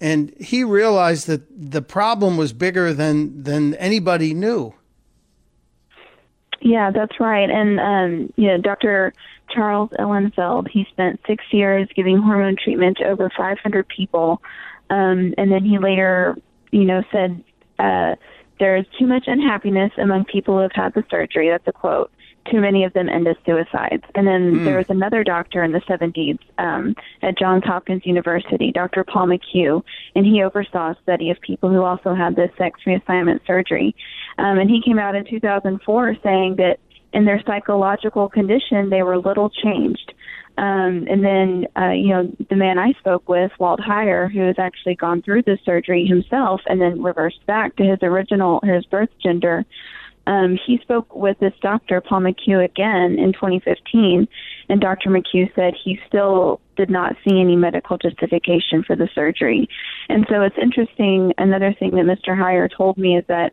[0.00, 4.74] and he realized that the problem was bigger than, than anybody knew.
[6.64, 7.50] Yeah, that's right.
[7.50, 9.12] And um, you know, Dr.
[9.50, 14.40] Charles Ihlenfeld, he spent six years giving hormone treatment to over 500 people,
[14.88, 16.36] um, and then he later,
[16.72, 17.44] you know, said
[17.78, 18.14] uh,
[18.58, 21.50] there's too much unhappiness among people who have had the surgery.
[21.50, 22.10] That's a quote
[22.50, 24.04] too many of them end as suicides.
[24.14, 24.64] And then mm.
[24.64, 29.04] there was another doctor in the 70s um, at Johns Hopkins University, Dr.
[29.04, 29.82] Paul McHugh,
[30.14, 33.94] and he oversaw a study of people who also had this sex reassignment surgery.
[34.38, 36.78] Um, and he came out in 2004 saying that
[37.12, 40.12] in their psychological condition, they were little changed.
[40.56, 44.56] Um, and then, uh, you know, the man I spoke with, Walt Heyer, who has
[44.58, 49.10] actually gone through the surgery himself and then reversed back to his original, his birth
[49.22, 49.64] gender,
[50.26, 54.26] um, he spoke with this doctor, Paul McHugh, again in 2015,
[54.68, 55.10] and Dr.
[55.10, 59.68] McHugh said he still did not see any medical justification for the surgery.
[60.08, 61.32] And so it's interesting.
[61.36, 62.36] Another thing that Mr.
[62.36, 63.52] Heyer told me is that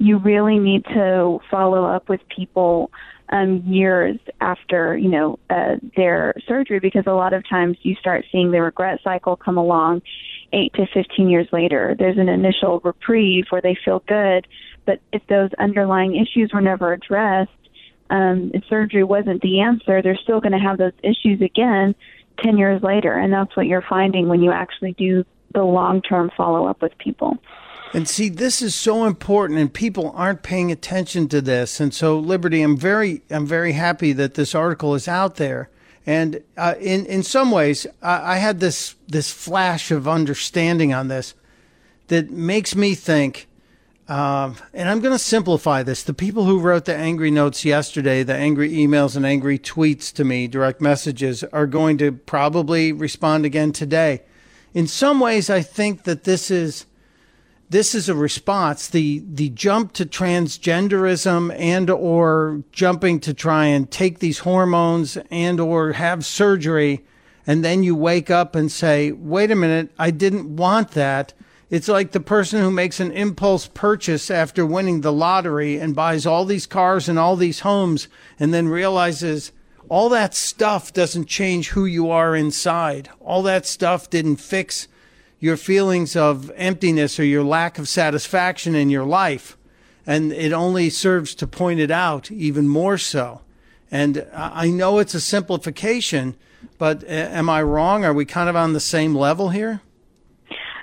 [0.00, 2.90] you really need to follow up with people
[3.28, 8.24] um, years after you know uh, their surgery because a lot of times you start
[8.32, 10.02] seeing the regret cycle come along
[10.52, 11.94] eight to 15 years later.
[11.96, 14.48] There's an initial reprieve where they feel good
[14.90, 17.50] but if those underlying issues were never addressed,
[18.10, 21.94] um, if surgery wasn't the answer, they're still going to have those issues again
[22.42, 23.12] 10 years later.
[23.12, 25.24] And that's what you're finding when you actually do
[25.54, 27.38] the long term follow up with people.
[27.92, 31.80] And see, this is so important, and people aren't paying attention to this.
[31.80, 35.70] And so, Liberty, I'm very, I'm very happy that this article is out there.
[36.06, 41.08] And uh, in in some ways, I, I had this this flash of understanding on
[41.08, 41.34] this
[42.08, 43.48] that makes me think
[44.10, 46.02] um, and I'm going to simplify this.
[46.02, 50.24] The people who wrote the angry notes yesterday, the angry emails and angry tweets to
[50.24, 54.22] me, direct messages, are going to probably respond again today.
[54.74, 56.86] In some ways, I think that this is
[57.70, 58.88] this is a response.
[58.88, 65.60] The the jump to transgenderism and or jumping to try and take these hormones and
[65.60, 67.04] or have surgery,
[67.46, 71.32] and then you wake up and say, "Wait a minute, I didn't want that."
[71.70, 76.26] It's like the person who makes an impulse purchase after winning the lottery and buys
[76.26, 78.08] all these cars and all these homes
[78.40, 79.52] and then realizes
[79.88, 83.08] all that stuff doesn't change who you are inside.
[83.20, 84.88] All that stuff didn't fix
[85.40, 89.56] your feelings of emptiness or your lack of satisfaction in your life.
[90.06, 93.40] And it only serves to point it out even more so.
[93.90, 96.36] And I know it's a simplification,
[96.78, 98.04] but am I wrong?
[98.04, 99.80] Are we kind of on the same level here?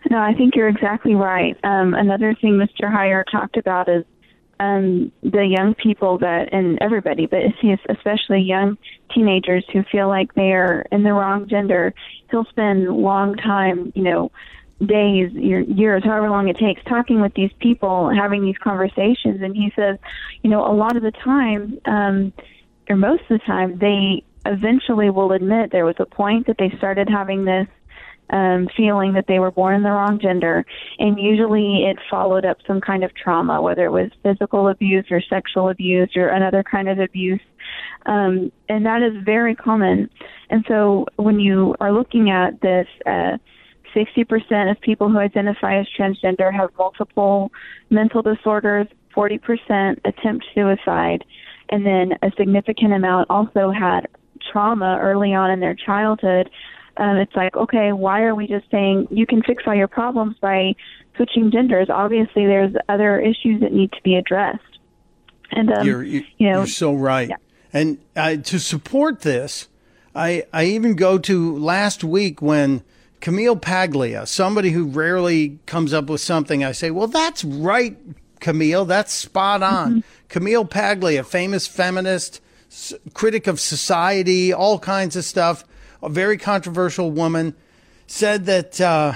[0.10, 1.58] No, I think you're exactly right.
[1.64, 2.92] Um, another thing Mr.
[2.92, 4.06] Heyer talked about is
[4.60, 7.42] um, the young people that, and everybody, but
[7.90, 8.78] especially young
[9.14, 11.94] teenagers who feel like they are in the wrong gender.
[12.32, 14.32] He'll spend long time, you know,
[14.86, 19.42] days, years, however long it takes, talking with these people, having these conversations.
[19.42, 19.98] And he says,
[20.44, 22.34] you know, a lot of the time, um,
[22.90, 26.70] or most of the time, they eventually will admit there was a point that they
[26.78, 27.68] started having this
[28.30, 30.66] um, feeling that they were born in the wrong gender,
[31.00, 35.22] and usually it followed up some kind of trauma, whether it was physical abuse or
[35.22, 37.42] sexual abuse or another kind of abuse,
[38.06, 40.10] um, and that is very common.
[40.50, 43.38] And so when you are looking at this, uh,
[43.96, 47.52] 60% of people who identify as transgender have multiple
[47.90, 51.24] mental disorders, 40% attempt suicide,
[51.70, 54.08] and then a significant amount also had
[54.52, 56.50] trauma early on in their childhood
[56.98, 60.36] um, it's like, okay, why are we just saying you can fix all your problems
[60.40, 60.74] by
[61.16, 61.90] switching genders?
[61.90, 64.80] Obviously, there's other issues that need to be addressed.
[65.52, 67.30] And um, you're, you, you know, you're so right.
[67.30, 67.36] Yeah.
[67.74, 69.68] And uh, to support this,
[70.16, 72.82] I I even go to last week when
[73.22, 77.98] Camille Paglia, somebody who rarely comes up with something, I say, well, that's right,
[78.40, 79.90] Camille, that's spot on.
[79.90, 80.00] Mm-hmm.
[80.30, 82.42] Camille Paglia, famous feminist,
[83.14, 85.64] critic of society, all kinds of stuff
[86.02, 87.56] a very controversial woman,
[88.06, 89.14] said that uh,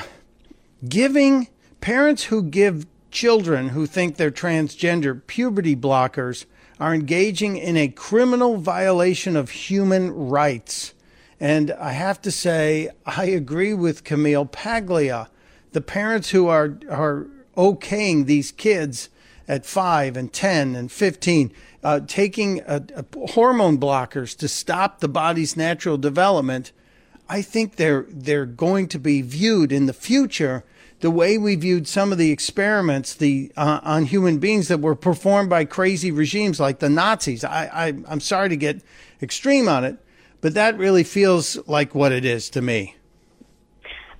[0.87, 1.47] giving
[1.79, 6.45] parents who give children who think they're transgender puberty blockers
[6.79, 10.93] are engaging in a criminal violation of human rights.
[11.39, 15.29] And I have to say, I agree with Camille Paglia.
[15.73, 19.09] The parents who are, are okaying these kids
[19.47, 21.51] at 5 and 10 and 15
[21.83, 22.79] uh, taking uh,
[23.29, 26.71] hormone blockers to stop the body's natural development,
[27.29, 30.63] I think they're they're going to be viewed in the future
[30.99, 34.95] the way we viewed some of the experiments the uh, on human beings that were
[34.95, 37.43] performed by crazy regimes like the Nazis.
[37.43, 38.81] I, I I'm sorry to get
[39.21, 39.97] extreme on it,
[40.41, 42.95] but that really feels like what it is to me.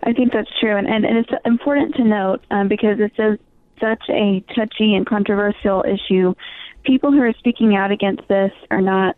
[0.04, 3.38] I think that's true, and and, and it's important to note um, because it's a,
[3.80, 6.34] such a touchy and controversial issue
[6.84, 9.16] people who are speaking out against this are not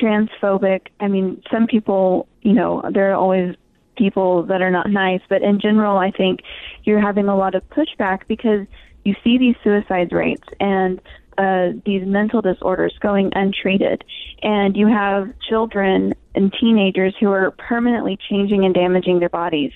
[0.00, 0.88] transphobic.
[1.00, 3.56] I mean, some people, you know, there are always
[3.96, 6.40] people that are not nice, but in general, I think
[6.84, 8.66] you're having a lot of pushback because
[9.04, 11.00] you see these suicide rates and
[11.36, 14.02] uh, these mental disorders going untreated,
[14.42, 19.72] and you have children and teenagers who are permanently changing and damaging their bodies.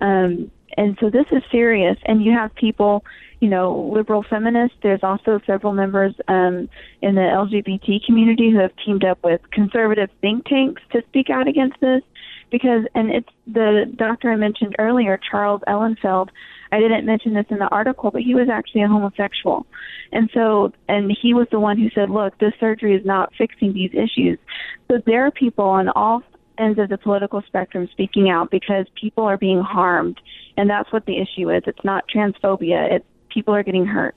[0.00, 3.04] Um, and so this is serious, and you have people
[3.42, 4.76] you know, liberal feminists.
[4.84, 6.68] There's also several members um,
[7.02, 11.48] in the LGBT community who have teamed up with conservative think tanks to speak out
[11.48, 12.02] against this.
[12.52, 16.28] Because, and it's the doctor I mentioned earlier, Charles Ihlenfeld.
[16.70, 19.66] I didn't mention this in the article, but he was actually a homosexual.
[20.12, 23.72] And so, and he was the one who said, look, this surgery is not fixing
[23.72, 24.38] these issues.
[24.88, 26.22] So there are people on all
[26.62, 30.20] ends of the political spectrum speaking out because people are being harmed.
[30.56, 31.62] And that's what the issue is.
[31.66, 32.92] It's not transphobia.
[32.92, 34.16] It's people are getting hurt.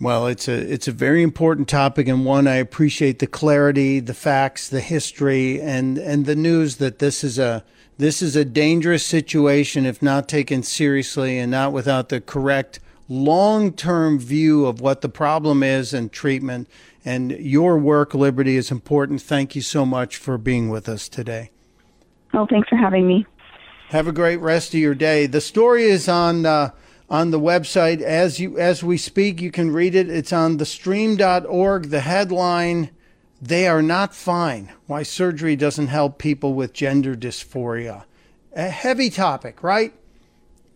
[0.00, 4.14] Well, it's a it's a very important topic and one I appreciate the clarity, the
[4.14, 7.64] facts, the history, and and the news that this is a
[7.98, 12.78] this is a dangerous situation if not taken seriously and not without the correct
[13.08, 16.68] long-term view of what the problem is and treatment.
[17.04, 19.22] And your work, Liberty, is important.
[19.22, 21.50] Thank you so much for being with us today.
[22.34, 23.26] Oh, thanks for having me.
[23.88, 25.26] Have a great rest of your day.
[25.26, 26.46] The story is on.
[26.46, 26.70] Uh,
[27.10, 29.40] on the website as you as we speak.
[29.40, 30.10] You can read it.
[30.10, 31.90] It's on thestream.org.
[31.90, 32.90] The headline:
[33.40, 34.72] They are not fine.
[34.86, 38.04] Why surgery doesn't help people with gender dysphoria.
[38.54, 39.92] A heavy topic, right?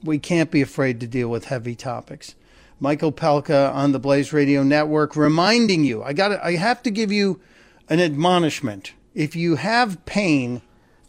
[0.02, 2.34] We can't be afraid to deal with heavy topics.
[2.80, 6.02] Mike Opelka on the Blaze Radio Network reminding you.
[6.02, 7.40] I got I have to give you
[7.88, 8.94] an admonishment.
[9.14, 10.62] If you have pain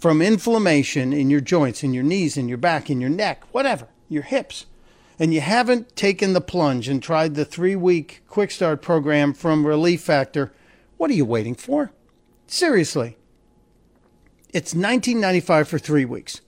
[0.04, 3.88] from inflammation in your joints, in your knees, in your back, in your neck, whatever,
[4.10, 4.66] your hips,
[5.18, 9.66] and you haven't taken the plunge and tried the three week quick start program from
[9.66, 10.52] Relief Factor,
[10.98, 11.94] what are you waiting for?
[12.48, 13.16] Seriously.
[14.50, 16.42] It's $19.95 for three weeks.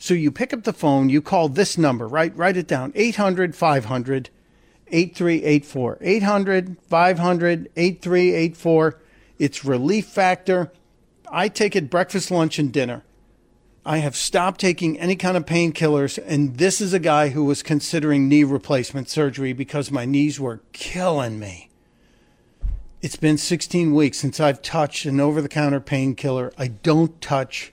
[0.00, 2.36] So you pick up the phone, you call this number, right?
[2.36, 4.30] Write it down 800 500
[4.88, 5.98] 8384.
[6.00, 9.00] 800 500 8384.
[9.38, 10.72] It's Relief Factor.
[11.30, 13.04] I take it breakfast, lunch, and dinner.
[13.84, 17.62] I have stopped taking any kind of painkillers, and this is a guy who was
[17.62, 21.70] considering knee replacement surgery because my knees were killing me.
[23.00, 26.52] It's been 16 weeks since I've touched an over the counter painkiller.
[26.58, 27.72] I don't touch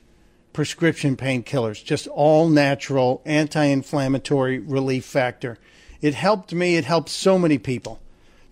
[0.53, 5.57] prescription painkillers, just all natural anti inflammatory relief factor.
[5.99, 7.99] It helped me, it helps so many people.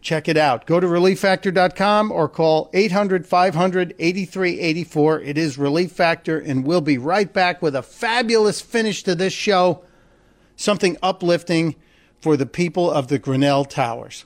[0.03, 0.65] Check it out.
[0.65, 5.21] Go to relieffactor.com or call 800 500 8384.
[5.21, 9.31] It is Relief Factor, and we'll be right back with a fabulous finish to this
[9.31, 9.85] show.
[10.57, 11.75] Something uplifting
[12.19, 14.25] for the people of the Grenfell Towers.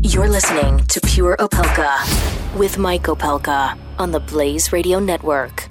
[0.00, 5.66] You're listening to Pure Opelka with Mike Opelka on the Blaze Radio Network.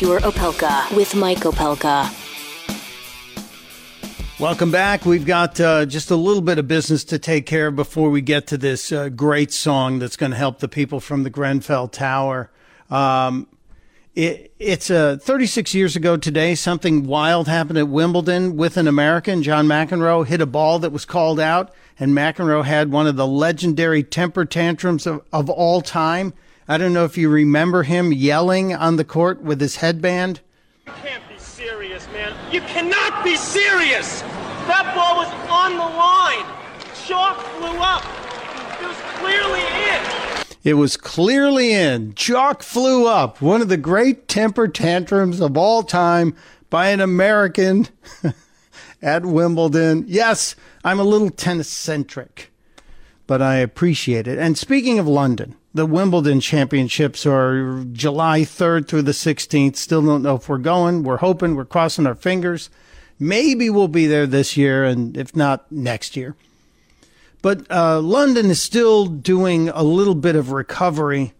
[0.00, 2.08] Pure Opelka with Mike Opelka.
[4.40, 5.04] Welcome back.
[5.04, 8.22] We've got uh, just a little bit of business to take care of before we
[8.22, 11.86] get to this uh, great song that's going to help the people from the Grenfell
[11.88, 12.50] Tower.
[12.88, 13.46] Um,
[14.14, 16.54] it, it's uh, 36 years ago today.
[16.54, 19.42] Something wild happened at Wimbledon with an American.
[19.42, 23.26] John McEnroe hit a ball that was called out, and McEnroe had one of the
[23.26, 26.32] legendary temper tantrums of, of all time.
[26.70, 30.40] I don't know if you remember him yelling on the court with his headband.
[30.86, 32.32] You can't be serious, man.
[32.52, 34.20] You cannot be serious.
[34.70, 36.46] That ball was on the line.
[37.04, 38.04] Chalk flew up.
[38.80, 40.46] It was clearly in.
[40.62, 42.14] It was clearly in.
[42.14, 43.42] Chalk flew up.
[43.42, 46.36] One of the great temper tantrums of all time
[46.70, 47.88] by an American
[49.02, 50.04] at Wimbledon.
[50.06, 52.52] Yes, I'm a little tennis centric,
[53.26, 54.38] but I appreciate it.
[54.38, 59.76] And speaking of London, the Wimbledon Championships are July 3rd through the 16th.
[59.76, 61.04] Still don't know if we're going.
[61.04, 62.70] We're hoping, we're crossing our fingers.
[63.18, 66.34] Maybe we'll be there this year, and if not, next year.
[67.42, 71.34] But uh, London is still doing a little bit of recovery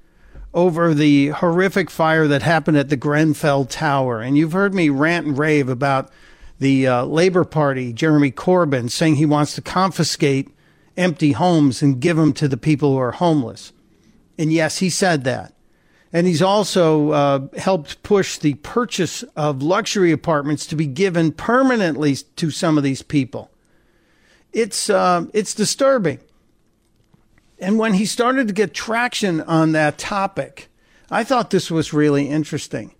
[0.54, 4.20] over the horrific fire that happened at the Grenfell Tower.
[4.20, 6.10] And you've heard me rant and rave about
[6.58, 10.48] the uh, Labour Party, Jeremy Corbyn, saying he wants to confiscate
[10.96, 13.72] empty homes and give them to the people who are homeless.
[14.40, 15.52] And yes, he said that.
[16.14, 22.16] And he's also uh, helped push the purchase of luxury apartments to be given permanently
[22.36, 23.50] to some of these people.
[24.54, 26.20] It's uh, it's disturbing.
[27.58, 30.70] And when he started to get traction on that topic,
[31.10, 32.94] I thought this was really interesting.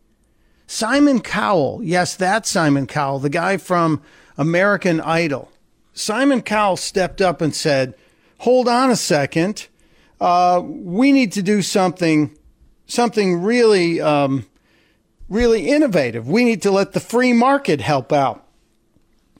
[0.67, 4.03] Simon Cowell, yes, that's Simon Cowell, the guy from
[4.37, 5.51] American Idol.
[5.95, 7.95] Simon Cowell stepped up and said,
[8.41, 9.69] "Hold on a second
[10.21, 12.37] uh, we need to do something,
[12.87, 14.47] something really, um,
[15.29, 16.29] really innovative.
[16.29, 18.47] We need to let the free market help out.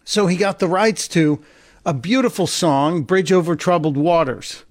[0.05, 1.43] So he got the rights to
[1.85, 4.65] a beautiful song, Bridge Over Troubled Waters.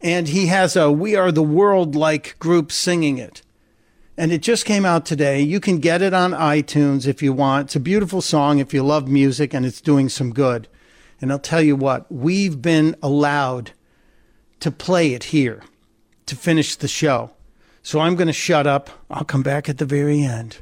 [0.00, 3.42] And he has a We Are the World like group singing it.
[4.18, 5.40] And it just came out today.
[5.40, 7.66] You can get it on iTunes if you want.
[7.66, 10.68] It's a beautiful song if you love music and it's doing some good.
[11.20, 13.72] And I'll tell you what, we've been allowed
[14.60, 15.62] to play it here
[16.26, 17.30] to finish the show.
[17.82, 18.90] So I'm going to shut up.
[19.10, 20.58] I'll come back at the very end.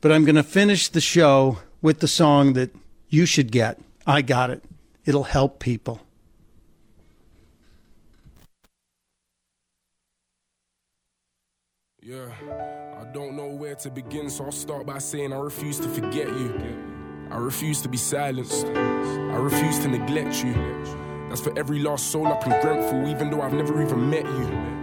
[0.00, 2.74] But I'm going to finish the show with the song that
[3.08, 3.78] you should get.
[4.06, 4.64] I got it.
[5.04, 6.00] It'll help people.
[12.00, 12.30] Yeah,
[12.98, 16.28] I don't know where to begin, so I'll start by saying I refuse to forget
[16.28, 16.58] you.
[17.30, 18.64] I refuse to be silenced.
[18.64, 21.07] I refuse to neglect you.
[21.28, 24.78] That's for every lost soul up in Grenfell, even though I've never even met you.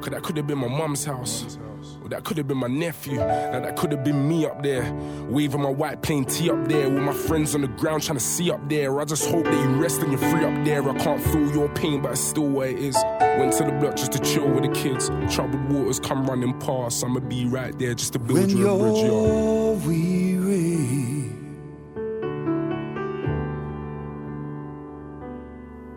[0.00, 1.58] Cause that could have been my mum's house.
[2.02, 3.16] Or that could have been my nephew.
[3.16, 4.92] Now that could have been me up there.
[5.28, 6.88] Waving my white plain tee up there.
[6.88, 9.00] With my friends on the ground trying to see up there.
[9.00, 10.88] I just hope that you rest and you're free up there.
[10.88, 12.96] I can't feel your pain, but it's still where it is.
[13.20, 15.10] Went to the block just to chill with the kids.
[15.34, 17.04] Troubled waters come running past.
[17.04, 19.74] I'ma be right there just to build when you a bridge, you're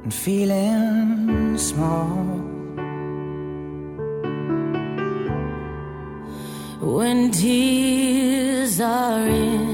[0.03, 2.07] and feeling small.
[6.80, 9.70] When tears are in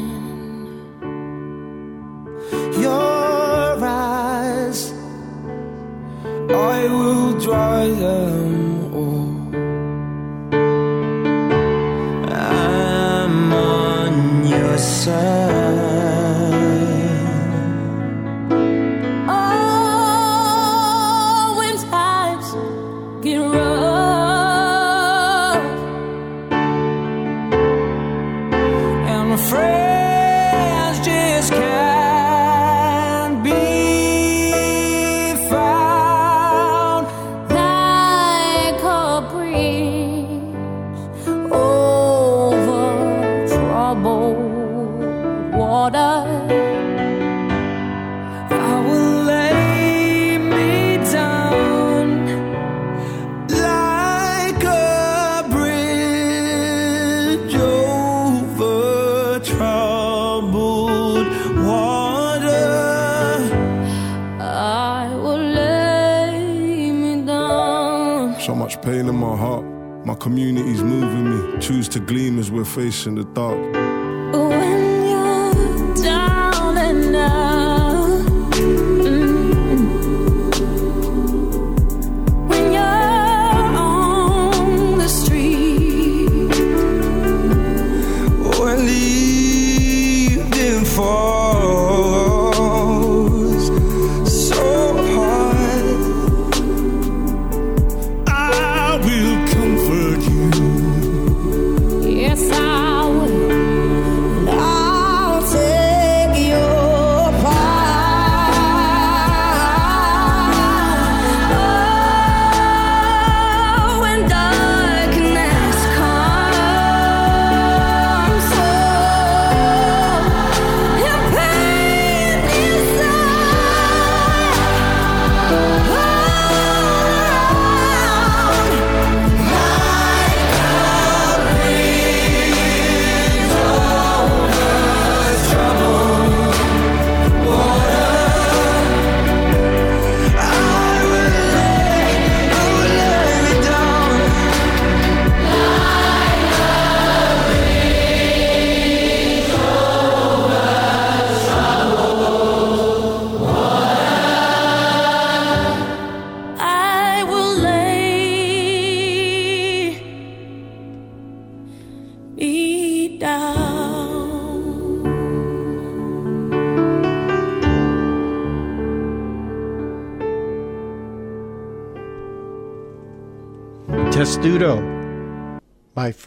[70.27, 71.57] Communities moving me.
[71.61, 73.66] Choose to gleam as we're facing the dark.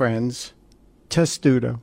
[0.00, 0.54] friends,
[1.10, 1.82] Testudo.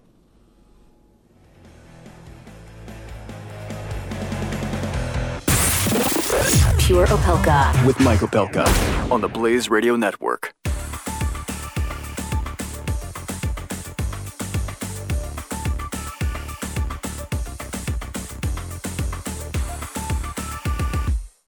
[6.79, 7.85] Pure Opelka.
[7.85, 8.65] With Mike Opelka
[9.11, 10.26] on the Blaze Radio Network.